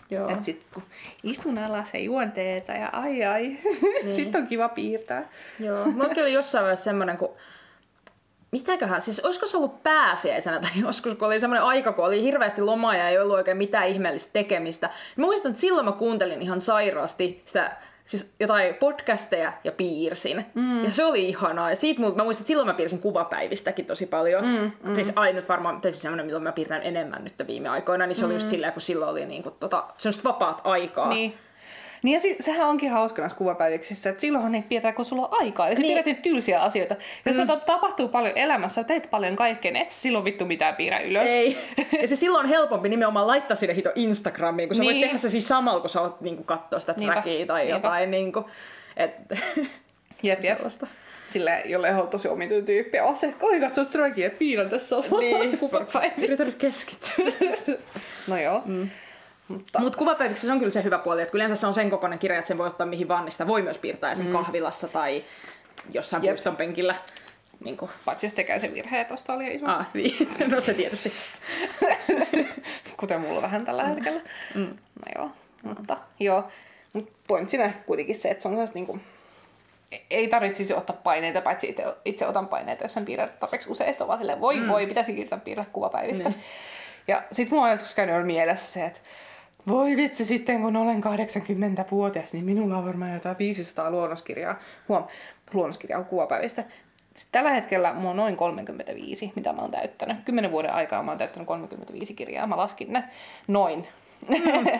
Joo. 0.09 0.29
Et 0.29 0.43
sit 0.43 0.65
kun 0.73 0.83
istun 1.23 1.57
alas 1.57 1.93
ja 1.93 1.99
juon 1.99 2.31
teetä 2.31 2.73
ja 2.73 2.89
ai 2.91 3.23
ai, 3.23 3.41
niin. 3.43 4.11
sit 4.15 4.35
on 4.35 4.47
kiva 4.47 4.69
piirtää. 4.69 5.29
Joo, 5.59 5.85
mulla 5.85 6.09
oli 6.21 6.33
jossain 6.33 6.63
vaiheessa 6.63 6.83
semmonen, 6.83 7.17
kun 7.17 7.35
Mitäköhän, 8.55 9.01
siis 9.01 9.19
olisiko 9.19 9.47
se 9.47 9.57
ollut 9.57 9.83
pääsiäisenä 9.83 10.59
tai 10.59 10.69
joskus, 10.81 11.17
kun 11.17 11.27
oli 11.27 11.39
semmoinen 11.39 11.63
aika, 11.63 11.93
kun 11.93 12.05
oli 12.05 12.23
hirveästi 12.23 12.61
lomaa 12.61 12.95
ja 12.95 13.09
ei 13.09 13.17
ollut 13.17 13.35
oikein 13.35 13.57
mitään 13.57 13.87
ihmeellistä 13.87 14.33
tekemistä. 14.33 14.89
Mä 15.15 15.25
muistan, 15.25 15.49
että 15.49 15.61
silloin 15.61 15.85
mä 15.85 15.91
kuuntelin 15.91 16.41
ihan 16.41 16.61
sairaasti 16.61 17.41
sitä, 17.45 17.77
siis 18.05 18.33
jotain 18.39 18.75
podcasteja 18.75 19.53
ja 19.63 19.71
piirsin. 19.71 20.45
Mm. 20.53 20.83
Ja 20.83 20.91
se 20.91 21.05
oli 21.05 21.29
ihanaa. 21.29 21.69
Ja 21.69 21.75
siitä 21.75 22.01
mä 22.01 22.23
muistan, 22.23 22.41
että 22.41 22.47
silloin 22.47 22.67
mä 22.67 22.73
piirsin 22.73 22.99
kuvapäivistäkin 22.99 23.85
tosi 23.85 24.05
paljon. 24.05 24.45
Mm, 24.45 24.71
mm. 24.83 24.95
Siis 24.95 25.13
ainut 25.15 25.49
varmaan, 25.49 25.81
tietysti 25.81 26.01
semmoinen, 26.01 26.25
milloin 26.25 26.43
mä 26.43 26.51
piirtän 26.51 26.81
enemmän 26.83 27.23
nyt 27.23 27.33
viime 27.47 27.69
aikoina, 27.69 28.07
niin 28.07 28.15
se 28.15 28.25
oli 28.25 28.33
just 28.33 28.49
silleen, 28.49 28.73
kun 28.73 28.81
silloin 28.81 29.11
oli 29.11 29.25
niinku 29.25 29.51
tota, 29.51 29.83
semmoista 29.97 30.29
vapaat 30.29 30.61
aikaa. 30.63 31.09
Niin. 31.09 31.37
Niin 32.03 32.13
ja 32.13 32.19
si- 32.19 32.35
sehän 32.39 32.67
onkin 32.67 32.91
hauska 32.91 33.21
näissä 33.21 33.37
kuvapäiviksissä, 33.37 34.09
että 34.09 34.21
silloinhan 34.21 34.51
ne 34.51 34.63
pidetään, 34.69 34.93
kun 34.93 35.05
sulla 35.05 35.27
on 35.27 35.41
aikaa. 35.41 35.67
Eli 35.67 35.75
sä 35.75 35.81
Niin. 35.81 35.93
niin. 35.95 36.03
pidät 36.03 36.21
tylsiä 36.21 36.61
asioita. 36.61 36.95
Jos 37.25 37.37
mm. 37.37 37.47
tapahtuu 37.65 38.07
paljon 38.07 38.37
elämässä, 38.37 38.81
sä 38.81 38.87
teet 38.87 39.07
paljon 39.11 39.35
kaikkea, 39.35 39.71
niin 39.71 39.81
et 39.83 39.91
silloin 39.91 40.25
vittu 40.25 40.45
mitään 40.45 40.75
piirrä 40.75 40.99
ylös. 40.99 41.31
Ei. 41.31 41.57
Ja 42.01 42.07
se 42.07 42.15
silloin 42.15 42.43
on 42.45 42.49
helpompi 42.49 42.89
nimenomaan 42.89 43.27
laittaa 43.27 43.57
sinne 43.57 43.75
hito 43.75 43.91
Instagramiin, 43.95 44.69
kun 44.69 44.75
sä 44.75 44.83
voit 44.83 44.95
Niin. 44.95 45.05
tehdä 45.07 45.17
se 45.17 45.29
siis 45.29 45.47
samalla, 45.47 45.79
kun 45.81 45.89
sä 45.89 46.01
oot 46.01 46.21
niinku 46.21 46.43
kattoo 46.43 46.79
sitä 46.79 46.93
Niinpä. 46.97 47.13
trackia 47.13 47.45
tai 47.45 47.61
Niinpä. 47.61 47.75
jotain 47.77 48.11
niinku. 48.11 48.49
Et, 48.97 49.11
Jep, 50.23 50.43
jep. 50.43 50.55
sellaista. 50.57 50.87
Sille, 51.29 51.61
jolle 51.65 51.95
on 51.95 52.07
tosi 52.07 52.27
omituinen 52.27 52.65
tyyppi. 52.65 52.99
Oh, 52.99 53.15
se, 53.17 53.33
oi 53.41 53.59
katso 53.59 53.83
stragia, 53.83 54.29
piirrän 54.29 54.69
tässä 54.69 54.95
Niin, 55.19 55.57
kuvapäivistä. 55.57 56.21
Yritän 56.21 56.45
nyt 56.45 56.55
keskittyä. 56.55 57.25
No 58.27 58.37
joo. 58.39 58.61
Mm. 58.65 58.89
Mutta 59.47 59.79
Mutta 59.79 59.97
kuvapäiviksessä 59.97 60.53
on 60.53 60.59
kyllä 60.59 60.71
se 60.71 60.83
hyvä 60.83 60.97
puoli, 60.97 61.21
että 61.21 61.37
yleensä 61.37 61.55
se 61.55 61.67
on 61.67 61.73
sen 61.73 61.89
kokoinen 61.89 62.19
kirja, 62.19 62.37
että 62.37 62.47
sen 62.47 62.57
voi 62.57 62.67
ottaa 62.67 62.87
mihin 62.87 63.07
vaan, 63.07 63.25
niin 63.25 63.31
sitä 63.31 63.47
voi 63.47 63.61
myös 63.61 63.77
piirtää 63.77 64.11
esim. 64.11 64.25
mm. 64.25 64.31
kahvilassa 64.31 64.87
tai 64.87 65.23
jossain 65.93 66.23
Jep. 66.23 66.31
puiston 66.31 66.55
penkillä. 66.55 66.95
Niin 67.63 67.77
kuin. 67.77 67.91
paitsi 68.05 68.25
jos 68.25 68.33
tekee 68.33 68.59
sen 68.59 68.73
virheen, 68.73 69.01
että 69.01 69.13
ostaa 69.13 69.37
liian 69.37 69.55
iso. 69.55 69.65
Ah, 69.65 69.87
niin. 69.93 70.29
No 70.51 70.61
se 70.61 70.73
tietysti. 70.73 71.09
Kuten 72.99 73.21
mulla 73.21 73.41
vähän 73.41 73.65
tällä 73.65 73.83
hetkellä. 73.83 74.21
Mm. 74.55 74.77
No 75.05 75.05
joo, 75.15 75.31
mutta 75.63 75.97
joo. 76.19 76.47
Mut 76.93 77.11
pointtina 77.27 77.71
kuitenkin 77.85 78.15
se, 78.15 78.29
että 78.29 78.41
se 78.41 78.47
on 78.47 78.53
sellaista 78.53 78.79
niinku, 78.79 78.99
ei 80.09 80.27
tarvitsisi 80.27 80.73
ottaa 80.73 80.95
paineita, 81.03 81.41
paitsi 81.41 81.69
itse, 81.69 81.83
itse 82.05 82.27
otan 82.27 82.47
paineita, 82.47 82.83
jos 82.83 82.93
sen 82.93 83.05
piirrät 83.05 83.39
tarpeeksi 83.39 83.69
useista, 83.69 84.07
vaan 84.07 84.19
silleen, 84.19 84.41
voi 84.41 84.59
mm. 84.59 84.67
voi, 84.67 84.87
pitäisi 84.87 85.11
kirjoittaa 85.11 85.39
piirrät 85.39 85.69
kuvapäivistä. 85.73 86.29
Niin. 86.29 86.43
Ja 87.07 87.23
sit 87.31 87.49
mulla 87.49 87.63
on 87.63 87.71
joskus 87.71 87.93
käynyt 87.93 88.25
mielessä 88.25 88.73
se, 88.73 88.85
että 88.85 88.99
voi 89.67 89.97
vitsi, 89.97 90.25
sitten 90.25 90.61
kun 90.61 90.75
olen 90.75 91.03
80-vuotias, 91.03 92.33
niin 92.33 92.45
minulla 92.45 92.77
on 92.77 92.85
varmaan 92.85 93.13
jotain 93.13 93.37
500 93.37 93.91
luonnoskirjaa, 93.91 94.59
huom, 94.89 95.03
luonnoskirjaa 95.53 96.03
kuvapäivistä. 96.03 96.63
Tällä 97.31 97.51
hetkellä 97.51 97.93
mulla 97.93 98.09
on 98.09 98.15
noin 98.15 98.37
35, 98.37 99.31
mitä 99.35 99.53
mä 99.53 99.61
oon 99.61 99.71
täyttänyt. 99.71 100.17
Kymmenen 100.25 100.51
vuoden 100.51 100.73
aikaa 100.73 101.03
mä 101.03 101.11
oon 101.11 101.17
täyttänyt 101.17 101.47
35 101.47 102.13
kirjaa. 102.13 102.47
Mä 102.47 102.57
laskin 102.57 102.93
ne 102.93 103.03
noin. 103.47 103.87
Mm. 104.27 104.79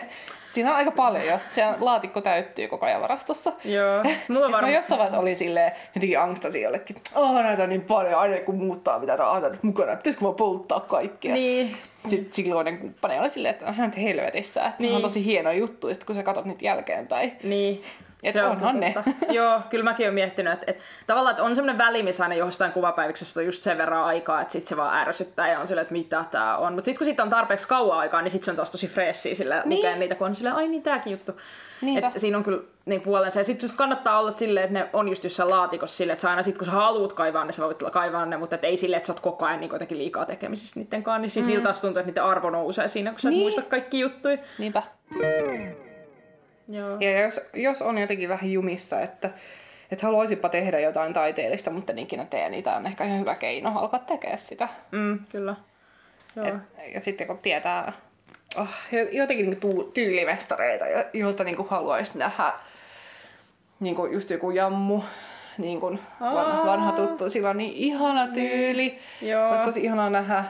Siinä 0.52 0.70
on 0.70 0.76
aika 0.76 0.90
paljon 0.90 1.26
jo. 1.26 1.38
Se 1.54 1.62
laatikko 1.80 2.20
täyttyy 2.20 2.68
koko 2.68 2.86
ajan 2.86 3.00
varastossa. 3.00 3.52
Joo. 3.64 4.02
Mulla 4.28 4.40
Varmaan... 4.40 4.64
Mä 4.64 4.70
jossain 4.70 4.98
vaiheessa 4.98 5.18
oli 5.18 5.34
silleen, 5.34 5.72
jotenkin 5.94 6.20
angstasi 6.20 6.60
jollekin, 6.60 6.96
oh 7.14 7.34
näitä 7.34 7.62
on 7.62 7.68
niin 7.68 7.82
paljon, 7.82 8.14
aina 8.14 8.36
kun 8.36 8.54
muuttaa 8.54 8.98
mitä 8.98 9.16
rahaa 9.16 9.50
mukana, 9.62 9.96
pitäisikö 9.96 10.24
vaan 10.24 10.34
polttaa 10.34 10.80
kaikkea. 10.80 11.34
Niin. 11.34 11.76
Sitten 12.08 12.32
silloinen 12.32 12.78
kumppani 12.78 13.18
oli 13.18 13.30
silleen, 13.30 13.54
että 13.54 13.74
nyt 13.78 13.96
helvetissä, 13.96 14.66
että 14.66 14.82
niin. 14.82 14.96
On 14.96 15.02
tosi 15.02 15.24
hieno 15.24 15.52
juttu, 15.52 15.88
ja 15.88 15.94
sit 15.94 16.04
kun 16.04 16.14
sä 16.14 16.22
katsot 16.22 16.44
niitä 16.44 16.64
jälkeenpäin. 16.64 17.32
Niin. 17.42 17.82
Et 18.26 18.32
Se 18.32 18.42
on 18.44 18.50
onhan 18.50 18.80
ne. 18.80 18.92
totta. 18.94 19.10
Joo, 19.32 19.60
kyllä 19.70 19.84
mäkin 19.84 20.04
olen 20.06 20.14
miettinyt, 20.14 20.52
että, 20.52 20.64
että 20.68 20.82
tavallaan 21.06 21.30
että 21.32 21.42
on 21.42 21.54
semmoinen 21.56 21.78
väli, 21.78 22.02
missä 22.02 22.22
aina 22.22 22.34
jostain 22.34 22.72
kuvapäiviksessä 22.72 23.40
on 23.40 23.46
just 23.46 23.62
sen 23.62 23.78
verran 23.78 24.04
aikaa, 24.04 24.40
että 24.40 24.52
sit 24.52 24.66
se 24.66 24.76
vaan 24.76 24.98
ärsyttää 24.98 25.48
ja 25.52 25.60
on 25.60 25.66
silleen, 25.66 25.82
että 25.82 25.92
mitä 25.92 26.24
tää 26.30 26.56
on. 26.56 26.72
Mutta 26.72 26.84
sitten 26.84 26.98
kun 26.98 27.04
siitä 27.04 27.22
on 27.22 27.30
tarpeeksi 27.30 27.68
kauan 27.68 27.98
aikaa, 27.98 28.22
niin 28.22 28.30
sit 28.30 28.44
se 28.44 28.50
on 28.50 28.56
taas 28.56 28.70
tosi 28.70 28.88
freessiä 28.88 29.34
sille 29.34 29.62
Niin. 29.64 29.76
lukea 29.78 29.96
niitä, 29.96 30.14
kun 30.14 30.26
on 30.26 30.34
silleen, 30.36 30.56
ai 30.56 30.68
niin 30.68 30.82
tääkin 30.82 31.10
juttu. 31.10 31.32
Niinpä. 31.80 32.06
Et 32.08 32.20
siinä 32.20 32.38
on 32.38 32.44
kyllä 32.44 32.62
niin 32.86 33.00
puolensa. 33.00 33.40
Ja 33.40 33.44
sitten 33.44 33.66
just 33.66 33.76
kannattaa 33.78 34.18
olla 34.18 34.32
silleen, 34.32 34.64
että 34.64 34.78
ne 34.78 34.88
on 34.92 35.08
just 35.08 35.24
jossain 35.24 35.50
laatikossa 35.50 35.96
silleen, 35.96 36.12
että 36.12 36.22
sä 36.22 36.30
aina 36.30 36.42
sit 36.42 36.58
kun 36.58 36.64
sä 36.66 36.70
haluat 36.72 37.12
kaivaa 37.12 37.44
ne, 37.44 37.52
sä 37.52 37.62
voit 37.64 37.82
kaivaa 37.92 38.26
ne, 38.26 38.36
mutta 38.36 38.56
et 38.56 38.64
ei 38.64 38.76
silleen, 38.76 38.96
että 38.96 39.06
sä 39.06 39.12
oot 39.12 39.20
koko 39.20 39.44
ajan 39.44 39.60
niin 39.60 39.70
jotenkin 39.72 39.98
liikaa 39.98 40.24
tekemisissä 40.26 40.80
niiden 40.80 41.02
kanssa, 41.02 41.18
niin 41.20 41.30
sit 41.30 41.42
mm. 41.42 41.46
niillä 41.46 41.64
taas 41.64 41.80
tuntuu, 41.80 42.00
että 42.00 42.10
niiden 42.10 42.24
arvo 42.24 42.50
nousee 42.50 42.88
siinä, 42.88 43.10
kun 43.10 43.20
sä 43.20 43.28
Niin. 43.28 43.36
niin. 43.36 43.44
muistat 43.44 43.66
kaikki 43.68 44.00
juttuja. 44.00 44.38
Niinpä. 44.58 44.82
Joo. 46.68 46.96
Ja 47.00 47.20
jos, 47.20 47.40
jos 47.54 47.82
on 47.82 47.98
jotenkin 47.98 48.28
vähän 48.28 48.52
jumissa, 48.52 49.00
että, 49.00 49.30
että 49.90 50.06
haluaisipa 50.06 50.48
tehdä 50.48 50.80
jotain 50.80 51.12
taiteellista, 51.12 51.70
mutta 51.70 51.92
en 51.92 51.98
ikinä 51.98 52.24
tee, 52.24 52.48
niin 52.48 52.64
tää 52.64 52.76
on 52.76 52.86
ehkä 52.86 53.04
ihan 53.04 53.20
hyvä 53.20 53.34
keino 53.34 53.78
alkaa 53.78 54.00
tekemään 54.00 54.38
sitä. 54.38 54.68
Mm, 54.90 55.18
kyllä. 55.32 55.56
Joo. 56.36 56.46
Et, 56.46 56.54
ja 56.94 57.00
sitten 57.00 57.26
kun 57.26 57.38
tietää 57.38 57.92
oh, 58.56 58.68
jotenkin 59.12 59.50
niinku 59.50 59.92
jo- 60.90 61.04
joilta 61.12 61.44
niinku 61.44 61.66
haluaisi 61.70 62.18
nähdä 62.18 62.52
niinku 63.80 64.06
just 64.06 64.30
joku 64.30 64.50
jammu, 64.50 65.02
niin 65.58 65.80
kuin 65.80 65.98
vanha, 66.20 66.66
vanha 66.66 66.92
tuttu, 66.92 67.28
sillä 67.28 67.50
on 67.50 67.56
niin 67.56 67.72
ihana 67.72 68.28
tyyli. 68.28 68.98
Joo. 69.22 69.48
Olisi 69.50 69.64
tosi 69.64 69.84
ihanaa 69.84 70.10
nähdä. 70.10 70.44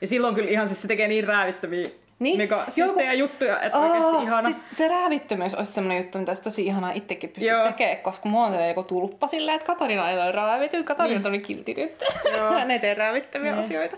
Ja 0.00 0.08
silloin 0.08 0.34
kyllä 0.34 0.50
ihan 0.50 0.68
siis 0.68 0.82
se 0.82 0.88
tekee 0.88 1.08
niin 1.08 1.24
räävittäviä 1.24 1.86
Niin. 2.22 2.38
mega 2.38 2.64
siistejä 2.68 3.12
juttuja, 3.12 3.60
että 3.60 3.78
oikeasti 3.78 4.22
ihana. 4.22 4.42
Siis 4.42 4.68
se 4.72 4.88
räävittömyys 4.88 5.54
olisi 5.54 5.72
semmoinen 5.72 6.02
juttu, 6.02 6.18
mitä 6.18 6.30
olisi 6.30 6.42
tosi 6.42 6.66
ihanaa 6.66 6.92
itsekin 6.92 7.30
pystyä 7.30 7.52
Joo. 7.52 7.66
tekemään, 7.66 7.96
koska 7.96 8.28
mulla 8.28 8.46
on 8.46 8.68
joku 8.68 8.82
tulppa 8.82 9.28
silleen, 9.28 9.56
että 9.56 9.66
Katarina 9.66 10.10
ei 10.10 10.16
ole 10.16 10.32
räävity. 10.32 10.82
Katarina 10.82 11.20
on 11.24 11.32
niin. 11.32 11.42
kiltti 11.42 11.74
tyttö. 11.74 12.04
Joo. 12.36 12.52
Hän 12.58 12.70
ei 12.70 12.78
tee 12.78 12.94
räävittäviä 12.94 13.52
Niin. 13.52 13.64
asioita. 13.64 13.96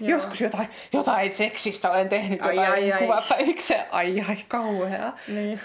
Joo. 0.00 0.10
Joskus 0.10 0.40
jotain, 0.40 0.68
jotain 0.92 1.32
seksistä 1.32 1.90
olen 1.90 2.08
tehnyt 2.08 2.42
Ai, 2.42 2.54
jotain 2.56 2.72
ai, 2.72 2.92
ai. 2.92 2.98
kuvapäivikseen. 3.00 3.84
Ai 3.90 4.24
ai, 4.28 4.36
kauheaa. 4.48 5.16
Niin. 5.28 5.60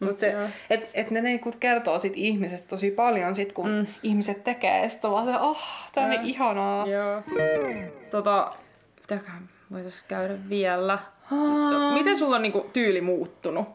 Mut 0.00 0.18
se, 0.18 0.30
Joo. 0.30 0.48
et, 0.70 0.90
et 0.94 1.10
ne 1.10 1.20
niinku 1.20 1.52
kertoo 1.60 1.98
sit 1.98 2.12
ihmisestä 2.16 2.68
tosi 2.68 2.90
paljon, 2.90 3.34
sit 3.34 3.52
kun 3.52 3.68
mm. 3.68 3.86
ihmiset 4.02 4.44
tekee, 4.44 4.88
sit 4.88 5.04
on 5.04 5.12
vaan 5.12 5.26
se, 5.26 5.36
oh, 5.40 5.60
tää 5.94 6.04
on 6.04 6.12
ihanaa. 6.12 6.86
Joo. 6.86 7.22
Tota, 8.10 8.52
mitäköhän 9.00 9.48
voitais 9.72 10.02
käydä 10.08 10.34
vielä? 10.48 10.98
Aa. 11.32 11.94
Miten 11.94 12.18
sulla 12.18 12.36
on 12.36 12.42
niinku 12.42 12.70
tyyli 12.72 13.00
muuttunut 13.00 13.68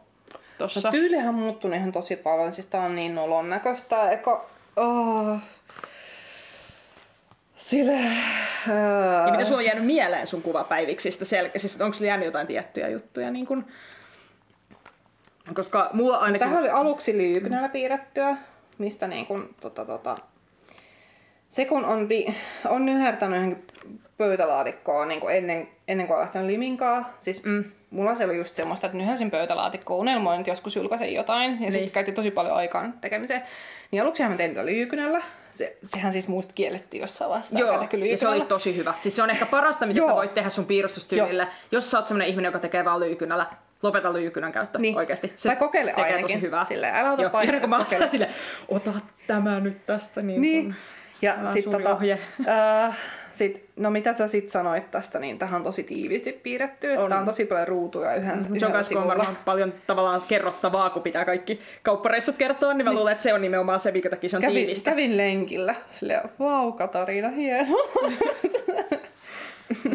tossa? 0.58 0.82
No, 0.84 0.92
tyylihän 0.92 1.30
on 1.30 1.36
muuttunut 1.36 1.78
ihan 1.78 1.92
tosi 1.92 2.16
paljon, 2.16 2.54
siis 2.54 2.68
tää 2.68 2.82
on 2.82 2.96
niin 2.96 3.16
nolon 3.16 3.50
näköistä, 3.50 4.10
eka... 4.10 4.46
Oh. 4.76 5.38
Sille... 7.58 7.94
ja 7.94 9.26
Uh, 9.26 9.32
mitä 9.32 9.46
sulla 9.46 9.58
on 9.58 9.66
jäänyt 9.66 9.86
mieleen 9.86 10.28
sun 10.28 10.42
kuvapäiviksistä? 10.42 11.26
Sel- 11.26 11.60
siis 11.60 11.82
onko 11.82 11.94
sulla 11.94 12.08
jäänyt 12.08 12.26
jotain 12.26 12.48
tiettyjä 12.48 12.88
juttuja? 12.90 13.32
Niin 13.32 13.46
kun... 13.46 13.66
Koska 15.54 15.90
mulla 15.94 16.18
ainakin... 16.18 16.48
Tähän 16.48 16.60
oli 16.60 16.70
aluksi 16.70 17.18
liykynällä 17.18 17.70
piirrettyä, 17.70 18.38
mistä 18.78 19.08
niin 19.08 19.26
kun, 19.26 19.56
tota, 19.62 19.86
tota, 19.86 20.16
se 21.50 21.66
kun 21.66 21.86
on, 21.86 22.08
pi- 22.08 22.36
on 22.70 22.86
nyhertänyt 22.86 23.36
johonkin 23.38 23.68
pöytälaatikkoon 24.18 25.08
niin 25.08 25.20
kuin 25.22 25.36
ennen, 25.36 25.68
ennen 25.88 26.08
kuin 26.08 26.16
on 26.18 26.22
lähtenyt 26.22 26.48
liminkaa, 26.48 27.14
siis 27.20 27.44
mm. 27.46 27.64
mulla 27.90 28.16
se 28.16 28.26
oli 28.26 28.38
just 28.38 28.56
semmoista, 28.56 28.88
että 28.88 28.98
nyhersin 28.98 29.32
pöytälaatikkoon, 29.32 30.00
unelmoin, 30.00 30.40
että 30.40 30.52
joskus 30.52 30.76
julkaisen 30.76 31.14
jotain, 31.14 31.52
ja 31.52 31.58
niin. 31.60 31.72
sitten 31.72 31.92
käytti 31.92 32.12
tosi 32.12 32.32
paljon 32.32 32.56
aikaa 32.56 32.86
tekemiseen. 33.02 33.42
Niin 33.92 34.02
aluksi 34.04 34.24
mä 34.24 34.36
tein 34.36 34.52
tätä 34.52 34.66
liykynällä, 34.66 35.22
se, 35.52 35.78
sehän 35.86 36.14
siis 36.14 36.28
muusta 36.28 36.54
kiellettiin 36.54 37.02
jossain 37.02 37.30
vaiheessa. 37.30 37.60
Joo, 37.60 37.88
ja 38.12 38.18
se 38.18 38.28
oli 38.28 38.42
tosi 38.42 38.76
hyvä. 38.76 38.94
Siis 38.98 39.16
se 39.16 39.24
on 39.24 39.30
ehkä 39.30 39.46
parasta, 39.46 39.86
mitä 39.86 40.00
Joo. 40.00 40.10
sä 40.10 40.16
voit 40.16 40.34
tehdä 40.34 40.50
sun 40.50 40.66
piirustustyylille. 40.66 41.48
Jos 41.72 41.92
sä 41.92 41.98
oot 41.98 42.08
semmonen 42.08 42.28
ihminen, 42.28 42.50
joka 42.50 42.60
tekee 42.60 42.86
vaan 42.86 43.00
lyykynällä, 43.00 43.46
lopeta 43.84 44.14
lyykynän 44.14 44.52
käyttö 44.52 44.80
Niin. 44.80 44.98
oikeasti. 44.98 45.34
Se 45.36 45.50
Tai 45.50 45.56
kokeile 45.56 45.92
tekee 45.92 46.04
ainakin. 46.06 46.28
tosi 46.28 46.42
hyvää. 46.42 46.66
Silleen, 46.66 46.96
älä 46.96 47.12
ota 47.12 47.22
Joo, 47.22 47.42
ja 47.54 47.60
kun 47.60 47.70
mä 47.70 47.86
sille, 48.08 48.30
ota 48.68 48.92
tämä 49.28 49.60
nyt 49.60 49.86
tästä. 49.86 50.22
Niin, 50.22 50.42
Niin. 50.42 50.66
kun- 50.66 50.76
Ja 51.22 51.36
sit 51.54 51.66
tota, 51.66 51.96
ohje. 51.96 52.14
äh, 52.88 52.98
sit, 53.34 53.70
no 53.76 53.92
mitä 53.92 54.14
sä 54.14 54.28
sit 54.28 54.50
sanoit 54.50 54.92
tästä, 54.92 55.20
niin 55.20 55.40
tähän 55.40 55.56
on 55.56 55.64
tosi 55.64 55.84
tiiviisti 55.84 56.32
piirretty. 56.32 56.96
On. 56.96 57.10
Tää 57.10 57.20
on 57.20 57.26
tosi 57.26 57.46
paljon 57.46 57.68
ruutuja 57.68 58.16
yhden, 58.16 58.60
Se 58.84 58.98
on 58.98 59.08
varmaan 59.08 59.38
paljon 59.46 59.74
tavallaan 59.88 60.22
kerrottavaa, 60.22 60.90
kun 60.90 61.02
pitää 61.02 61.26
kaikki 61.26 61.60
kauppareissut 61.84 62.36
kertoa, 62.36 62.74
niin 62.74 62.86
mä 62.86 62.94
luulen, 62.94 63.12
että 63.12 63.24
se 63.24 63.34
on 63.34 63.42
nimenomaan 63.42 63.80
se, 63.80 63.92
minkä 63.92 64.10
takia 64.10 64.30
se 64.30 64.36
on 64.38 64.42
Kävin, 64.42 64.56
tiivistä. 64.56 64.92
kävin 64.92 65.18
lenkillä. 65.18 65.76
Silleen, 65.90 66.22
vau 66.40 66.72
Katariina, 66.72 67.30
hieno. 67.30 67.78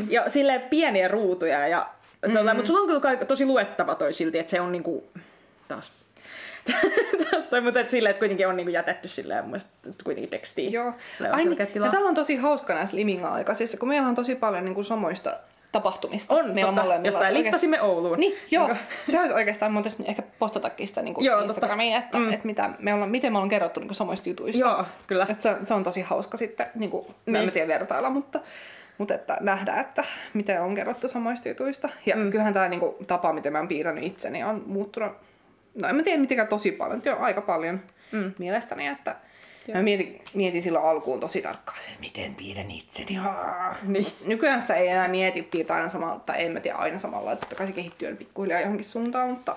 Ja 0.09 0.31
silleen 0.31 0.61
pieniä 0.61 1.09
ruutuja. 1.09 1.69
Ja, 1.69 1.87
mm-hmm. 2.27 2.57
Mutta 2.57 2.67
sulla 2.67 2.81
on 2.81 3.03
kyllä 3.03 3.17
tosi 3.17 3.47
luettava 3.47 3.95
toi 3.95 4.13
silti, 4.13 4.39
että 4.39 4.51
se 4.51 4.61
on 4.61 4.73
niinku... 4.73 5.05
Taas. 5.69 6.02
tai 7.51 7.61
mutta 7.61 7.81
et 7.81 7.91
silleen, 7.91 8.11
että 8.11 8.19
kuitenkin 8.19 8.49
on 8.49 8.57
niinku 8.57 8.71
jätetty 8.73 9.09
silleen 9.09 9.45
mun 9.45 9.51
mielestä 9.51 9.71
kuitenkin 10.05 10.31
tekstiin. 10.31 10.73
Joo. 10.73 10.87
On 10.87 10.95
Ai, 11.33 11.45
niin, 11.45 11.59
ja 11.75 11.91
tämä 11.91 12.09
on 12.09 12.15
tosi 12.15 12.37
hauska 12.37 12.75
näissä 12.75 12.97
liminga-aikaisissa, 12.97 13.79
kun 13.79 13.89
meillä 13.89 14.09
on 14.09 14.15
tosi 14.15 14.35
paljon 14.35 14.65
niin 14.65 14.75
kuin 14.75 14.85
samoista 14.85 15.35
tapahtumista. 15.73 16.35
On, 16.35 16.51
meillä 16.51 16.69
totta, 16.71 16.83
molemmilla. 16.83 17.09
jostain 17.09 17.27
Oikein- 17.31 17.43
liittasimme 17.45 17.81
Ouluun. 17.83 18.19
Niin, 18.19 18.35
joo. 18.51 18.67
Niinku- 18.69 18.83
Se 19.11 19.21
olisi 19.21 19.35
oikeastaan, 19.35 19.83
tässä 19.83 20.03
ehkä 20.07 20.23
postatakin 20.39 20.89
sitä 20.89 21.03
niin 21.03 21.15
Joo, 21.19 21.37
kuin 21.37 21.47
totta. 21.49 21.53
Instagramiin, 21.61 21.97
että, 21.97 22.19
Mm. 22.19 22.33
että 22.33 22.47
mitä 22.47 22.71
me 22.79 22.95
ollaan, 22.95 23.11
miten 23.11 23.33
me 23.33 23.39
ollaan 23.39 23.49
kerrottu 23.51 23.81
niin 23.81 23.89
kuin 23.89 23.97
samoista 23.97 24.29
jutuista. 24.29 24.61
Joo, 24.61 24.85
kyllä. 25.07 25.27
Et 25.31 25.43
se, 25.43 25.57
se 25.65 25.75
on 25.75 25.85
tosi 25.85 26.01
hauska 26.01 26.37
sitten, 26.37 26.67
niin 26.75 26.91
kuin, 26.91 27.07
niin. 27.27 27.37
En 27.37 27.53
tiedä 27.53 27.69
vertailla, 27.69 28.11
mutta, 28.11 28.41
mutta 28.99 29.15
että 29.15 29.37
nähdä, 29.41 29.81
että 29.81 30.05
miten 30.35 30.63
on 30.63 30.75
kerrottu 30.75 31.09
samoista 31.09 31.49
jutuista. 31.49 31.89
Ja 32.07 32.17
mm. 32.17 32.31
kyllähän 32.31 32.55
tämä 32.55 32.69
niin 32.69 32.81
kuin, 32.81 32.95
tapa, 33.07 33.33
miten 33.33 33.53
mä 33.53 33.59
oon 33.59 33.69
piirtänyt 33.69 34.05
itseni, 34.05 34.45
on 34.45 34.63
muuttunut, 34.67 35.13
no 35.75 35.89
en 35.89 35.97
mä 35.97 36.03
tiedä 36.03 36.21
mitenkään 36.21 36.49
tosi 36.49 36.73
paljon, 36.73 36.97
mutta 36.97 37.13
aika 37.13 37.41
paljon 37.41 37.81
mm. 38.13 38.33
mielestäni, 38.39 38.87
että 38.87 39.17
Mä 39.75 39.83
mietin, 39.83 40.21
mietin 40.35 40.63
silloin 40.63 40.85
alkuun 40.85 41.21
tosi 41.21 41.43
tarkkaan 41.43 41.83
se, 41.83 41.91
miten 42.01 42.35
piirrän 42.35 42.71
itseni. 42.71 43.15
Haa. 43.15 43.77
Niin. 43.83 44.07
Nykyään 44.27 44.61
sitä 44.61 44.75
ei 44.75 44.89
enää 44.89 45.09
mieti, 45.09 45.43
piirtää 45.43 45.77
aina 45.77 45.89
samalla, 45.89 46.21
tai 46.21 46.45
en 46.45 46.53
mä 46.53 46.61
tiedä 46.61 46.77
aina 46.77 46.99
samalla, 46.99 47.33
että 47.33 47.41
totta 47.41 47.57
kai 47.57 47.67
se 47.67 47.73
kehittyy 47.73 48.17
pikkuhiljaa 48.17 48.61
johonkin 48.61 48.85
suuntaan, 48.85 49.29
mutta, 49.29 49.57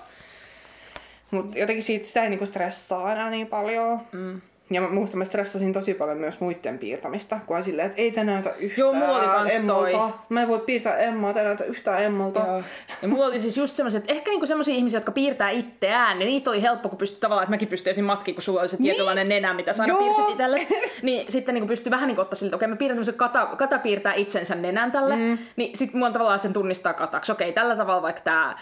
mutta 1.32 1.60
jotenkin 1.60 1.84
siitä 1.84 2.08
sitä 2.08 2.24
ei 2.24 2.30
niinku 2.30 2.46
stressaa 2.46 3.12
enää 3.12 3.30
niin 3.30 3.48
paljon. 3.48 4.02
Mm. 4.12 4.42
Ja 4.70 4.82
mä 4.82 4.90
muistan, 4.90 5.18
mä 5.18 5.26
stressasin 5.26 5.74
tosi 5.74 5.94
paljon 5.94 6.18
myös 6.18 6.40
muiden 6.40 6.78
piirtämistä, 6.80 7.40
kun 7.46 7.64
silleen, 7.64 7.86
että 7.86 8.02
ei 8.02 8.12
tää 8.12 8.24
näytä 8.24 8.50
yhtään 8.50 8.78
Joo, 8.78 8.94
mulla 8.94 9.18
oli 9.20 9.28
kans 9.28 9.52
Emmalta. 9.52 9.92
toi. 9.92 10.12
Mä 10.30 10.42
en 10.42 10.48
voi 10.48 10.60
piirtää 10.60 10.98
Emmaa, 10.98 11.30
ei 11.30 11.44
näytä 11.44 11.64
yhtään 11.64 12.04
Emmalta. 12.04 12.40
Joo. 12.40 12.64
Ja 13.02 13.08
mulla 13.08 13.26
oli 13.26 13.42
siis 13.42 13.58
just 13.58 13.76
semmoiset, 13.76 14.04
ehkä 14.08 14.32
niinku 14.32 14.46
semmoisia 14.48 14.76
ihmisiä, 14.76 14.98
jotka 14.98 15.12
piirtää 15.12 15.50
itseään, 15.50 16.20
niin 16.20 16.28
niitä 16.28 16.50
oli 16.50 16.62
helppo, 16.62 16.90
kun 16.90 16.98
pystyi 16.98 17.20
tavallaan, 17.20 17.44
että 17.44 17.52
mäkin 17.52 17.68
pystyisin 17.68 18.04
matki, 18.04 18.34
kun 18.34 18.42
sulla 18.44 18.60
oli 18.62 18.70
se 18.70 18.78
tietynlainen 18.78 19.30
nenä, 19.30 19.54
mitä 19.54 19.74
sä 19.74 19.84
aina 19.84 19.96
piirsit 19.96 20.30
itsellesi. 20.30 20.68
Niin 21.02 21.32
sitten 21.32 21.56
niinku 21.56 21.68
pystyi 21.68 21.92
vähän 21.92 22.08
niinku 22.08 22.22
ottaa 22.22 22.36
siltä, 22.36 22.48
että 22.48 22.56
okei 22.56 22.68
mä 22.68 22.76
piirrän 22.76 22.96
tämmöisen 22.96 23.14
kata, 23.16 23.46
kata 23.46 23.80
piirtää 23.80 24.14
itsensä 24.14 24.56
nenän 24.56 24.92
tälle, 24.92 25.16
mm. 25.16 25.38
niin 25.56 25.78
sitten 25.78 25.98
mulla 25.98 26.08
on 26.08 26.14
tavallaan 26.14 26.40
sen 26.40 26.54
tunnistaa 26.54 26.94
kataksi. 26.94 27.32
Okei, 27.32 27.54
tällä 27.54 27.76
tavalla 27.76 28.02
vaikka 28.02 28.22
tää, 28.22 28.60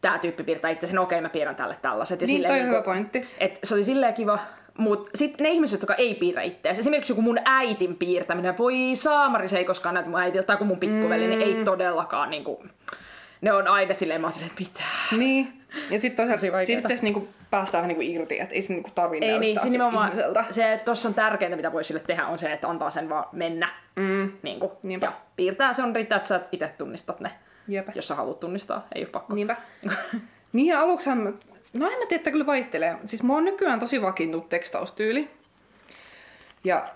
tää 0.00 0.18
tyyppi 0.18 0.42
piirtää 0.42 0.70
itsensä, 0.70 0.96
no 0.96 1.02
okei 1.02 1.20
mä 1.20 1.28
piirrän 1.28 1.56
tälle 1.56 1.76
tällaiset. 1.82 2.20
Ja 2.20 2.26
Niin, 2.26 2.36
silleen 2.36 2.52
toi 2.52 2.60
on 2.60 2.64
niinku- 2.64 2.76
hyvä 2.76 2.84
pointti. 2.84 3.26
Et 3.38 3.58
se 3.64 3.74
oli 3.74 3.84
silleen 3.84 4.14
kiva. 4.14 4.38
Mutta 4.80 5.10
sitten 5.14 5.44
ne 5.44 5.50
ihmiset, 5.50 5.80
jotka 5.80 5.94
ei 5.94 6.14
piirrä 6.14 6.42
itseänsä, 6.42 6.80
esimerkiksi 6.80 7.12
joku 7.12 7.22
mun 7.22 7.38
äitin 7.44 7.96
piirtäminen, 7.96 8.58
voi 8.58 8.74
saamari, 8.94 9.48
se 9.48 9.58
ei 9.58 9.64
koskaan 9.64 9.94
näytä 9.94 10.10
mun 10.10 10.20
äitiltä 10.20 10.46
tai 10.46 10.56
kun 10.56 10.66
mun 10.66 10.80
pikkuveli, 10.80 11.24
mm. 11.24 11.30
niin 11.30 11.42
ei 11.42 11.64
todellakaan 11.64 12.30
niinku, 12.30 12.64
ne 13.40 13.52
on 13.52 13.68
aina 13.68 13.94
silleen, 13.94 14.20
mä 14.20 14.26
oon 14.26 14.34
silleen, 14.34 14.50
että 14.50 14.62
mitä? 14.62 14.80
Niin. 15.18 15.52
Ja 15.90 16.00
sitten 16.00 16.26
Tosi 16.26 16.38
toisaalta 16.38 16.56
vaikeeta. 16.56 16.80
sit 16.80 16.88
tässä 16.88 17.04
niinku 17.04 17.28
päästään 17.50 17.88
niinku 17.88 18.02
irti, 18.02 18.40
että 18.40 18.54
ei 18.54 18.62
se 18.62 18.72
niinku 18.72 18.90
tarvi 18.94 19.18
Ei 19.20 19.38
niin, 19.38 19.60
se 19.60 19.68
nimenomaan, 19.68 20.12
se, 20.50 20.72
että 20.72 20.84
tossa 20.84 21.08
on 21.08 21.14
tärkeintä, 21.14 21.56
mitä 21.56 21.72
voi 21.72 21.84
sille 21.84 22.00
tehdä, 22.00 22.26
on 22.26 22.38
se, 22.38 22.52
että 22.52 22.68
antaa 22.68 22.90
sen 22.90 23.08
vaan 23.08 23.24
mennä. 23.32 23.68
Mm. 23.96 24.32
Niin 24.42 24.60
kuin, 24.60 24.72
Niinpä. 24.82 25.06
ja 25.06 25.12
piirtää, 25.36 25.74
se 25.74 25.82
on 25.82 25.94
riittää, 25.94 26.16
että 26.16 26.28
sä 26.28 26.40
itse 26.52 26.70
tunnistat 26.78 27.20
ne, 27.20 27.30
Jepä. 27.68 27.92
jos 27.94 28.08
sä 28.08 28.14
haluat 28.14 28.40
tunnistaa, 28.40 28.86
ei 28.94 29.02
ole 29.02 29.10
pakko. 29.10 29.34
Niinpä. 29.34 29.56
niin 30.52 30.66
ja 30.66 30.80
aluksihan, 30.80 31.34
no 31.72 31.90
en 31.90 31.98
mä 31.98 32.06
tiedä, 32.06 32.20
että 32.20 32.30
kyllä 32.30 32.46
vaihtelee. 32.46 32.96
Siis 33.04 33.22
mulla 33.22 33.38
on 33.38 33.44
nykyään 33.44 33.80
tosi 33.80 34.02
vakiintunut 34.02 34.48
tekstaustyyli. 34.48 35.30
Ja 36.64 36.88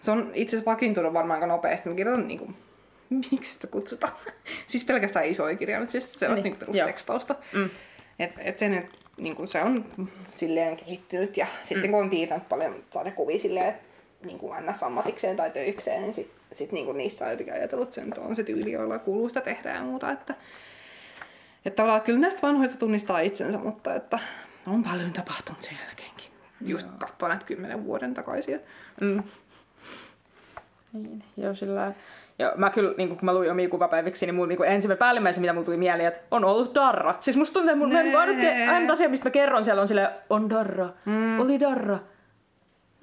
se 0.00 0.10
on 0.10 0.30
itse 0.34 0.56
asiassa 0.56 0.70
vakiintunut 0.70 1.12
varmaan 1.12 1.36
aika 1.36 1.46
nopeasti. 1.46 1.88
Mä 1.88 1.94
kirjoitan 1.94 2.28
niinku, 2.28 2.50
miksi 3.30 3.52
sitä 3.54 3.66
kutsutaan? 3.66 4.12
siis 4.66 4.84
pelkästään 4.84 5.26
isoja 5.26 5.56
kirjoja, 5.56 5.80
mutta 5.80 5.92
siis 5.92 6.12
se 6.12 6.28
on 6.28 6.34
Niin, 6.34 6.42
niinku 6.42 6.58
perustekstausta. 6.58 7.34
Mm. 7.52 7.70
Et, 8.18 8.32
et 8.38 8.58
se 8.58 8.68
nyt, 8.68 8.86
niinku, 9.16 9.46
se 9.46 9.62
on 9.62 9.84
silleen 10.34 10.76
kehittynyt 10.76 11.36
ja 11.36 11.46
sitten 11.62 11.90
kun 11.90 12.00
on 12.00 12.10
piirtänyt 12.10 12.48
paljon 12.48 12.84
sadekuvia 12.90 13.38
silleen, 13.38 13.66
että 13.68 13.84
niin 14.26 14.38
kuin 14.38 14.66
ns. 14.66 14.82
ammatikseen 14.82 15.36
tai 15.36 15.50
töikseen, 15.50 16.02
niin 16.02 16.12
sit, 16.12 16.30
sit 16.52 16.72
niin 16.72 16.84
kuin 16.84 16.98
niissä 16.98 17.24
on 17.24 17.30
jotenkin 17.30 17.54
ajatellut, 17.54 17.88
että 17.88 17.94
se 17.94 18.04
nyt 18.04 18.18
on 18.18 18.36
se 18.36 18.42
tyyli, 18.44 18.72
jolla 18.72 18.98
kuuluu 18.98 19.28
sitä 19.28 19.40
tehdä 19.40 19.70
ja 19.74 19.82
muuta. 19.82 20.10
Että, 20.10 20.34
että 21.64 21.76
tavallaan 21.76 22.02
kyllä 22.02 22.18
näistä 22.18 22.42
vanhoista 22.42 22.76
tunnistaa 22.76 23.20
itsensä, 23.20 23.58
mutta 23.58 23.94
että 23.94 24.18
on 24.66 24.82
paljon 24.82 25.12
tapahtunut 25.12 25.62
sen 25.62 25.76
jälkeenkin. 25.86 26.30
Just 26.60 26.88
katsoa 26.98 27.28
näitä 27.28 27.46
kymmenen 27.46 27.84
vuoden 27.84 28.14
takaisia. 28.14 28.58
Mm. 29.00 29.22
Niin, 30.92 31.24
joo, 31.36 31.54
sillä 31.54 31.92
ja 32.38 32.52
mä 32.56 32.70
kyllä, 32.70 32.94
niin 32.96 33.08
kun 33.08 33.18
mä 33.22 33.34
luin 33.34 33.50
omia 33.50 33.68
kuvapäiviksi, 33.68 34.26
niin 34.26 34.34
mulla 34.34 34.48
niin 34.48 34.64
ensimmäinen 34.64 34.98
päällimmäisen, 34.98 35.40
mitä 35.40 35.52
mulla 35.52 35.64
tuli 35.64 35.76
mieleen, 35.76 36.08
että 36.08 36.20
on 36.30 36.44
ollut 36.44 36.74
darra. 36.74 37.14
Siis 37.20 37.36
musta 37.36 37.52
tuntuu, 37.52 37.70
että 37.70 37.78
mun, 37.78 37.92
mä 37.92 38.02
niin 38.26 38.38
Nee. 38.38 38.68
ainut 38.68 38.90
asia, 38.90 39.08
mistä 39.08 39.28
mä 39.28 39.30
kerron 39.30 39.64
siellä 39.64 39.82
on 39.82 39.88
silleen, 39.88 40.08
on 40.30 40.50
darra, 40.50 40.88
mm. 41.04 41.40
oli 41.40 41.60
darra. 41.60 41.98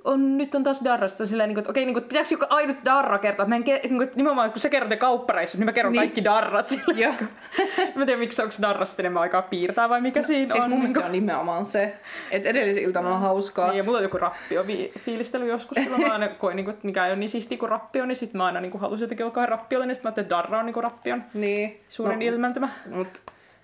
On, 0.03 0.37
nyt 0.37 0.55
on 0.55 0.63
taas 0.63 0.83
darra. 0.83 1.07
Sitten 1.07 1.23
on 1.23 1.27
silleen, 1.27 1.49
niin 1.49 1.55
kuin, 1.55 1.61
että 1.61 1.71
okei, 1.71 1.85
niin 1.85 1.93
kuin, 1.93 2.03
pitääkö 2.03 2.27
joku 2.31 2.45
ainut 2.49 2.77
darra 2.85 3.17
kertoa? 3.19 3.45
Mä 3.45 3.55
en, 3.55 3.61
ke- 3.63 3.81
niin 3.87 3.97
kuin, 3.97 4.11
nimenomaan, 4.15 4.51
kun 4.51 4.59
sä 4.61 4.69
kerrot 4.69 4.89
ne 4.89 4.95
kauppareissut, 4.95 5.59
niin 5.59 5.65
mä 5.65 5.71
kerron 5.71 5.93
Niin. 5.93 5.99
kaikki 6.01 6.23
darrat. 6.23 6.69
Silleen, 6.69 6.97
Joo. 6.99 7.13
mä 7.95 8.01
en 8.01 8.05
tiedä, 8.05 8.17
miksi 8.17 8.41
onko 8.41 8.53
darra 8.61 8.85
sitten 8.85 9.03
enemmän 9.03 9.21
aikaa 9.21 9.41
piirtää 9.41 9.89
vai 9.89 10.01
mikä 10.01 10.21
siinä 10.21 10.51
Siis 10.51 10.63
on. 10.63 10.69
mun 10.69 10.79
mielestä 10.79 10.99
niin 10.99 11.03
se 11.03 11.05
on 11.07 11.11
nimenomaan 11.11 11.65
se, 11.65 11.93
että 12.31 12.49
edellisen 12.49 12.83
iltana 12.83 13.15
on 13.15 13.21
hauskaa. 13.21 13.67
Niin, 13.67 13.77
ja 13.77 13.83
mulla 13.83 13.97
on 13.97 14.03
joku 14.03 14.17
rappio 14.17 14.67
vi- 14.67 14.91
fiilistely 14.99 15.47
joskus, 15.47 15.75
silloin 15.83 16.01
mä 16.07 16.13
aina 16.13 16.27
koin, 16.27 16.55
niin 16.55 16.65
kuin, 16.65 16.73
että 16.73 16.87
mikä 16.87 17.05
ei 17.05 17.11
ole 17.11 17.19
niin 17.19 17.29
siistiä 17.29 17.57
kuin 17.57 17.69
rappio, 17.69 18.05
niin 18.05 18.15
sit 18.15 18.33
mä 18.33 18.45
aina 18.45 18.61
niin 18.61 18.71
kuin, 18.71 18.81
halusin 18.81 19.03
jotenkin 19.03 19.25
olla 19.25 19.45
rappiollinen, 19.45 19.87
niin 19.87 19.95
sit 19.95 20.03
mä 20.03 20.07
ajattelin, 20.07 20.25
että 20.25 20.35
Darra 20.35 20.59
on 20.59 20.65
niin 20.65 20.73
kuin 20.73 20.83
rappion 20.83 21.23
Niin. 21.33 21.79
suurin 21.89 22.19
no, 22.19 22.25
ilmentymä. 22.25 22.69
Mut, 22.95 23.07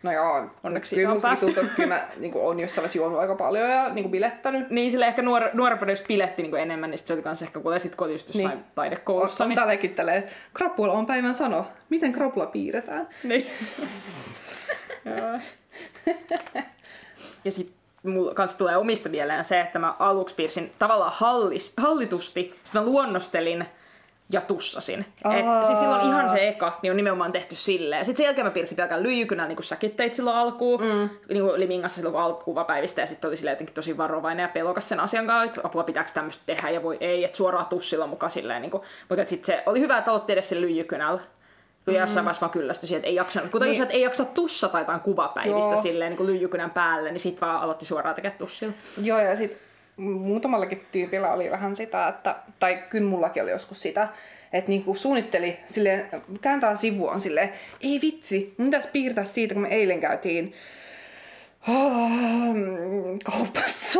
no 0.03 0.11
joo, 0.11 0.45
Onneksi 0.63 0.95
kyllä 0.95 1.11
on 1.11 1.21
päästy. 1.21 1.45
tuntuu, 1.45 1.63
kyllä 1.75 1.87
mä 1.95 2.07
niin 2.17 2.31
on 2.35 2.59
jossain 2.59 2.83
vaiheessa 2.83 2.97
juonut 2.97 3.19
aika 3.19 3.35
paljon 3.35 3.69
ja 3.69 3.89
niin 3.89 4.11
bilettänyt. 4.11 4.69
Niin 4.69 4.91
sille 4.91 5.07
ehkä 5.07 5.21
nuor- 5.21 5.49
nuorempana 5.53 5.91
just 5.91 6.07
piletti 6.07 6.41
niin 6.41 6.49
kuin 6.51 6.61
enemmän, 6.61 6.89
niin 6.91 6.97
sit 6.97 7.07
se 7.07 7.13
oli 7.13 7.21
kans 7.21 7.41
ehkä 7.41 7.59
kuulee 7.59 7.79
sit 7.79 7.95
just 8.11 8.27
jossain 8.27 8.47
Niin. 8.55 8.65
taidekoulussa. 8.75 9.43
On 9.43 9.49
Niin, 9.49 9.59
tällekin 9.59 9.95
tälleen, 9.95 10.23
krapula 10.53 10.93
on 10.93 11.05
päivän 11.05 11.35
sano. 11.35 11.65
Miten 11.89 12.13
krapula 12.13 12.45
piirretään? 12.45 13.07
niin. 13.23 13.47
Ja 17.45 17.51
sit 17.51 17.73
mulla 18.03 18.33
kanssa 18.33 18.57
tulee 18.57 18.77
omista 18.77 19.09
mieleen 19.09 19.45
se, 19.45 19.59
että 19.61 19.79
mä 19.79 19.95
aluksi 19.99 20.35
piirsin 20.35 20.71
tavallaan 20.79 21.11
hallis, 21.15 21.73
hallitusti, 21.77 22.55
sitten 22.63 22.81
mä 22.81 22.87
luonnostelin 22.87 23.65
ja 24.29 24.41
tussasin. 24.41 24.99
Et, 24.99 25.65
siis 25.65 25.79
silloin 25.79 26.07
ihan 26.07 26.29
se 26.29 26.47
eka 26.47 26.79
niin 26.81 26.91
on 26.91 26.97
nimenomaan 26.97 27.31
tehty 27.31 27.55
silleen. 27.55 28.05
Sitten 28.05 28.17
sen 28.17 28.23
jälkeen 28.23 28.47
mä 28.47 28.51
piirsin 28.51 28.75
pelkän 28.75 29.03
lyijykynän, 29.03 29.47
niin 29.47 29.55
kuin 29.55 29.65
säkin 29.65 29.91
teit 29.91 30.15
silloin 30.15 30.37
alkuun, 30.37 30.81
mm. 30.81 31.09
niin 31.29 31.43
kuin 31.43 31.59
Limingassa 31.59 31.95
silloin 31.95 32.13
kun 32.13 32.21
alkukuvapäivistä, 32.21 33.01
ja 33.01 33.07
sitten 33.07 33.27
oli 33.27 33.37
silleen 33.37 33.53
jotenkin 33.53 33.75
tosi 33.75 33.97
varovainen 33.97 34.43
ja 34.43 34.49
pelokas 34.49 34.89
sen 34.89 34.99
asian 34.99 35.27
kanssa, 35.27 35.45
että 35.45 35.61
apua 35.63 35.83
pitääkö 35.83 36.11
tämmöistä 36.13 36.43
tehdä, 36.45 36.69
ja 36.69 36.83
voi 36.83 36.97
ei, 36.99 37.23
että 37.23 37.37
suoraan 37.37 37.65
tussilla 37.65 38.07
mukaan 38.07 38.31
silleen. 38.31 38.61
Niin 38.61 38.71
kuin, 38.71 38.83
mutta 39.09 39.25
sitten 39.25 39.45
se 39.45 39.63
oli 39.65 39.79
hyvä, 39.79 39.97
että 39.97 40.11
aloitti 40.11 40.33
edes 40.33 40.49
sen 40.49 40.61
lyijykynällä. 40.61 41.21
Kun 41.85 41.93
mm. 41.93 41.99
jossain 41.99 42.25
vaiheessa 42.25 42.41
vaan 42.41 42.51
kyllästyi 42.51 42.87
siihen, 42.87 42.99
että 42.99 43.07
ei 43.07 43.15
jaksanut. 43.15 43.51
Kuten 43.51 43.69
niin. 43.69 43.81
että 43.81 43.93
ei 43.93 44.01
jaksa 44.01 44.25
tussa 44.25 44.69
tai 44.69 44.81
jotain 44.81 44.99
kuvapäivistä 44.99 45.71
Joo. 45.71 45.81
silleen 45.81 46.09
niin 46.09 46.17
kuin 46.17 46.27
lyijykynän 46.27 46.71
päälle, 46.71 47.11
niin 47.11 47.19
sitten 47.19 47.47
vaan 47.47 47.61
aloitti 47.61 47.85
suoraan 47.85 48.15
tekemään 48.15 48.37
tussilla. 48.37 48.73
Joo, 49.03 49.19
ja 49.19 49.35
sitten 49.35 49.66
muutamallakin 49.97 50.85
tyypillä 50.91 51.33
oli 51.33 51.51
vähän 51.51 51.75
sitä, 51.75 52.07
että, 52.07 52.35
tai 52.59 52.83
kyllä 52.89 53.09
mullakin 53.09 53.43
oli 53.43 53.51
joskus 53.51 53.81
sitä, 53.81 54.07
että 54.53 54.69
niinku 54.69 54.95
suunnitteli 54.95 55.59
sille 55.65 56.05
kääntää 56.41 56.75
sivua 56.75 57.19
sille 57.19 57.49
ei 57.81 57.99
vitsi, 58.01 58.53
mun 58.57 58.67
pitäisi 58.67 58.89
piirtää 58.91 59.23
siitä, 59.23 59.53
kun 59.53 59.63
me 59.63 59.69
eilen 59.69 59.99
käytiin 59.99 60.53
oh, 61.67 62.55
kaupassa. 63.23 63.99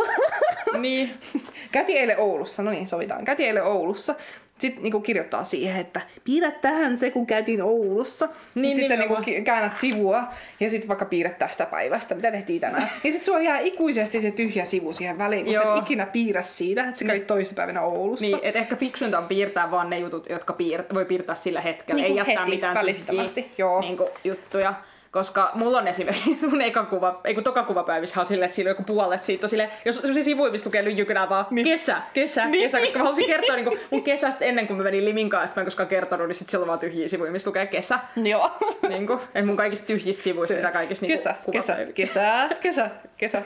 Niin. 0.79 1.13
Käytiin 1.71 1.99
eilen 1.99 2.19
Oulussa, 2.19 2.63
no 2.63 2.71
niin, 2.71 2.87
sovitaan. 2.87 3.25
Käytiin 3.25 3.47
eilen 3.47 3.63
Oulussa. 3.63 4.15
Sitten 4.57 4.83
niinku 4.83 4.99
kirjoittaa 4.99 5.43
siihen, 5.43 5.81
että 5.81 6.01
piirrä 6.23 6.51
tähän 6.51 6.97
se, 6.97 7.11
kun 7.11 7.27
käytiin 7.27 7.61
Oulussa. 7.61 8.29
Niin, 8.55 8.75
sitten 8.75 8.99
niinku 8.99 9.13
nimenomaan. 9.13 9.23
ki- 9.25 9.41
käännät 9.41 9.75
sivua 9.77 10.23
ja 10.59 10.69
sitten 10.69 10.87
vaikka 10.87 11.05
piirrät 11.05 11.37
tästä 11.37 11.65
päivästä, 11.65 12.15
mitä 12.15 12.31
tehtiin 12.31 12.61
tänään. 12.61 12.89
ja 13.03 13.11
sitten 13.11 13.25
sulla 13.25 13.39
jää 13.39 13.59
ikuisesti 13.59 14.21
se 14.21 14.31
tyhjä 14.31 14.65
sivu 14.65 14.93
siihen 14.93 15.17
väliin, 15.17 15.45
kun 15.45 15.53
sä 15.53 15.61
Joo. 15.61 15.77
et 15.77 15.83
ikinä 15.83 16.05
piirrä 16.05 16.43
siitä, 16.43 16.83
että 16.83 16.99
sä 16.99 17.05
kävit 17.05 17.27
toissapäivänä 17.27 17.81
Oulussa. 17.81 18.25
Niin, 18.25 18.39
et 18.41 18.55
ehkä 18.55 18.75
fiksuinta 18.75 19.19
on 19.19 19.27
piirtää 19.27 19.71
vaan 19.71 19.89
ne 19.89 19.99
jutut, 19.99 20.29
jotka 20.29 20.53
piir- 20.53 20.93
voi 20.93 21.05
piirtää 21.05 21.35
sillä 21.35 21.61
hetkellä. 21.61 22.01
Niin 22.01 22.11
ei 22.11 22.15
jättää 22.17 22.45
heti, 22.45 22.55
mitään 22.55 22.77
tyhjiä 22.85 23.45
joo. 23.57 23.81
Niin 23.81 23.97
kuin, 23.97 24.09
juttuja. 24.23 24.73
Koska 25.11 25.51
mulla 25.53 25.77
on 25.77 25.87
esimerkiksi 25.87 26.47
mun 26.49 26.61
eka 26.61 26.85
kuva, 26.85 27.21
ei 27.23 27.33
kun 27.33 27.43
toka 27.43 27.63
kuvapäivissä 27.63 28.19
on 28.19 28.25
silleen, 28.25 28.45
että 28.45 28.55
siinä 28.55 28.69
on 28.69 28.71
joku 28.71 28.83
puolet 28.83 29.23
siitä 29.23 29.45
on 29.45 29.49
silleen, 29.49 29.69
jos 29.85 29.95
sellaisia 29.95 30.23
sivuja, 30.23 30.51
missä 30.51 30.67
lukee 30.67 30.83
lyijykynää 30.83 31.29
vaan 31.29 31.45
niin. 31.49 31.65
kesä, 31.65 32.01
kesä, 32.13 32.45
niin. 32.45 32.63
kesä, 32.63 32.79
koska 32.79 32.97
mä 32.97 33.03
halusin 33.03 33.25
kertoa 33.25 33.55
niin 33.55 33.65
kuin, 33.65 33.79
mun 33.91 34.03
kesästä 34.03 34.45
ennen 34.45 34.67
kuin 34.67 34.77
mä 34.77 34.83
menin 34.83 35.05
Liminkaan, 35.05 35.43
ja 35.43 35.47
sit 35.47 35.55
mä 35.55 35.61
en 35.61 35.65
koskaan 35.65 35.89
kertonut, 35.89 36.27
niin 36.27 36.35
sit 36.35 36.49
siellä 36.49 36.63
on 36.63 36.67
vaan 36.67 36.79
tyhjiä 36.79 37.07
sivuja, 37.07 37.31
missä 37.31 37.49
lukee 37.49 37.67
kesä. 37.67 37.99
Joo. 38.15 38.51
Niin 38.89 39.07
kuin, 39.07 39.19
et 39.35 39.45
mun 39.45 39.57
kaikista 39.57 39.87
tyhjistä 39.87 40.23
sivuista, 40.23 40.55
mitä 40.55 40.71
kaikista 40.71 41.05
niin 41.05 41.17
Kesä, 41.17 41.35
kesä, 41.51 41.77
kesä, 41.93 42.29
kesä, 42.57 42.89
kesä. 43.17 43.41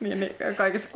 niin, 0.00 0.20
niin, 0.20 0.36
kaikissa 0.56 0.88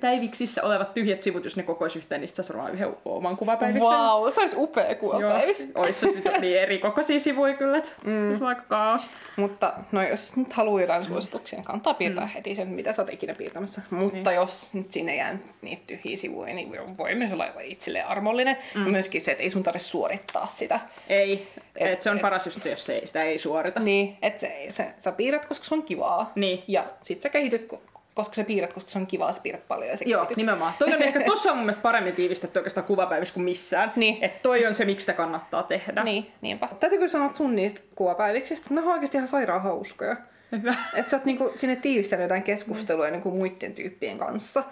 päiviksissä 0.00 0.62
olevat 0.62 0.94
tyhjät 0.94 1.22
sivut, 1.22 1.44
jos 1.44 1.56
ne 1.56 1.62
kokois 1.62 1.96
yhteen, 1.96 2.20
niin 2.20 2.28
sit 2.28 2.48
varmaan 2.48 2.72
yhden 2.72 2.96
oman 3.04 3.36
kuvapäiviksen. 3.36 3.82
Wow, 3.82 4.30
se 4.30 4.40
olisi 4.40 4.56
upea 4.58 4.94
kuvapäivä. 4.94 5.52
Ois 5.74 6.00
se 6.00 6.08
sitten 6.08 6.40
niin 6.40 6.58
eri 6.58 6.78
kokoisia 6.78 7.20
sivuja 7.20 7.54
kyllä, 7.54 7.78
että 7.78 7.90
mm. 8.20 8.36
se 8.36 8.44
on 8.44 8.48
aika 8.48 8.62
kaos. 8.68 9.10
Mutta 9.36 9.72
no 9.92 10.02
jos 10.02 10.36
nyt 10.36 10.52
haluaa 10.52 10.80
jotain 10.80 11.04
suosituksia, 11.04 11.56
niin 11.56 11.64
kannattaa 11.64 11.94
piirtää 11.94 12.24
mm. 12.24 12.30
heti 12.30 12.54
sen, 12.54 12.68
mitä 12.68 12.92
sä 12.92 13.02
oot 13.02 13.12
ikinä 13.12 13.34
piirtämässä. 13.34 13.82
Mutta 13.90 14.30
niin. 14.30 14.36
jos 14.36 14.74
nyt 14.74 14.92
sinne 14.92 15.16
jää 15.16 15.38
niitä 15.62 15.82
tyhjiä 15.86 16.16
sivuja, 16.16 16.54
niin 16.54 16.96
voi 16.96 17.14
myös 17.14 17.32
olla 17.32 17.46
itselleen 17.62 18.06
armollinen. 18.06 18.56
Mm. 18.74 18.84
Ja 18.84 18.90
myöskin 18.90 19.20
se, 19.20 19.30
että 19.30 19.42
ei 19.42 19.50
sun 19.50 19.62
tarvitse 19.62 19.88
suorittaa 19.88 20.46
sitä. 20.46 20.80
Ei, 21.08 21.48
Et- 21.76 21.92
et, 21.92 22.02
se 22.02 22.10
on 22.10 22.16
et- 22.16 22.22
paras 22.22 22.46
just 22.46 22.62
se, 22.62 22.70
jos 22.70 22.86
se 22.86 22.94
ei, 22.94 23.06
sitä 23.06 23.22
ei 23.22 23.38
suorita. 23.38 23.80
Niin, 23.80 24.16
että 24.22 24.40
se, 24.40 24.66
se, 24.70 24.86
sä 24.98 25.12
piirrät, 25.12 25.46
koska 25.46 25.64
se 25.64 25.74
on 25.74 25.82
kivaa. 25.82 26.32
Niin. 26.34 26.62
Ja 26.68 26.84
sit 27.02 27.20
sä 27.20 27.28
kehityt, 27.28 27.72
ko- 27.72 27.89
koska 28.20 28.34
sä 28.34 28.44
piirrät, 28.44 28.72
koska 28.72 28.90
se 28.90 28.98
on 28.98 29.06
kivaa, 29.06 29.32
sä 29.32 29.40
piirrät 29.42 29.68
paljon 29.68 29.90
ja 29.90 29.96
sä 29.96 30.04
Joo, 30.06 30.26
nimenomaan. 30.36 30.74
Toi 30.78 30.94
on 30.94 31.02
ehkä, 31.02 31.24
tossa 31.26 31.50
on 31.50 31.56
mun 31.56 31.66
mielestä 31.66 31.82
paremmin 31.82 32.14
tiivistetty 32.14 32.58
oikeastaan 32.58 32.86
kuvapäivissä 32.86 33.34
kuin 33.34 33.44
missään. 33.44 33.92
Niin. 33.96 34.24
Että 34.24 34.38
toi 34.42 34.66
on 34.66 34.74
se, 34.74 34.84
miksi 34.84 35.04
sitä 35.04 35.12
kannattaa 35.12 35.62
tehdä. 35.62 36.04
Niin, 36.04 36.32
niinpä. 36.40 36.68
Täytyy 36.80 36.98
kyllä 36.98 37.10
sanoa 37.10 37.26
että 37.26 37.38
sun 37.38 37.56
niistä 37.56 37.80
kuvapäiviksistä, 37.94 38.74
ne 38.74 38.80
on 38.80 38.88
oikeasti 38.88 39.16
ihan 39.16 39.28
sairaan 39.28 39.62
hauskoja. 39.62 40.16
Hyvä. 40.52 40.74
Että 40.94 41.10
sä 41.10 41.16
oot 41.16 41.24
niinku 41.24 41.52
sinne 41.56 41.76
tiivistänyt 41.76 42.22
jotain 42.22 42.42
keskustelua 42.42 43.10
niinku 43.10 43.30
muiden 43.30 43.74
tyyppien 43.74 44.18
kanssa, 44.18 44.64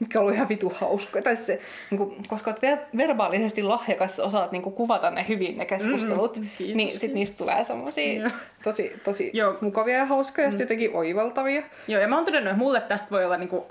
mitkä 0.00 0.18
on 0.18 0.20
ollut 0.22 0.34
ihan 0.34 0.48
vitu 0.48 0.72
hauskoja. 0.80 1.22
Tai 1.22 1.36
se, 1.36 1.60
niinku, 1.90 2.16
koska 2.28 2.50
oot 2.50 2.58
ver- 2.62 2.96
verbaalisesti 2.96 3.62
lahjakas, 3.62 4.20
osaat 4.20 4.52
niinku 4.52 4.70
kuvata 4.70 5.10
ne 5.10 5.24
hyvin 5.28 5.58
ne 5.58 5.66
keskustelut, 5.66 6.36
Mm, 6.36 6.48
kiitos. 6.58 6.76
niin 6.76 6.98
sit 6.98 7.14
niistä 7.14 7.38
tulee 7.38 7.64
semmosia 7.64 8.20
Joo. 8.20 8.30
tosi, 8.64 8.92
tosi 9.04 9.30
Joo. 9.34 9.58
mukavia 9.60 9.98
ja 9.98 10.06
hauskoja 10.06 10.46
ja 10.46 10.50
sitten 10.50 10.64
jotenkin 10.64 10.90
oivaltavia. 10.94 11.62
Joo, 11.88 12.00
ja 12.00 12.08
mä 12.08 12.16
oon 12.16 12.24
todennut, 12.24 12.50
että 12.52 12.58
mulle 12.64 12.80
tästä 12.80 13.10
voi 13.10 13.24
olla 13.24 13.36
niinku 13.36 13.66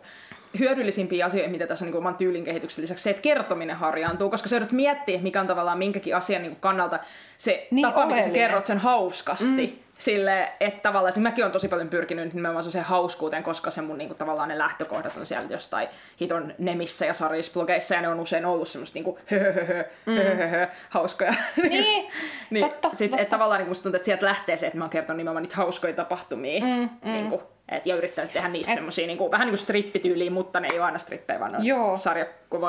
hyödyllisimpiä 0.59 1.25
asioita, 1.25 1.51
mitä 1.51 1.67
tässä 1.67 1.86
on 1.86 1.91
niin 1.91 1.97
oman 1.97 2.15
tyylin 2.15 2.43
kehityksen 2.43 2.82
lisäksi, 2.82 3.03
se, 3.03 3.09
että 3.09 3.21
kertominen 3.21 3.75
harjaantuu, 3.75 4.30
koska 4.30 4.49
sä 4.49 4.55
joudut 4.55 4.71
miettiä, 4.71 5.19
mikä 5.21 5.41
on 5.41 5.47
tavallaan 5.47 5.77
minkäkin 5.77 6.15
asian 6.15 6.41
niin 6.41 6.55
kannalta 6.59 6.99
se 7.38 7.51
Niin, 7.51 7.67
niin, 7.71 7.88
tapa, 7.88 8.05
miten 8.05 8.23
sä 8.23 8.30
kerrot 8.30 8.65
sen 8.65 8.77
hauskasti. 8.77 9.45
Mm. 9.67 9.88
Sille, 9.99 10.51
että 10.59 10.81
tavallaan, 10.81 11.13
siis 11.13 11.23
mäkin 11.23 11.45
on 11.45 11.51
tosi 11.51 11.67
paljon 11.67 11.89
pyrkinyt 11.89 12.25
nyt 12.25 12.33
nimenomaan 12.33 12.71
se 12.71 12.81
hauskuuteen, 12.81 13.43
koska 13.43 13.71
se 13.71 13.81
mun 13.81 13.97
niinku, 13.97 14.15
tavallaan 14.15 14.49
ne 14.49 14.57
lähtökohdat 14.57 15.17
on 15.17 15.25
sieltä 15.25 15.53
jostain 15.53 15.87
hiton 16.21 16.53
nemissä 16.57 17.05
ja 17.05 17.13
sarisblogeissa, 17.13 17.95
ja 17.95 18.01
ne 18.01 18.07
on 18.07 18.19
usein 18.19 18.45
ollut 18.45 18.67
semmoista 18.67 18.95
niinku 18.97 19.19
höhöhö, 19.25 19.85
höhöhö, 20.05 20.67
hauskoja. 20.89 21.33
Niin, 21.69 22.11
niin 22.49 22.65
totta, 22.65 22.89
sit, 22.93 23.11
totta. 23.11 23.21
Et 23.21 23.29
tavallaan 23.29 23.59
niinku, 23.59 23.71
musta 23.71 23.83
tuntuu, 23.83 23.95
että 23.95 24.05
sieltä 24.05 24.25
lähtee 24.25 24.57
se, 24.57 24.67
että 24.67 24.77
mä 24.77 24.83
oon 24.83 24.89
kertonut 24.89 25.17
nimenomaan 25.17 25.43
niitä 25.43 25.55
hauskoja 25.55 25.93
tapahtumia. 25.93 26.65
Mm, 26.65 26.89
mm. 27.05 27.11
Niinku, 27.11 27.43
et, 27.72 27.86
ja 27.86 27.95
yrittänyt 27.95 28.34
tehdä 28.34 28.47
niistä 28.47 28.72
Et- 28.72 28.78
semmosia 28.78 29.07
niinku, 29.07 29.32
vähän 29.32 29.45
niin 29.45 29.51
kuin 29.51 29.59
strippityyliä, 29.59 30.32
mutta 30.32 30.59
ne 30.59 30.67
ei 30.72 30.80
ole 30.80 30.86
aina 30.86 30.99
strippejä, 30.99 31.39
vaan 31.39 31.65
Joo. 31.65 31.99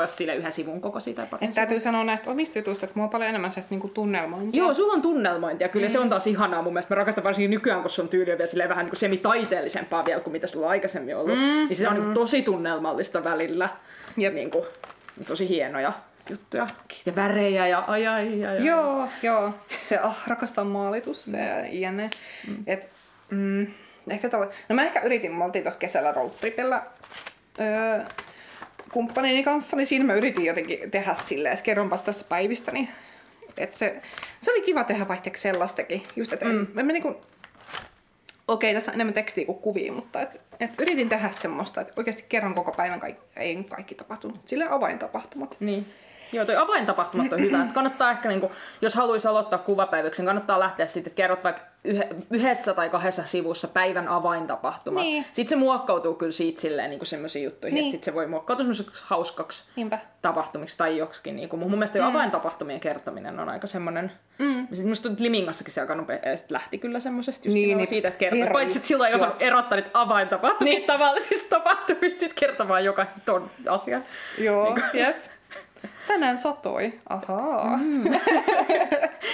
jos 0.03 0.17
sille 0.17 0.35
yhden 0.35 0.53
sivun 0.53 0.81
kokoisia 0.81 1.15
tai 1.15 1.27
pari 1.27 1.49
täytyy 1.49 1.81
sanoa 1.81 2.05
näistä 2.05 2.31
omista 2.31 2.59
jutuista, 2.59 2.85
että 2.85 2.97
mulla 2.97 3.07
on 3.07 3.11
paljon 3.11 3.29
enemmän 3.29 3.51
sellaista 3.51 3.75
niinku 3.75 3.89
tunnelmointia. 3.89 4.59
Joo, 4.59 4.75
sulla 4.75 4.93
on 4.93 5.03
tunnelmointia 5.03 5.69
kyllä, 5.69 5.87
mm. 5.87 5.93
se 5.93 5.99
on 5.99 6.09
taas 6.09 6.27
ihanaa 6.27 6.63
mun 6.63 6.73
mielestä. 6.73 6.95
Mä 6.95 6.99
rakastan 6.99 7.25
varsinkin 7.25 7.51
nykyään, 7.51 7.81
kun 7.83 7.91
sun 7.91 8.09
tyyli 8.09 8.33
on 8.33 8.39
vielä 8.39 8.69
vähän 8.69 8.85
niin 8.85 8.91
kuin 8.91 9.01
semi-taiteellisempaa 9.01 10.05
vielä 10.05 10.21
kuin 10.21 10.33
mitä 10.33 10.47
sulla 10.47 10.67
on 10.67 10.71
aikaisemmin 10.71 11.17
ollut. 11.17 11.39
Mm. 11.39 11.45
Niin 11.45 11.77
se 11.77 11.89
on 11.89 11.95
niin 11.95 12.05
kuin 12.05 12.15
tosi 12.15 12.43
tunnelmallista 12.43 13.25
välillä. 13.25 13.69
Jep. 14.17 14.35
Niin 14.35 14.51
kuin, 14.51 14.65
tosi 15.29 15.49
hienoja 15.49 15.93
juttuja. 16.31 16.67
Ja 17.07 17.17
värejä 17.17 17.67
ja 17.67 17.85
ai 17.87 18.07
ai 18.07 18.45
ai. 18.45 18.47
ai. 18.47 18.67
Joo, 18.67 19.09
joo. 19.23 19.55
Se 19.85 19.99
ah, 19.99 20.23
rakastaa 20.27 20.65
maalitus 20.65 21.25
se 21.25 21.39
ja 21.39 21.89
jne. 21.91 22.11
Mm. 22.49 22.57
Et, 22.67 22.89
mm, 23.31 23.67
ehkä 24.09 24.29
tavo- 24.29 24.53
no 24.69 24.75
mä 24.75 24.83
ehkä 24.85 25.01
yritin, 25.01 25.35
me 25.35 25.45
oltiin 25.45 25.65
tuossa 25.65 25.81
kesällä 25.81 26.13
roadtripillä 26.13 26.83
öö, 27.61 28.05
kumppanini 28.93 29.43
kanssa, 29.43 29.77
niin 29.77 29.87
siinä 29.87 30.05
mä 30.05 30.15
yritin 30.15 30.45
jotenkin 30.45 30.91
tehdä 30.91 31.15
silleen, 31.15 31.53
että 31.53 31.63
kerronpas 31.63 32.03
tässä 32.03 32.27
päivistäni. 32.29 32.89
Et 33.59 33.77
se, 33.79 34.03
se 34.41 34.53
oli 34.53 34.63
kiva 34.63 34.85
tehdä 34.85 35.09
vaihteeksi 35.09 35.43
sellaistakin. 35.43 36.03
Just, 36.17 36.33
että 36.33 36.45
mm. 36.45 36.67
en, 36.79 36.87
mä 36.87 36.93
niinku, 36.93 37.17
okei, 38.49 38.75
tässä 38.75 38.91
on 38.91 38.95
enemmän 38.95 39.15
tekstiä 39.15 39.47
kuin 39.47 39.59
kuvia, 39.59 39.93
mutta 39.93 40.21
et, 40.21 40.41
et 40.61 40.71
yritin 40.79 41.09
tehdä 41.09 41.31
semmoista, 41.31 41.81
että 41.81 41.93
oikeasti 41.97 42.25
kerron 42.29 42.55
koko 42.55 42.73
päivän, 42.73 43.01
kaikki, 43.01 43.23
ei 43.37 43.65
kaikki 43.71 43.95
tapahtunut, 43.95 44.41
sille 44.45 44.67
avaintapahtumat. 44.71 45.57
Niin. 45.61 45.87
Joo, 46.33 46.45
toi 46.45 46.57
avaintapahtumat 46.57 47.33
on 47.33 47.41
hyvä. 47.41 47.61
Että 47.61 47.75
kannattaa 47.75 48.11
ehkä, 48.11 48.29
niin 48.29 48.41
kuin, 48.41 48.53
jos 48.81 48.95
haluaisi 48.95 49.29
aloittaa 49.29 49.59
kuvapäivyksen, 49.59 50.27
kannattaa 50.27 50.61
lähteä 50.61 50.87
sitten, 50.87 51.11
että 51.11 51.17
kerrot 51.17 51.45
vaikka 51.45 51.63
yhdessä 52.31 52.75
tai 52.75 52.91
kahdessa 52.91 53.25
sivussa 53.25 53.69
päivän 53.69 54.09
avaintapahtumat. 54.09 55.03
Niin. 55.03 55.25
Sitten 55.33 55.49
se 55.49 55.57
muokkautuu 55.57 56.15
kyllä 56.15 56.33
siitä 56.33 56.61
silleen 56.61 56.91
niin 56.91 57.07
semmoisiin 57.07 57.45
juttuihin, 57.45 57.75
Niin. 57.75 57.85
että 57.85 57.91
sitten 57.93 58.05
se 58.05 58.15
voi 58.15 58.27
muokkautua 58.27 58.63
semmoiseksi 58.63 59.05
hauskaksi 59.07 59.65
Niinpä. 59.77 59.99
tapahtumiksi 60.23 60.79
tai 60.79 60.99
joksikin. 60.99 61.37
Niin 61.37 61.49
kuin, 61.49 61.61
mun 61.61 61.71
mielestä 61.71 61.99
mm. 61.99 62.05
avaintapahtumien 62.05 62.81
kertominen 62.81 63.41
on 63.41 63.49
aika 63.49 63.67
semmoinen... 63.67 64.13
Mm. 64.39 64.67
Sitten 64.69 64.89
musta 64.89 65.09
tuntuu, 65.09 65.25
Limingassakin 65.25 65.75
se 65.75 65.81
aika 65.81 65.95
nopeasti 65.95 66.53
lähti 66.55 66.79
kyllä 66.79 67.01
semmoisesta 67.01 67.49
just 67.49 67.55
Niin, 67.55 67.67
niin, 67.69 67.77
niin. 67.79 67.87
siitä, 67.87 68.09
että 68.09 68.19
kertoo. 68.19 68.41
Herra- 68.41 68.53
Paitsi 68.53 68.79
että 68.79 68.89
silloin 68.89 69.15
osannut 69.15 69.43
erottaa 69.43 69.77
niitä 69.77 69.91
avaintapahtumia 69.95 70.73
niin. 70.75 70.87
tavallisista 70.87 71.57
tapahtumista, 71.59 72.21
sit 72.21 72.33
kertomaan 72.35 72.85
joka 72.85 73.07
ton 73.25 73.51
asian. 73.69 74.05
Joo, 74.39 74.79
jep. 74.95 75.17
Tänään 76.09 76.39
satoi. 76.39 76.93
Ahaa. 77.09 77.77
Mm. 77.77 78.15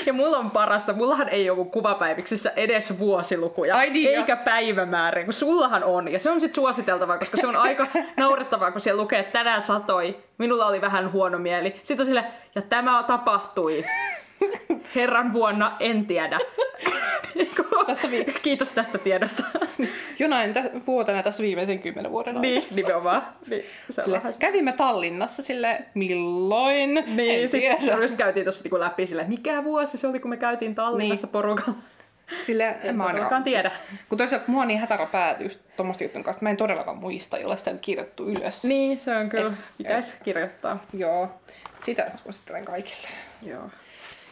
Ja 0.07 0.12
mulla 0.12 0.38
on 0.38 0.51
parasta, 0.51 0.92
mullahan 0.92 1.28
ei 1.28 1.51
ollut 1.51 1.70
kuvapäiviksissä 1.70 2.53
edes 2.57 2.99
vuosilukuja, 2.99 3.76
Ai 3.76 3.90
niin, 3.90 4.18
eikä 4.18 4.36
päivämääriä, 4.36 5.24
kun 5.24 5.34
sullahan 5.34 5.84
on. 5.84 6.12
Ja 6.12 6.18
se 6.18 6.30
on 6.30 6.40
sit 6.40 6.55
suositeltavaa, 6.55 7.18
koska 7.18 7.36
se 7.36 7.47
on 7.47 7.57
aika 7.57 7.86
naurettavaa, 8.16 8.70
kun 8.70 8.80
siellä 8.80 9.03
lukee, 9.03 9.18
että 9.18 9.32
tänään 9.32 9.62
satoi, 9.62 10.16
minulla 10.38 10.66
oli 10.66 10.80
vähän 10.80 11.12
huono 11.12 11.38
mieli. 11.38 11.80
Sitten 11.84 12.01
on 12.01 12.07
sille, 12.07 12.24
ja 12.55 12.62
tämä 12.62 13.03
tapahtui. 13.03 13.84
Herran 14.97 15.32
vuonna, 15.32 15.76
en 15.80 16.07
tiedä. 16.07 16.39
Tässä 17.87 18.11
vi- 18.11 18.24
Kiitos 18.43 18.70
tästä 18.70 18.99
tiedosta. 18.99 19.43
Jonain 20.18 20.55
tä- 20.55 20.70
vuotena 20.87 21.22
tässä 21.22 21.43
viimeisen 21.43 21.78
kymmenen 21.78 22.12
vuoden 22.12 22.37
aikana. 22.37 22.41
niin, 22.53 22.64
nimenomaan. 22.70 23.22
Niin, 23.51 23.64
se 23.91 24.03
Sille, 24.03 24.22
kävimme 24.39 24.72
Tallinnassa 24.72 25.43
sille 25.43 25.78
milloin, 25.95 26.95
Niin, 26.95 27.43
en 27.45 27.51
tiedä. 27.51 27.97
just 28.03 28.16
käytiin 28.16 28.45
tuossa 28.45 28.62
niinku 28.62 28.80
läpi 28.80 29.07
sille, 29.07 29.24
mikä 29.28 29.64
vuosi 29.64 29.99
se 29.99 30.07
oli, 30.07 30.20
kun 30.20 30.30
me 30.30 30.37
käytiin 30.37 30.74
Tallinnassa 30.74 31.26
niin. 31.26 31.32
porukalla. 31.32 31.78
Sille, 32.45 32.76
en 32.82 32.97
mä 32.97 33.05
ainakaan 33.05 33.45
tiedä. 33.45 33.70
Kun 34.09 34.18
toisaalta 34.18 34.45
mua 34.49 34.62
on 34.62 34.68
niin 34.68 34.80
hätärä 34.80 35.07
pääty 35.07 35.43
just 35.45 35.61
tommoista 35.76 36.05
jutun 36.05 36.22
kanssa, 36.24 36.39
että 36.39 36.45
mä 36.45 36.51
en 36.51 36.57
todellakaan 36.57 36.97
muista, 36.97 37.39
jolla 37.39 37.57
sitä 37.57 37.70
on 37.70 37.78
kirjoittu 37.78 38.28
ylös. 38.28 38.64
Niin, 38.64 38.99
se 38.99 39.16
on 39.16 39.28
kyllä. 39.28 39.51
Et- 39.51 39.55
Pitäisi 39.78 40.16
kirjoittaa. 40.24 40.84
Joo. 40.93 41.28
Sitä 41.84 42.11
suosittelen 42.22 42.64
kaikille. 42.64 43.09
Joo. 43.43 43.70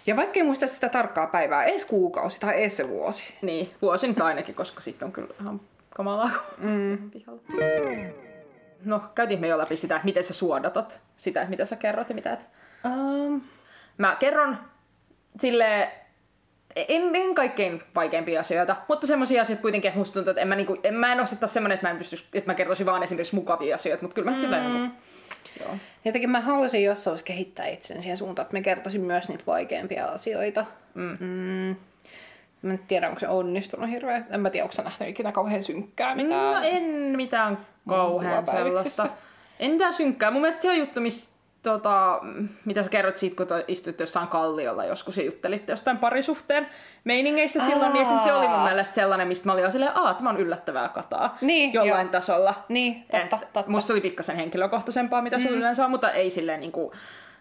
Ja 0.06 0.16
vaikka 0.16 0.40
ei 0.40 0.42
muista 0.42 0.66
sitä 0.66 0.88
tarkkaa 0.88 1.26
päivää, 1.26 1.64
edes 1.64 1.84
kuukausi 1.84 2.40
tai 2.40 2.60
edes 2.60 2.76
se 2.76 2.88
vuosi. 2.88 3.34
Niin, 3.42 3.70
vuosi 3.82 4.08
nyt 4.08 4.20
ainakin, 4.20 4.54
koska 4.54 4.80
sitten 4.80 5.06
on 5.06 5.12
kyllä 5.12 5.34
ihan 5.40 5.60
kamalaa 5.90 6.30
mm. 6.58 7.10
pihalla. 7.10 7.40
No, 8.84 9.02
käytiin 9.14 9.40
me 9.40 9.48
jo 9.48 9.58
läpi 9.58 9.76
sitä, 9.76 9.96
että 9.96 10.04
miten 10.04 10.24
sä 10.24 10.34
suodatat 10.34 11.00
sitä, 11.16 11.46
mitä 11.48 11.64
sä 11.64 11.76
kerrot 11.76 12.08
ja 12.08 12.14
mitä 12.14 12.32
et. 12.32 12.46
Um, 12.84 13.42
Mä 13.98 14.16
kerron 14.20 14.58
sille 15.40 15.90
en, 16.76 17.14
en 17.14 17.34
kaikkein 17.34 17.82
vaikeimpia 17.94 18.40
asioita, 18.40 18.76
mutta 18.88 19.06
semmoisia 19.06 19.42
asioita 19.42 19.62
kuitenkin, 19.62 19.88
että 19.88 19.98
musta 19.98 20.14
tuntuu, 20.14 20.30
että 20.30 20.40
en 20.40 20.48
mä, 20.48 20.56
niinku, 20.56 20.76
en, 20.82 20.94
mä 20.94 21.12
en 21.12 21.18
ole 21.18 21.26
sitten 21.26 21.48
semmoinen, 21.48 21.74
että 21.74 21.86
mä 21.86 21.90
en 21.90 21.98
pysty, 21.98 22.16
että 22.32 22.50
mä 22.50 22.54
kertoisin 22.54 22.86
vaan 22.86 23.02
esimerkiksi 23.02 23.34
mukavia 23.34 23.74
asioita, 23.74 24.02
mutta 24.02 24.14
kyllä 24.14 24.30
mä 24.30 24.36
mm. 24.36 24.40
silleen, 24.40 24.72
niinku, 24.72 24.96
joo. 25.60 25.76
jotenkin 26.04 26.30
mä 26.30 26.40
haluaisin 26.40 26.84
jossain 26.84 27.12
vaiheessa 27.12 27.26
kehittää 27.26 27.66
itsen 27.66 28.02
siihen 28.02 28.16
suuntaan, 28.16 28.46
että 28.46 28.56
mä 28.56 28.62
kertoisin 28.62 29.00
myös 29.00 29.28
niitä 29.28 29.44
vaikeimpia 29.46 30.06
asioita. 30.06 30.66
Mm. 30.94 31.16
Mm. 31.20 31.76
Mä 32.62 32.72
en 32.72 32.80
tiedä, 32.88 33.08
onko 33.08 33.20
se 33.20 33.28
onnistunut 33.28 33.90
hirveän. 33.90 34.26
En 34.30 34.40
mä 34.40 34.50
tiedä, 34.50 34.64
onko 34.64 34.72
sä 34.72 34.82
nähnyt 34.82 35.08
ikinä 35.08 35.32
kauhean 35.32 35.62
synkkää 35.62 36.14
mitään. 36.14 36.54
No 36.54 36.62
en 36.62 36.82
mitään 37.16 37.58
kauhean 37.88 38.46
sellaista. 38.46 39.08
En 39.60 39.70
mitään 39.70 39.94
synkkää. 39.94 40.30
Mun 40.30 40.40
mielestä 40.40 40.62
se 40.62 40.70
on 40.70 40.78
juttu, 40.78 41.00
missä 41.00 41.33
tota, 41.70 42.20
mitä 42.64 42.82
sä 42.82 42.90
kerrot 42.90 43.16
siitä, 43.16 43.36
kun 43.36 43.46
istuitte 43.68 44.02
jossain 44.02 44.28
kalliolla 44.28 44.84
joskus 44.84 45.16
ja 45.16 45.24
juttelitte 45.24 45.72
jostain 45.72 45.98
parisuhteen 45.98 46.66
meiningeistä 47.04 47.66
silloin, 47.66 47.92
niin 47.92 48.02
esimerkiksi 48.02 48.28
se 48.28 48.34
oli 48.34 48.48
mun 48.48 48.62
mielestä 48.62 48.94
sellainen, 48.94 49.28
mistä 49.28 49.46
mä 49.46 49.52
olin 49.52 49.64
jo 49.64 49.70
silleen, 49.70 49.96
aah, 49.96 50.16
tämä 50.16 50.30
on 50.30 50.36
yllättävää 50.36 50.88
kataa 50.88 51.38
Niin, 51.40 51.72
jollain 51.72 52.06
joo. 52.06 52.12
tasolla. 52.12 52.54
Niin, 52.68 53.04
totta, 53.10 53.36
Et 53.36 53.52
totta. 53.52 53.70
Musta 53.70 53.92
oli 53.92 54.00
pikkasen 54.00 54.36
henkilökohtaisempaa, 54.36 55.22
mitä 55.22 55.38
mm. 55.38 55.44
yleensä 55.46 55.84
on, 55.84 55.90
mutta 55.90 56.10
ei 56.10 56.30
silleen 56.30 56.60
niin 56.60 56.72
kuin 56.72 56.92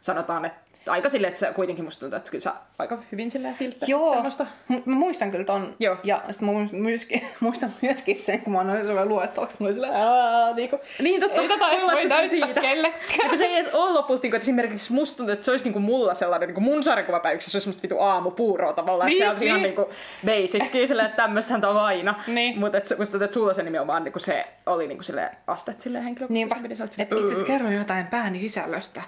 sanotaan, 0.01 0.45
että 0.45 0.72
aika 0.88 1.10
silleen, 1.10 1.30
että 1.34 1.40
se 1.48 1.54
kuitenkin 1.54 1.86
musta 1.86 2.00
tuntuu, 2.00 2.18
että 2.18 2.32
kyllä 2.32 2.44
sä 2.44 2.54
aika 2.80 2.98
hyvin 3.12 3.32
silleen 3.32 3.56
filtterit 3.56 3.90
Joo, 3.90 4.14
semmoista. 4.14 4.46
M- 4.70 4.74
mä 4.86 4.96
muistan 4.96 5.32
kyllä 5.32 5.44
ton. 5.44 5.76
Joo. 5.80 5.98
Ja 6.04 6.22
sit 6.30 6.42
mä 6.42 6.52
muistan 6.52 6.80
myöskin, 6.80 7.22
muistan 7.40 7.70
myöskin 7.82 8.16
sen, 8.16 8.42
kun 8.42 8.54
mä 8.54 8.60
annoin 8.60 8.86
sellainen 8.86 9.10
luetteloksi, 9.10 9.58
mä 9.60 9.66
olin 9.66 9.74
silleen, 9.74 9.94
aah, 9.96 10.56
niinku, 10.56 10.80
Niin, 11.02 11.22
totta. 11.22 11.42
Ei 11.42 11.48
tätä 11.48 11.72
edes 11.72 11.84
voi 11.84 12.06
näyttää 12.06 12.62
kellekään. 12.62 13.02
Ja 13.24 13.30
kun 13.30 13.38
se 13.38 13.46
ei 13.46 13.56
edes 13.56 13.74
ole 13.74 13.92
lopulta, 13.94 14.22
niin 14.24 14.32
kuin, 14.32 14.38
että 14.38 14.44
esimerkiksi 14.46 14.94
musta 14.94 15.18
tuntuu, 15.18 15.34
että 15.34 15.46
se 15.46 15.52
olisi 15.52 15.64
niin 15.66 15.74
kuin 15.74 15.84
mulla 15.84 16.14
sellainen, 16.14 16.48
niin 16.48 16.54
kuin 16.54 16.64
mun 16.64 16.84
sarjakuvapäiväksi 16.84 17.52
se 17.52 17.58
olisi 17.58 17.64
semmoista 17.66 17.84
vitu 17.84 18.00
aamupuuroa 18.00 18.74
tavallaan, 18.74 19.10
Niin, 19.10 19.24
että 19.24 19.40
se 19.40 19.46
on 19.46 19.48
ihan 19.48 19.62
niin. 19.62 19.76
niin 19.76 19.76
kuin 19.76 19.88
basicia, 20.26 20.88
silleen, 20.88 21.06
että 21.10 21.22
tämmöistähän 21.24 21.66
on 21.66 21.78
aina. 21.78 22.16
Niin. 22.28 22.60
Mutta 22.60 22.78
et, 22.78 22.88
se- 22.88 22.96
musta 22.96 23.12
tuntuu, 23.12 23.26
että 23.26 23.34
sulla 23.34 23.54
se 23.54 23.64
nimenomaan 23.64 24.04
niin 24.04 24.12
kuin 24.14 24.22
se 24.24 24.46
oli 24.66 24.88
niin 24.88 24.98
kuin 24.98 25.06
silleen 25.06 25.30
astet 25.48 25.82
silleen 25.82 26.06
Niinpä. 26.06 26.24
henkilökohtaisesti. 26.26 26.68
Niin 26.68 26.78
sä 26.78 26.84
olit 26.84 27.00
Et 27.00 27.10
silleen, 27.10 27.24
itse 27.26 27.34
asiassa 27.34 27.54
kerroin 27.54 27.76
jotain 27.76 28.08
pääni 28.08 28.40
sisällöstä. 28.40 29.02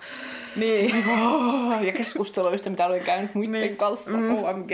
Niin. 0.55 1.03
Oh, 1.09 1.64
ja 1.85 1.91
keskusteluista, 1.93 2.69
mitä 2.69 2.85
olin 2.85 3.03
käynyt 3.03 3.35
muiden 3.35 3.51
Niin. 3.61 3.77
kanssa. 3.77 4.17
Mm. 4.17 4.43
OMG. 4.43 4.71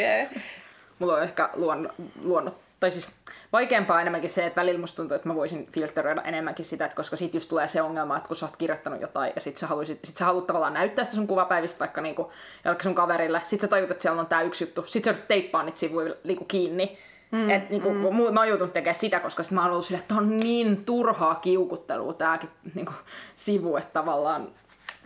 Mulla 0.99 1.13
on 1.13 1.23
ehkä 1.23 1.49
luonno, 1.53 1.89
luonnot, 2.23 2.57
tai 2.79 2.91
siis 2.91 3.07
vaikeampaa 3.53 4.01
enemmänkin 4.01 4.29
se, 4.29 4.45
että 4.45 4.61
välillä 4.61 4.79
musta 4.79 4.95
tuntuu, 4.95 5.15
että 5.15 5.27
mä 5.29 5.35
voisin 5.35 5.67
filtteröidä 5.71 6.21
enemmänkin 6.21 6.65
sitä, 6.65 6.85
että 6.85 6.95
koska 6.95 7.15
sit 7.15 7.33
just 7.33 7.49
tulee 7.49 7.67
se 7.67 7.81
ongelma, 7.81 8.17
että 8.17 8.27
kun 8.27 8.35
sä 8.35 8.45
oot 8.45 8.55
kirjoittanut 8.57 9.01
jotain 9.01 9.31
ja 9.35 9.41
sit 9.41 9.57
sä, 9.57 9.67
haluisit, 9.67 9.99
sit 10.03 10.17
sä 10.17 10.25
haluat 10.25 10.47
tavallaan 10.47 10.73
näyttää 10.73 11.05
sitä 11.05 11.15
sun 11.15 11.27
kuvapäivistä 11.27 11.79
vaikka 11.79 12.01
niinku, 12.01 12.31
jollekin 12.65 12.83
sun 12.83 12.95
kaverille, 12.95 13.41
sit 13.45 13.61
sä 13.61 13.67
tajut, 13.67 13.91
että 13.91 14.01
siellä 14.01 14.19
on 14.19 14.27
tää 14.27 14.41
yksi 14.41 14.63
juttu, 14.63 14.83
sit 14.87 15.03
sä 15.03 15.13
teippaa 15.13 15.63
niitä 15.63 15.77
sivuja 15.79 16.15
niinku 16.23 16.45
kiinni. 16.45 16.97
Mm, 17.31 17.49
et, 17.49 17.69
niinku, 17.69 17.89
mm. 17.89 18.33
Mä 18.33 18.39
oon 18.39 18.47
joutunut 18.47 18.73
tekemään 18.73 18.99
sitä, 18.99 19.19
koska 19.19 19.43
sit 19.43 19.51
mä 19.51 19.61
oon 19.61 19.71
ollut 19.71 19.85
silleen, 19.85 20.01
että 20.01 20.15
on 20.15 20.39
niin 20.39 20.85
turhaa 20.85 21.35
kiukuttelua 21.35 22.13
tääkin 22.13 22.49
niinku, 22.75 22.93
sivu, 23.35 23.75
että 23.77 23.93
tavallaan 23.93 24.47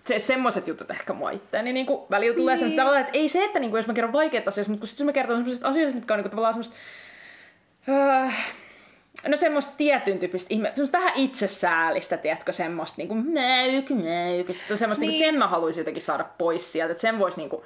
se, 0.08 0.20
semmoiset 0.20 0.68
jutut 0.68 0.92
ehkä 0.92 1.14
mua 1.14 1.32
itteeni 1.32 1.74
niin 1.74 1.86
kuin 1.86 2.02
välillä 2.10 2.36
tulee 2.36 2.56
niin. 2.56 2.66
Niin. 2.66 2.78
tavallaan, 2.78 3.02
että 3.02 3.18
ei 3.18 3.30
se, 3.30 3.44
että 3.44 3.60
niin 3.60 3.70
kuin, 3.70 3.80
jos 3.80 3.88
mä 3.88 3.94
kerron 3.94 4.14
vaikeita 4.14 4.50
asioita, 4.50 4.72
mutta 4.72 4.82
kun 4.82 4.88
sit 4.88 5.00
jos 5.00 5.06
mä 5.06 5.14
kerron 5.14 5.38
semmoisista 5.38 5.68
asioista, 5.68 5.96
mitkä 5.96 6.14
on 6.14 6.18
niin 6.18 6.24
kuin, 6.24 6.32
tavallaan 6.32 6.54
semmoista, 6.54 6.76
öö, 7.90 8.32
no 9.28 9.38
semmoista 9.38 9.74
tietyn 9.78 10.20
tyyppistä 10.20 10.54
ihme, 10.54 10.72
semmoista 10.76 10.98
vähän 10.98 11.14
itsesäälistä, 11.16 12.18
tiedätkö, 12.18 12.54
semmoista 12.54 12.96
niin 12.98 13.08
kuin 13.08 13.26
mäyk, 13.26 13.90
mäyk, 13.90 14.48
sit 14.56 14.72
on 14.72 14.78
semmoista, 14.78 15.02
niin. 15.02 15.10
Niin. 15.10 15.20
niin 15.20 15.32
sen 15.32 15.40
mä 15.40 15.48
haluaisin 15.48 15.82
jotenkin 15.82 16.04
saada 16.04 16.26
pois 16.38 16.72
sieltä, 16.72 16.92
että 16.92 17.02
sen 17.02 17.20
voisi 17.20 17.38
niin 17.38 17.50
kuin, 17.50 17.62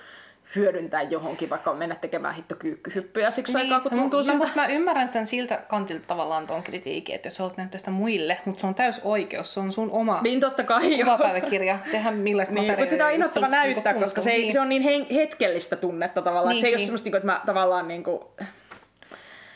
hyödyntää 0.55 1.01
johonkin, 1.01 1.49
vaikka 1.49 1.73
mennä 1.73 1.95
tekemään 1.95 2.35
hitto 2.35 2.55
kyykkyhyppyjä 2.55 3.31
siksi 3.31 3.53
niin. 3.53 3.61
aikaa, 3.61 3.79
kun 3.79 3.99
tuntuu 3.99 4.19
no, 4.19 4.23
siltä. 4.23 4.37
mutta 4.37 4.53
mä 4.55 4.67
ymmärrän 4.67 5.11
sen 5.11 5.27
siltä 5.27 5.63
kantilta 5.67 6.03
tavallaan 6.07 6.47
ton 6.47 6.63
kritiikin, 6.63 7.15
että 7.15 7.27
jos 7.27 7.35
sä 7.35 7.43
haluat 7.43 7.57
näyttää 7.57 7.79
sitä 7.79 7.91
muille, 7.91 8.37
mutta 8.45 8.61
se 8.61 8.67
on 8.67 8.75
täys 8.75 9.01
oikeus, 9.03 9.53
se 9.53 9.59
on 9.59 9.71
sun 9.71 9.91
oma 9.91 10.21
Niin 10.21 10.39
totta 10.39 10.63
kai, 10.63 10.99
joo. 10.99 11.05
kuvapäiväkirja, 11.05 11.79
tehdä 11.91 12.11
millaista 12.11 12.53
Niin, 12.53 12.61
materiaalia. 12.61 12.83
mutta 12.85 12.91
sitä 12.91 13.05
on 13.05 13.11
innoittava 13.13 13.45
susta 13.45 13.57
näyttää, 13.57 13.93
niinku 13.93 14.05
koska 14.05 14.21
se, 14.21 14.31
ei, 14.31 14.51
se 14.51 14.59
on 14.59 14.69
niin 14.69 15.07
hetkellistä 15.13 15.75
tunnetta 15.75 16.21
tavallaan. 16.21 16.49
Niin, 16.49 16.55
Niin, 16.55 16.61
se 16.61 16.67
ei 16.67 16.73
ole 16.73 16.77
niin. 16.77 16.85
semmoista, 16.87 17.05
niinku, 17.05 17.17
että 17.17 17.25
mä 17.27 17.41
tavallaan 17.45 17.87
niinku, 17.87 18.31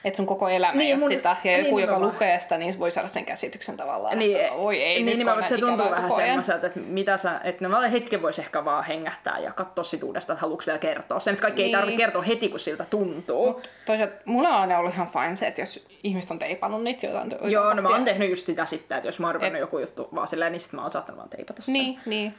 Että 0.04 0.18
sun 0.18 0.26
koko 0.26 0.50
elämä 0.50 0.72
Niin, 0.74 0.80
niin, 0.80 0.90
ei 0.96 1.00
mun- 1.00 1.10
sitä, 1.10 1.30
ja 1.30 1.36
niin, 1.44 1.66
joku, 1.66 1.80
joka 1.80 1.92
nimenomaan. 1.92 2.14
lukee 2.14 2.40
sitä, 2.40 2.58
niin 2.58 2.80
voi 2.80 2.92
saada 2.92 3.08
sen 3.08 3.26
käsityksen 3.26 3.78
tavallaan, 3.78 4.20
niin, 4.20 4.38
että 4.42 4.58
voi 4.58 4.84
ei 4.84 4.94
niin, 4.96 5.06
nyt 5.06 5.18
nimenomaan, 5.18 5.44
että 5.44 5.56
se 5.56 5.62
tuntuu 5.62 5.92
vähän 5.92 6.12
semmoiselta, 6.12 6.68
että 6.68 6.80
mitä 6.80 7.18
sä, 7.18 7.40
että 7.44 7.68
no 7.68 7.82
hetken 7.92 8.22
voisi 8.22 8.42
ehkä 8.42 8.66
vaan 8.66 8.84
hengähtää 8.84 9.40
ja 9.40 9.52
katsoa 9.52 9.84
sit 9.84 10.04
uudestaan, 10.04 10.36
että 10.36 10.42
haluatko 10.42 10.64
vielä 10.66 10.80
kertoa 10.80 11.20
sen. 11.20 11.34
Että 11.34 11.42
kaikki 11.42 11.62
niin. 11.62 11.66
ei 11.66 11.72
Niin. 11.72 11.80
tarvitse 11.80 11.98
kertoa 12.04 12.22
heti, 12.22 12.50
kun 12.50 12.60
siltä 12.60 12.86
tuntuu. 12.90 13.46
Mut 13.48 13.70
toisaalta 13.86 14.14
mulla 14.26 14.50
on 14.50 14.56
aina 14.56 14.80
ollut 14.80 14.94
ihan 14.94 15.08
fine 15.08 15.36
se, 15.36 15.48
että 15.48 15.62
jos 15.62 15.88
ihmiset 16.04 16.32
on 16.32 16.40
teipannut 16.40 16.84
niitä 16.84 17.06
jotain 17.06 17.36
Joo, 17.52 17.64
no 17.64 17.76
mä 17.76 17.82
kohtia. 17.82 17.96
oon 17.96 18.06
tehnyt 18.06 18.30
just 18.30 18.46
sitä 18.46 18.66
sitten, 18.66 18.98
että 18.98 19.08
jos 19.08 19.20
mä 19.20 19.28
oon 19.28 19.36
ruvennut 19.36 19.56
Et- 19.58 19.62
joku 19.62 19.80
juttu 19.80 20.10
vaan 20.16 20.28
silleen, 20.28 20.52
niin 20.52 20.60
sit 20.62 20.74
mä 20.74 20.82
oon 20.82 20.92
saattanut 20.92 21.18
vaan 21.18 21.30
teipata 21.30 21.62
sen. 21.62 21.74
Niin, 21.74 22.00
niin. 22.06 22.36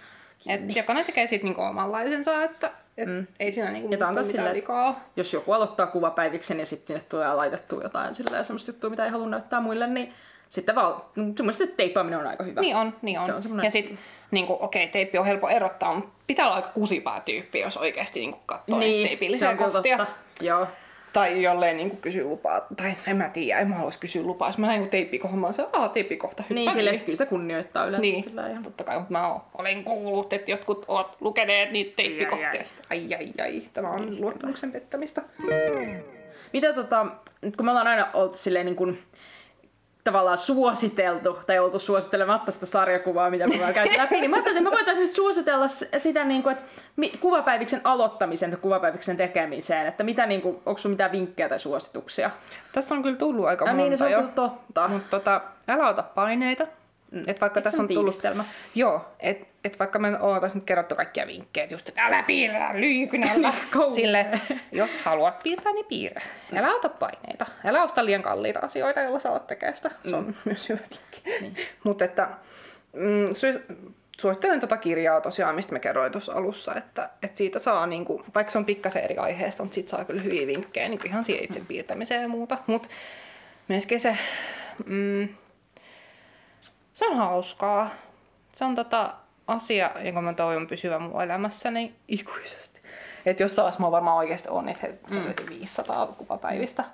Et 0.49 0.77
jokainen 0.77 1.05
tekee 1.05 1.27
siitä 1.27 1.45
niinku 1.45 1.61
omanlaisensa, 1.63 2.43
että 2.45 2.71
et 2.99 3.09
Mm. 3.09 3.27
ei 3.41 3.53
siinä 3.53 3.71
niinku 3.71 3.89
mitään 3.89 4.25
silleen, 4.25 4.55
vikaa. 4.55 5.01
Jos 5.17 5.33
joku 5.33 5.53
aloittaa 5.53 5.87
kuvapäiviksen 5.87 6.61
ja 6.61 6.67
sitten 6.67 7.03
tulee 7.09 7.35
laitettua 7.35 7.83
jotain 7.83 8.15
semmoista 8.15 8.71
juttua, 8.71 8.91
mitä 8.91 9.05
ei 9.05 9.11
halua 9.11 9.29
näyttää 9.29 9.61
muille, 9.61 9.87
niin 9.87 10.13
sitten 10.49 10.75
vaan, 10.75 10.93
no, 11.17 11.25
sun 11.25 11.35
mielestä 11.41 11.65
se 11.67 11.73
teippaaminen 11.77 12.19
on 12.19 12.27
aika 12.27 12.45
hyvä. 12.45 12.61
Niin 12.61 12.77
on, 12.77 12.95
niin 13.03 13.19
on. 13.19 13.27
Se 13.27 13.33
on 13.33 13.43
semmonen- 13.43 13.65
Ja 13.65 13.71
sit, 13.71 13.95
niinku, 14.31 14.57
okei, 14.61 14.89
teippi 14.89 15.19
on 15.19 15.27
helppo 15.27 15.49
erottaa, 15.49 15.95
mutta 15.95 16.11
pitää 16.27 16.47
olla 16.47 16.57
aika 16.57 16.69
kusipää 16.69 17.21
tyyppi, 17.21 17.61
jos 17.61 17.77
oikeasti 17.77 18.21
niinku 18.21 18.39
katsoo 18.47 18.79
niin, 18.79 19.09
teipillisiä 19.09 19.57
kohtia. 19.57 19.97
totta. 19.99 20.13
Joo. 20.45 20.67
Tai 21.15 21.43
jolleen 21.43 21.77
niinku 21.77 21.97
kysy 21.97 22.25
lupaa, 22.25 22.67
tai 22.77 22.93
en 23.07 23.17
mä 23.17 23.29
tiedä, 23.29 23.61
en 23.61 23.69
mä 23.69 23.75
haluaisi 23.75 23.99
kysyä 23.99 24.23
lupaa. 24.23 24.49
Jos 24.49 24.59
mä 24.59 24.67
näin 24.67 24.91
teippikohon, 24.91 25.39
mä 25.39 25.47
oon 25.47 25.55
se, 25.55 25.65
aah, 25.73 25.91
teippikohta, 25.91 26.43
hyppää 26.43 26.55
Niin, 26.55 26.73
silleen 26.73 27.01
kyllä 27.01 27.17
sitä 27.17 27.27
kunnioittaa 27.27 27.87
yleensä 27.87 28.01
Niin, 28.01 28.25
sillä 28.25 28.49
ihan. 28.49 28.63
totta 28.63 28.85
kai, 28.85 28.97
mutta 28.99 29.13
mä 29.13 29.29
oon, 29.29 29.41
olen 29.59 29.85
kuullut, 29.85 30.33
että 30.33 30.51
jotkut 30.51 30.85
ovat 30.89 31.17
lukeneet 31.21 31.71
niitä 31.73 31.93
teippikohtia. 31.97 32.63
Ai, 32.91 32.99
ai. 33.01 33.15
Ai, 33.15 33.33
ai, 33.39 33.45
ai, 33.47 33.63
tämä 33.73 33.91
on 33.91 34.21
luottamuksen 34.21 34.73
pettämistä. 34.73 35.23
Mitä 36.53 36.73
tota, 36.73 37.07
nyt 37.43 37.57
kun 37.57 37.67
me 37.67 37.71
ollaan 37.71 37.87
aina 37.87 38.09
oltu 38.15 38.39
silleen 38.39 38.67
niin 38.67 38.77
kuin, 38.77 38.99
tavallaan 40.05 40.39
suositeltu, 40.39 41.39
tai 41.47 41.59
oltu 41.59 41.79
suosittelematta 41.79 42.53
sitä 42.53 42.67
sarjakuvaa, 42.67 43.31
mitä 43.31 43.47
me 43.47 43.55
ollaan 43.55 43.75
käyty 43.75 43.99
läpi, 43.99 44.21
niin 44.21 44.31
mä 44.31 44.37
ajattelin, 44.37 44.59
että 44.59 44.71
me 44.71 44.77
voitaisiin 44.77 45.07
nyt 45.07 45.15
suositella 45.15 45.69
sitä, 45.99 46.25
niin 46.25 46.43
kuin, 46.43 46.57
että 46.57 47.19
kuvapäiviksen 47.21 47.81
aloittamisen 47.85 48.51
ja 48.51 48.57
kuvapäiviksen 48.57 49.17
tekemiseen, 49.17 49.87
että 49.87 50.05
mitä, 50.05 50.27
niin 50.27 50.43
kuin, 50.43 50.57
onko 50.67 50.79
sun 50.79 50.91
mitään 50.91 51.13
vinkkejä 51.13 51.49
tai 51.49 51.61
suosituksia? 51.61 52.31
Tässä 52.73 52.95
on 52.95 53.03
kyllä 53.03 53.17
tullut 53.17 53.47
aika 53.47 53.65
Ja 53.65 53.75
monta 53.75 53.89
niin, 53.89 53.99
se 53.99 54.05
on 54.05 54.11
jo. 54.11 54.19
kyllä 54.19 54.33
totta. 54.33 54.89
Mutta 54.89 55.11
tota, 55.11 55.41
älä 55.69 55.89
ota 55.89 56.03
paineita. 56.03 56.67
Mm. 57.15 57.25
Et 57.27 57.41
vaikka 57.41 57.61
Eikö 57.61 57.71
tässä 57.71 57.83
on 57.83 57.89
tullut... 57.89 58.23
Joo, 58.75 59.15
et, 59.21 59.49
et 59.65 59.79
vaikka 59.79 59.99
me 59.99 60.19
ollaan 60.21 60.41
tässä 60.41 60.59
nyt 60.59 60.65
kerrottu 60.65 60.95
kaikkia 60.95 61.27
vinkkejä, 61.27 61.67
just, 61.71 61.89
että 61.89 62.03
älä 62.07 62.23
piirrä 62.23 62.81
lyykynällä. 62.81 63.53
Kauhea. 63.71 63.95
Sille, 63.95 64.27
jos 64.73 64.99
haluat 64.99 65.43
piirtää, 65.43 65.73
niin 65.73 65.87
piirrä. 65.87 66.21
Älä 66.57 66.75
ota 66.75 66.89
paineita. 66.89 67.47
Älä 67.65 67.83
osta 67.83 68.05
liian 68.05 68.23
kalliita 68.23 68.61
asioita, 68.61 69.01
joilla 69.01 69.19
sä 69.19 69.31
alat 69.31 69.47
tekemään 69.47 69.77
sitä. 69.77 69.91
Se 70.09 70.17
on 70.17 70.35
myös 70.45 70.69
hyvä 70.69 70.81
vinkki. 70.91 71.41
Niin. 71.41 71.57
Mutta 71.85 72.05
että 72.05 72.29
mm, 72.93 73.29
su- 73.31 73.91
suosittelen 74.21 74.61
tota 74.61 74.77
kirjaa 74.77 75.21
tosiaan, 75.21 75.55
mistä 75.55 75.73
me 75.73 75.81
kerroin 75.81 76.13
tuossa 76.13 76.33
alussa, 76.33 76.75
että, 76.75 77.11
että 77.23 77.39
siitä 77.39 77.59
saa, 77.59 77.87
niinku, 77.87 78.25
vaikka 78.35 78.51
se 78.51 78.59
on 78.59 78.65
pikkasen 78.65 79.05
eri 79.05 79.17
aiheesta, 79.17 79.63
mutta 79.63 79.75
siitä 79.75 79.91
saa 79.91 80.05
kyllä 80.05 80.23
hyviä 80.23 80.47
vinkkejä 80.47 80.89
niinku 80.89 81.07
ihan 81.07 81.25
siihen 81.25 81.45
itse 81.45 81.61
piirtämiseen 81.69 82.23
ja 82.23 82.29
muuta. 82.29 82.59
Mutta 82.67 82.89
myöskin 83.69 84.01
se, 84.01 84.17
mm, 84.87 85.29
se 86.95 87.07
on 87.07 87.17
hauskaa. 87.17 87.91
Se 88.53 88.65
on 88.65 88.75
tota 88.75 89.15
asia, 89.47 89.91
jonka 90.05 90.23
mä 90.23 90.33
toivon 90.33 90.67
pysyvän 90.67 91.03
mun 91.03 91.23
elämässäni 91.23 91.95
ikuisesti. 92.09 92.81
Että 93.27 93.43
jossain 93.43 93.65
vaiheessa 93.65 93.83
mä 93.83 93.91
varmaan 93.91 94.17
oikeasti 94.17 94.49
on 94.49 94.67
niitä 94.67 94.87
mm. 95.11 95.49
500 95.49 96.07
kuvapäivistä. 96.07 96.85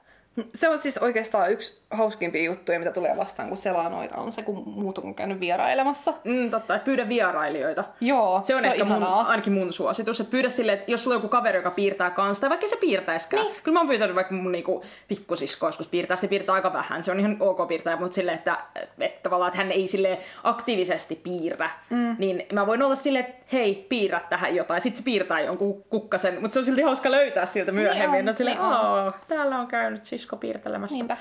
Se 0.54 0.68
on 0.68 0.78
siis 0.78 0.98
oikeastaan 0.98 1.52
yksi 1.52 1.80
hauskimpia 1.90 2.42
juttuja, 2.44 2.78
mitä 2.78 2.90
tulee 2.90 3.16
vastaan, 3.16 3.48
kun 3.48 3.58
selaa 3.58 3.88
noita, 3.88 4.16
on 4.16 4.32
se, 4.32 4.42
kun 4.42 4.62
muut 4.66 4.98
on 4.98 5.14
käynyt 5.14 5.40
vierailemassa. 5.40 6.14
Mm, 6.24 6.50
totta, 6.50 6.74
että 6.74 6.84
pyydä 6.84 7.08
vierailijoita. 7.08 7.84
Joo, 8.00 8.40
Se 8.44 8.54
on, 8.54 8.62
se 8.62 8.66
on 8.66 8.72
ehkä 8.72 8.84
mun, 8.84 8.96
ihanaa. 8.96 9.26
ainakin 9.26 9.52
mun 9.52 9.72
suositus, 9.72 10.20
että 10.20 10.30
pyydä 10.30 10.48
silleen, 10.48 10.78
että 10.78 10.90
jos 10.90 11.04
sulla 11.04 11.16
on 11.16 11.18
joku 11.18 11.28
kaveri, 11.28 11.58
joka 11.58 11.70
piirtää 11.70 12.10
kanssa, 12.10 12.40
tai 12.40 12.50
vaikka 12.50 12.66
se 12.66 12.76
piirtäiskään. 12.76 13.46
Niin. 13.46 13.56
Kyllä 13.62 13.76
mä 13.76 13.80
oon 13.80 13.88
pyytänyt 13.88 14.16
vaikka 14.16 14.34
mun 14.34 14.52
niinku, 14.52 14.82
pikkusisko 15.08 15.66
joskus 15.66 15.88
piirtää, 15.88 16.16
se 16.16 16.28
piirtää 16.28 16.54
aika 16.54 16.72
vähän, 16.72 17.04
se 17.04 17.10
on 17.10 17.20
ihan 17.20 17.36
ok 17.40 17.68
piirtää, 17.68 17.96
mutta 17.96 18.14
silleen, 18.14 18.38
että, 18.38 18.58
että 19.00 19.22
tavallaan, 19.22 19.48
että 19.48 19.62
hän 19.62 19.72
ei 19.72 19.88
sille 19.88 20.18
aktiivisesti 20.44 21.14
piirrä, 21.14 21.70
mm. 21.90 22.16
niin 22.18 22.46
mä 22.52 22.66
voin 22.66 22.82
olla 22.82 22.94
silleen, 22.94 23.24
että 23.24 23.39
hei, 23.52 23.86
piirrä 23.88 24.20
tähän 24.28 24.56
jotain. 24.56 24.80
Sitten 24.80 24.98
se 24.98 25.04
piirtää 25.04 25.40
jonkun 25.40 25.84
kukkasen, 25.84 26.40
mutta 26.40 26.52
se 26.52 26.58
on 26.58 26.64
silti 26.64 26.82
hauska 26.82 27.10
löytää 27.10 27.46
sieltä 27.46 27.72
myöhemmin. 27.72 28.18
Niin 28.18 28.28
on, 28.28 28.36
silleen, 28.36 28.56
niin 28.56 28.66
on. 28.66 28.72
"Aa, 28.72 29.18
täällä 29.28 29.58
on 29.58 29.66
käynyt 29.66 30.06
sisko 30.06 30.36
piirtelemässä. 30.36 30.94
Niinpä. 30.96 31.16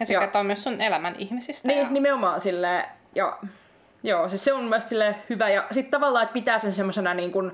Ja 0.00 0.06
se 0.06 0.14
Joo. 0.14 0.20
kertoo 0.20 0.42
myös 0.44 0.64
sun 0.64 0.80
elämän 0.80 1.14
ihmisistä. 1.18 1.68
Niin, 1.68 1.78
ja... 1.78 1.90
nimenomaan 1.90 2.40
silleen, 2.40 2.84
ja 3.14 3.38
joo, 4.02 4.28
siis 4.28 4.44
se 4.44 4.52
on 4.52 4.64
myös 4.64 4.88
silleen 4.88 5.16
hyvä. 5.30 5.48
Ja 5.48 5.66
sitten 5.70 5.90
tavallaan, 5.90 6.22
että 6.22 6.32
pitää 6.34 6.58
sen 6.58 6.72
semmoisena 6.72 7.14
niin 7.14 7.32
kuin, 7.32 7.52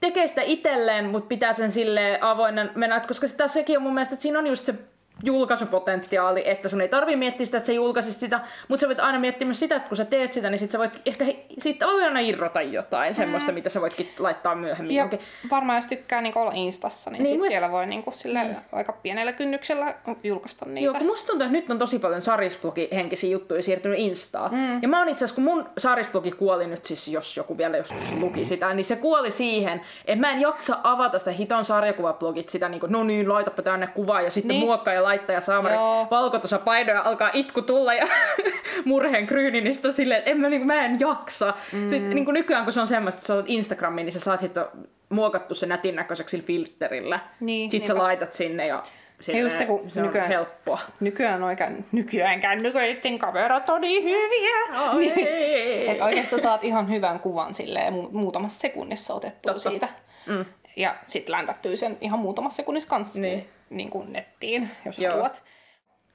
tekee 0.00 0.26
sitä 0.26 0.42
itselleen, 0.42 1.04
mutta 1.06 1.28
pitää 1.28 1.52
sen 1.52 1.70
sille 1.72 2.18
avoinna 2.20 2.66
mennä, 2.74 3.00
koska 3.00 3.28
sitä 3.28 3.48
sekin 3.48 3.76
on 3.76 3.82
mun 3.82 3.94
mielestä, 3.94 4.14
että 4.14 4.22
siinä 4.22 4.38
on 4.38 4.46
just 4.46 4.66
se 4.66 4.74
julkaisupotentiaali, 5.22 6.42
että 6.48 6.68
sun 6.68 6.80
ei 6.80 6.88
tarvi 6.88 7.16
miettiä 7.16 7.46
sitä, 7.46 7.58
että 7.58 7.66
sä 7.66 7.72
julkaisit 7.72 8.16
sitä, 8.16 8.40
mutta 8.68 8.80
sä 8.80 8.86
voit 8.88 9.00
aina 9.00 9.18
miettiä 9.18 9.46
myös 9.46 9.60
sitä, 9.60 9.76
että 9.76 9.88
kun 9.88 9.96
sä 9.96 10.04
teet 10.04 10.32
sitä, 10.32 10.50
niin 10.50 10.58
sit 10.58 10.72
sä 10.72 10.78
voit 10.78 11.00
ehkä 11.06 11.24
siitä 11.58 11.86
voi 11.86 12.04
aina 12.04 12.20
irrota 12.20 12.62
jotain 12.62 13.10
mm. 13.12 13.14
semmoista, 13.14 13.52
mitä 13.52 13.68
sä 13.68 13.80
voitkin 13.80 14.08
laittaa 14.18 14.54
myöhemmin. 14.54 14.96
Ja 14.96 15.08
varmaan 15.50 15.76
jos 15.78 15.86
tykkää 15.86 16.20
niinku 16.20 16.38
olla 16.40 16.52
Instassa, 16.54 17.10
niin, 17.10 17.22
Niin, 17.22 17.34
sit 17.34 17.40
muist- 17.44 17.48
siellä 17.48 17.70
voi 17.70 17.86
niinku 17.86 18.10
sille 18.14 18.40
aika 18.72 18.92
pienellä 18.92 19.32
kynnyksellä 19.32 19.94
julkaista 20.24 20.66
niitä. 20.66 20.84
Joo, 20.84 20.94
kun 20.94 21.06
musta 21.06 21.26
tuntuu, 21.26 21.46
että 21.46 21.58
nyt 21.58 21.70
on 21.70 21.78
tosi 21.78 21.98
paljon 21.98 22.22
sarisblogi 22.22 22.88
henkisiä 22.92 23.30
juttuja 23.30 23.62
siirtynyt 23.62 23.98
Instaan. 23.98 24.54
Mm. 24.54 24.82
Ja 24.82 24.88
mä 24.88 24.98
oon 24.98 25.08
itse 25.08 25.24
asiassa, 25.24 25.42
kun 25.42 25.44
mun 25.54 25.68
sarisblogi 25.78 26.30
kuoli 26.32 26.66
nyt 26.66 26.84
siis, 26.86 27.08
jos 27.08 27.36
joku 27.36 27.58
vielä 27.58 27.76
joskus 27.76 28.12
luki 28.20 28.44
sitä, 28.44 28.74
niin 28.74 28.84
se 28.84 28.96
kuoli 28.96 29.30
siihen, 29.30 29.80
että 30.06 30.20
mä 30.20 30.30
en 30.32 30.40
jaksa 30.40 30.78
avata 30.82 31.18
sitä 31.18 31.30
hiton 31.30 31.64
sarjakuvablogit 31.64 32.48
sitä 32.48 32.68
niin 32.68 32.80
kuin, 32.80 32.92
no 32.92 33.04
niin, 33.04 33.28
laitapa 33.28 33.62
tänne 33.62 33.86
kuvaa 33.86 34.20
ja 34.22 34.30
sitten 34.30 34.48
Niin. 34.48 34.58
niin. 34.60 34.66
muokkaa 34.68 34.94
ja 34.94 35.03
laittaa 35.04 35.34
ja 35.34 35.40
saamari 35.40 35.74
Joo. 35.74 36.06
valkotosa 36.10 36.58
painoja 36.58 37.02
alkaa 37.02 37.30
itku 37.32 37.62
tulla 37.62 37.94
ja 37.94 38.06
murheen 38.84 39.26
kryyni, 39.26 39.60
niin 39.60 39.74
sit 39.74 39.84
on 39.84 39.92
silleen, 39.92 40.18
että 40.18 40.30
en 40.30 40.40
mä, 40.40 40.48
niin 40.48 40.60
kuin, 40.60 40.66
mä 40.66 40.84
en 40.84 41.00
jaksa. 41.00 41.54
Mm. 41.72 41.88
Sitten 41.88 42.10
niin 42.10 42.24
kuin 42.24 42.32
nykyään, 42.34 42.64
kun 42.64 42.72
se 42.72 42.80
on 42.80 42.88
semmoista, 42.88 43.18
että 43.18 43.26
sä 43.26 43.34
otat 43.34 43.46
Instagramiin, 43.48 44.04
niin 44.04 44.12
sä 44.12 44.20
saat 44.20 44.42
hito 44.42 44.70
muokattu 45.08 45.54
se 45.54 45.66
nätin 45.66 45.96
näköiseksi 45.96 46.42
filterillä. 46.42 47.20
Niin, 47.40 47.70
Sitten 47.70 47.86
sä 47.88 47.92
niinpä. 47.94 48.04
laitat 48.04 48.32
sinne 48.32 48.66
ja 48.66 48.82
silleen, 49.20 49.44
just 49.44 49.58
se, 49.58 49.64
kun 49.66 49.90
se 49.90 50.00
on 50.00 50.06
nykyään- 50.06 50.28
helppoa. 50.28 50.78
Nykyään 51.00 51.42
oikein, 51.42 51.84
nykyään 51.92 52.40
kännyköiden 52.40 53.18
kamerat 53.18 53.68
on 53.68 53.80
niin 53.80 54.02
hyviä. 54.04 54.80
Oh, 54.82 54.98
ei. 55.16 55.90
Et 55.90 56.00
oikeastaan 56.00 56.42
saat 56.42 56.64
ihan 56.64 56.90
hyvän 56.90 57.20
kuvan 57.20 57.54
silleen 57.54 57.92
mu- 57.94 58.08
muutamassa 58.12 58.58
sekunnissa 58.60 59.14
otettua 59.14 59.52
Totta. 59.52 59.70
siitä. 59.70 59.88
Mm. 60.26 60.44
Ja 60.76 60.94
sitten 61.06 61.32
läntättyy 61.32 61.76
sen 61.76 61.96
ihan 62.00 62.18
muutamassa 62.18 62.56
sekunnissa 62.56 62.88
kanssa 62.90 63.20
Niin. 63.20 63.48
Niin. 63.70 63.90
Kuin 63.90 64.12
nettiin, 64.12 64.70
jos 64.86 64.98
Joo. 64.98 65.12
haluat. 65.12 65.42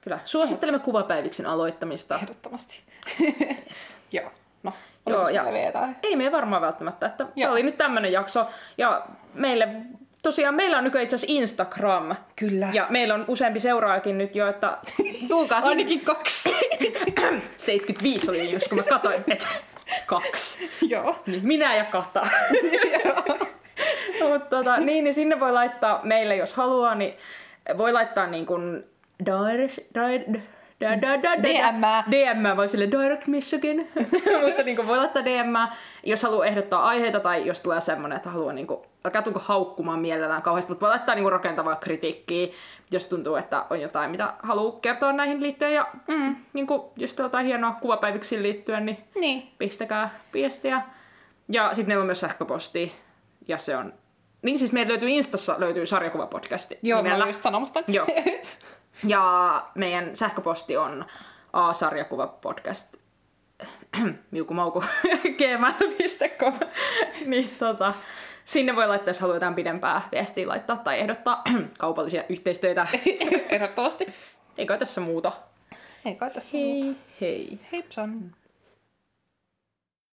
Kyllä. 0.00 0.18
Suosittelemme 0.24 0.78
kuvapäiviksen 0.78 1.46
aloittamista. 1.46 2.16
Ehdottomasti. 2.16 2.80
Joo. 4.12 4.30
No, 4.62 4.72
Joo, 5.06 5.28
ja- 5.28 5.64
jotain? 5.66 5.96
Ei 6.02 6.16
me 6.16 6.32
varmaan 6.32 6.62
välttämättä. 6.62 7.06
Että 7.06 7.16
tämä 7.18 7.30
Joo. 7.36 7.52
oli 7.52 7.62
nyt 7.62 7.78
tämmönen 7.78 8.12
jakso. 8.12 8.46
Ja 8.78 9.06
meille, 9.34 9.68
tosiaan 10.22 10.54
meillä 10.54 10.78
on 10.78 10.84
nykyään 10.84 11.02
itse 11.04 11.16
asiassa 11.16 11.34
Instagram. 11.36 12.16
Kyllä. 12.36 12.68
Ja 12.72 12.86
meillä 12.90 13.14
on 13.14 13.24
useampi 13.28 13.60
seuraajakin 13.60 14.18
nyt 14.18 14.36
jo, 14.36 14.48
että 14.48 14.78
tulkaa 15.28 15.60
sinne. 15.60 15.70
Ainakin 15.70 16.00
kaksi. 16.00 16.50
75 17.56 18.30
oli 18.30 18.52
just, 18.52 18.68
kun 18.68 18.78
mä 18.78 18.84
katsoin, 18.84 19.14
että 19.16 19.46
kaksi. 20.06 20.70
Joo. 20.94 21.16
Niin 21.26 21.46
minä 21.46 21.74
ja 21.76 21.84
Kata. 21.84 22.26
Mutta 24.32 24.56
tota, 24.56 24.76
niin, 24.76 25.04
niin 25.04 25.14
sinne 25.14 25.40
voi 25.40 25.52
laittaa 25.52 26.00
meille, 26.02 26.36
jos 26.36 26.54
haluaa, 26.54 26.94
niin 26.94 27.14
voi 27.78 27.92
laittaa 27.92 28.26
niin 28.26 28.46
kuin 28.46 28.84
direct, 29.26 29.78
direct, 29.94 30.28
da, 30.80 30.88
da, 31.02 31.22
da, 31.22 31.42
DM-ää. 31.42 32.04
DM 32.10 32.56
voi 32.56 32.68
sille 32.68 32.90
direct 32.90 33.26
Michigan. 33.26 33.76
Mutta 34.46 34.62
niin 34.62 34.76
kuin 34.76 34.88
voi 34.88 34.96
laittaa 34.98 35.24
DM, 35.24 35.54
jos 36.04 36.22
haluaa 36.22 36.46
ehdottaa 36.46 36.84
aiheita 36.88 37.20
tai 37.20 37.46
jos 37.46 37.60
tulee 37.60 37.80
semmoinen, 37.80 38.16
että 38.16 38.30
haluaa 38.30 38.52
niin 38.52 38.66
kuin, 38.66 38.80
älkää 39.04 39.22
tulko 39.22 39.40
haukkumaan 39.44 39.98
mielellään 40.00 40.42
kauheasti, 40.42 40.70
mutta 40.70 40.86
voi 40.86 40.90
laittaa 40.90 41.14
niin 41.14 41.22
kuin 41.22 41.32
rakentavaa 41.32 41.76
kritiikkiä, 41.76 42.48
jos 42.90 43.04
tuntuu, 43.04 43.36
että 43.36 43.64
on 43.70 43.80
jotain, 43.80 44.10
mitä 44.10 44.34
haluaa 44.42 44.78
kertoa 44.80 45.12
näihin 45.12 45.42
liittyen. 45.42 45.74
Ja 45.74 45.86
mm, 46.08 46.36
niin 46.52 46.66
kuin, 46.66 46.82
jos 46.96 47.20
on 47.20 47.24
jotain 47.24 47.46
hienoa 47.46 47.72
kuvapäiviksiin 47.80 48.42
liittyen, 48.42 48.86
niin 48.86 48.98
Niin. 49.14 49.48
pistäkää 49.58 50.20
viestiä. 50.34 50.82
Ja 51.48 51.68
sitten 51.68 51.86
meillä 51.86 52.02
on 52.02 52.06
myös 52.06 52.20
sähköposti. 52.20 52.92
Ja 53.48 53.58
se 53.58 53.76
on... 53.76 53.92
Niin 54.42 54.58
siis 54.58 54.72
meillä 54.72 54.90
löytyy 54.90 55.08
Instassa 55.08 55.56
löytyy 55.58 55.86
sarjakuvapodcasti 55.86 56.78
Joo, 56.82 56.98
mä 56.98 57.02
nimellä. 57.02 57.24
olin 57.24 57.30
just 57.30 57.42
sanomassa. 57.42 57.82
Joo. 57.88 58.06
Ja 59.04 59.62
meidän 59.74 60.16
sähköposti 60.16 60.76
on 60.76 61.04
a-sarjakuvapodcast 61.52 62.96
miukumauku 64.30 64.84
gmail.com. 65.38 66.54
niin 67.26 67.50
tota, 67.58 67.94
sinne 68.44 68.76
voi 68.76 68.86
laittaa, 68.88 69.10
jos 69.10 69.20
haluaa 69.20 69.36
jotain 69.36 69.54
pidempää 69.54 70.08
viestiä 70.12 70.48
laittaa 70.48 70.76
tai 70.76 70.98
ehdottaa 70.98 71.42
kaupallisia 71.78 72.24
yhteistyötä. 72.28 72.86
Ehdottomasti. 73.48 74.06
Eikö 74.58 74.78
tässä 74.78 75.00
muuta? 75.00 75.32
Ei 76.04 76.16
kai 76.16 76.30
tässä 76.30 76.56
muuta. 76.56 76.86
Hei 76.86 76.96
hei. 77.20 77.58
Heipsan. 77.72 78.32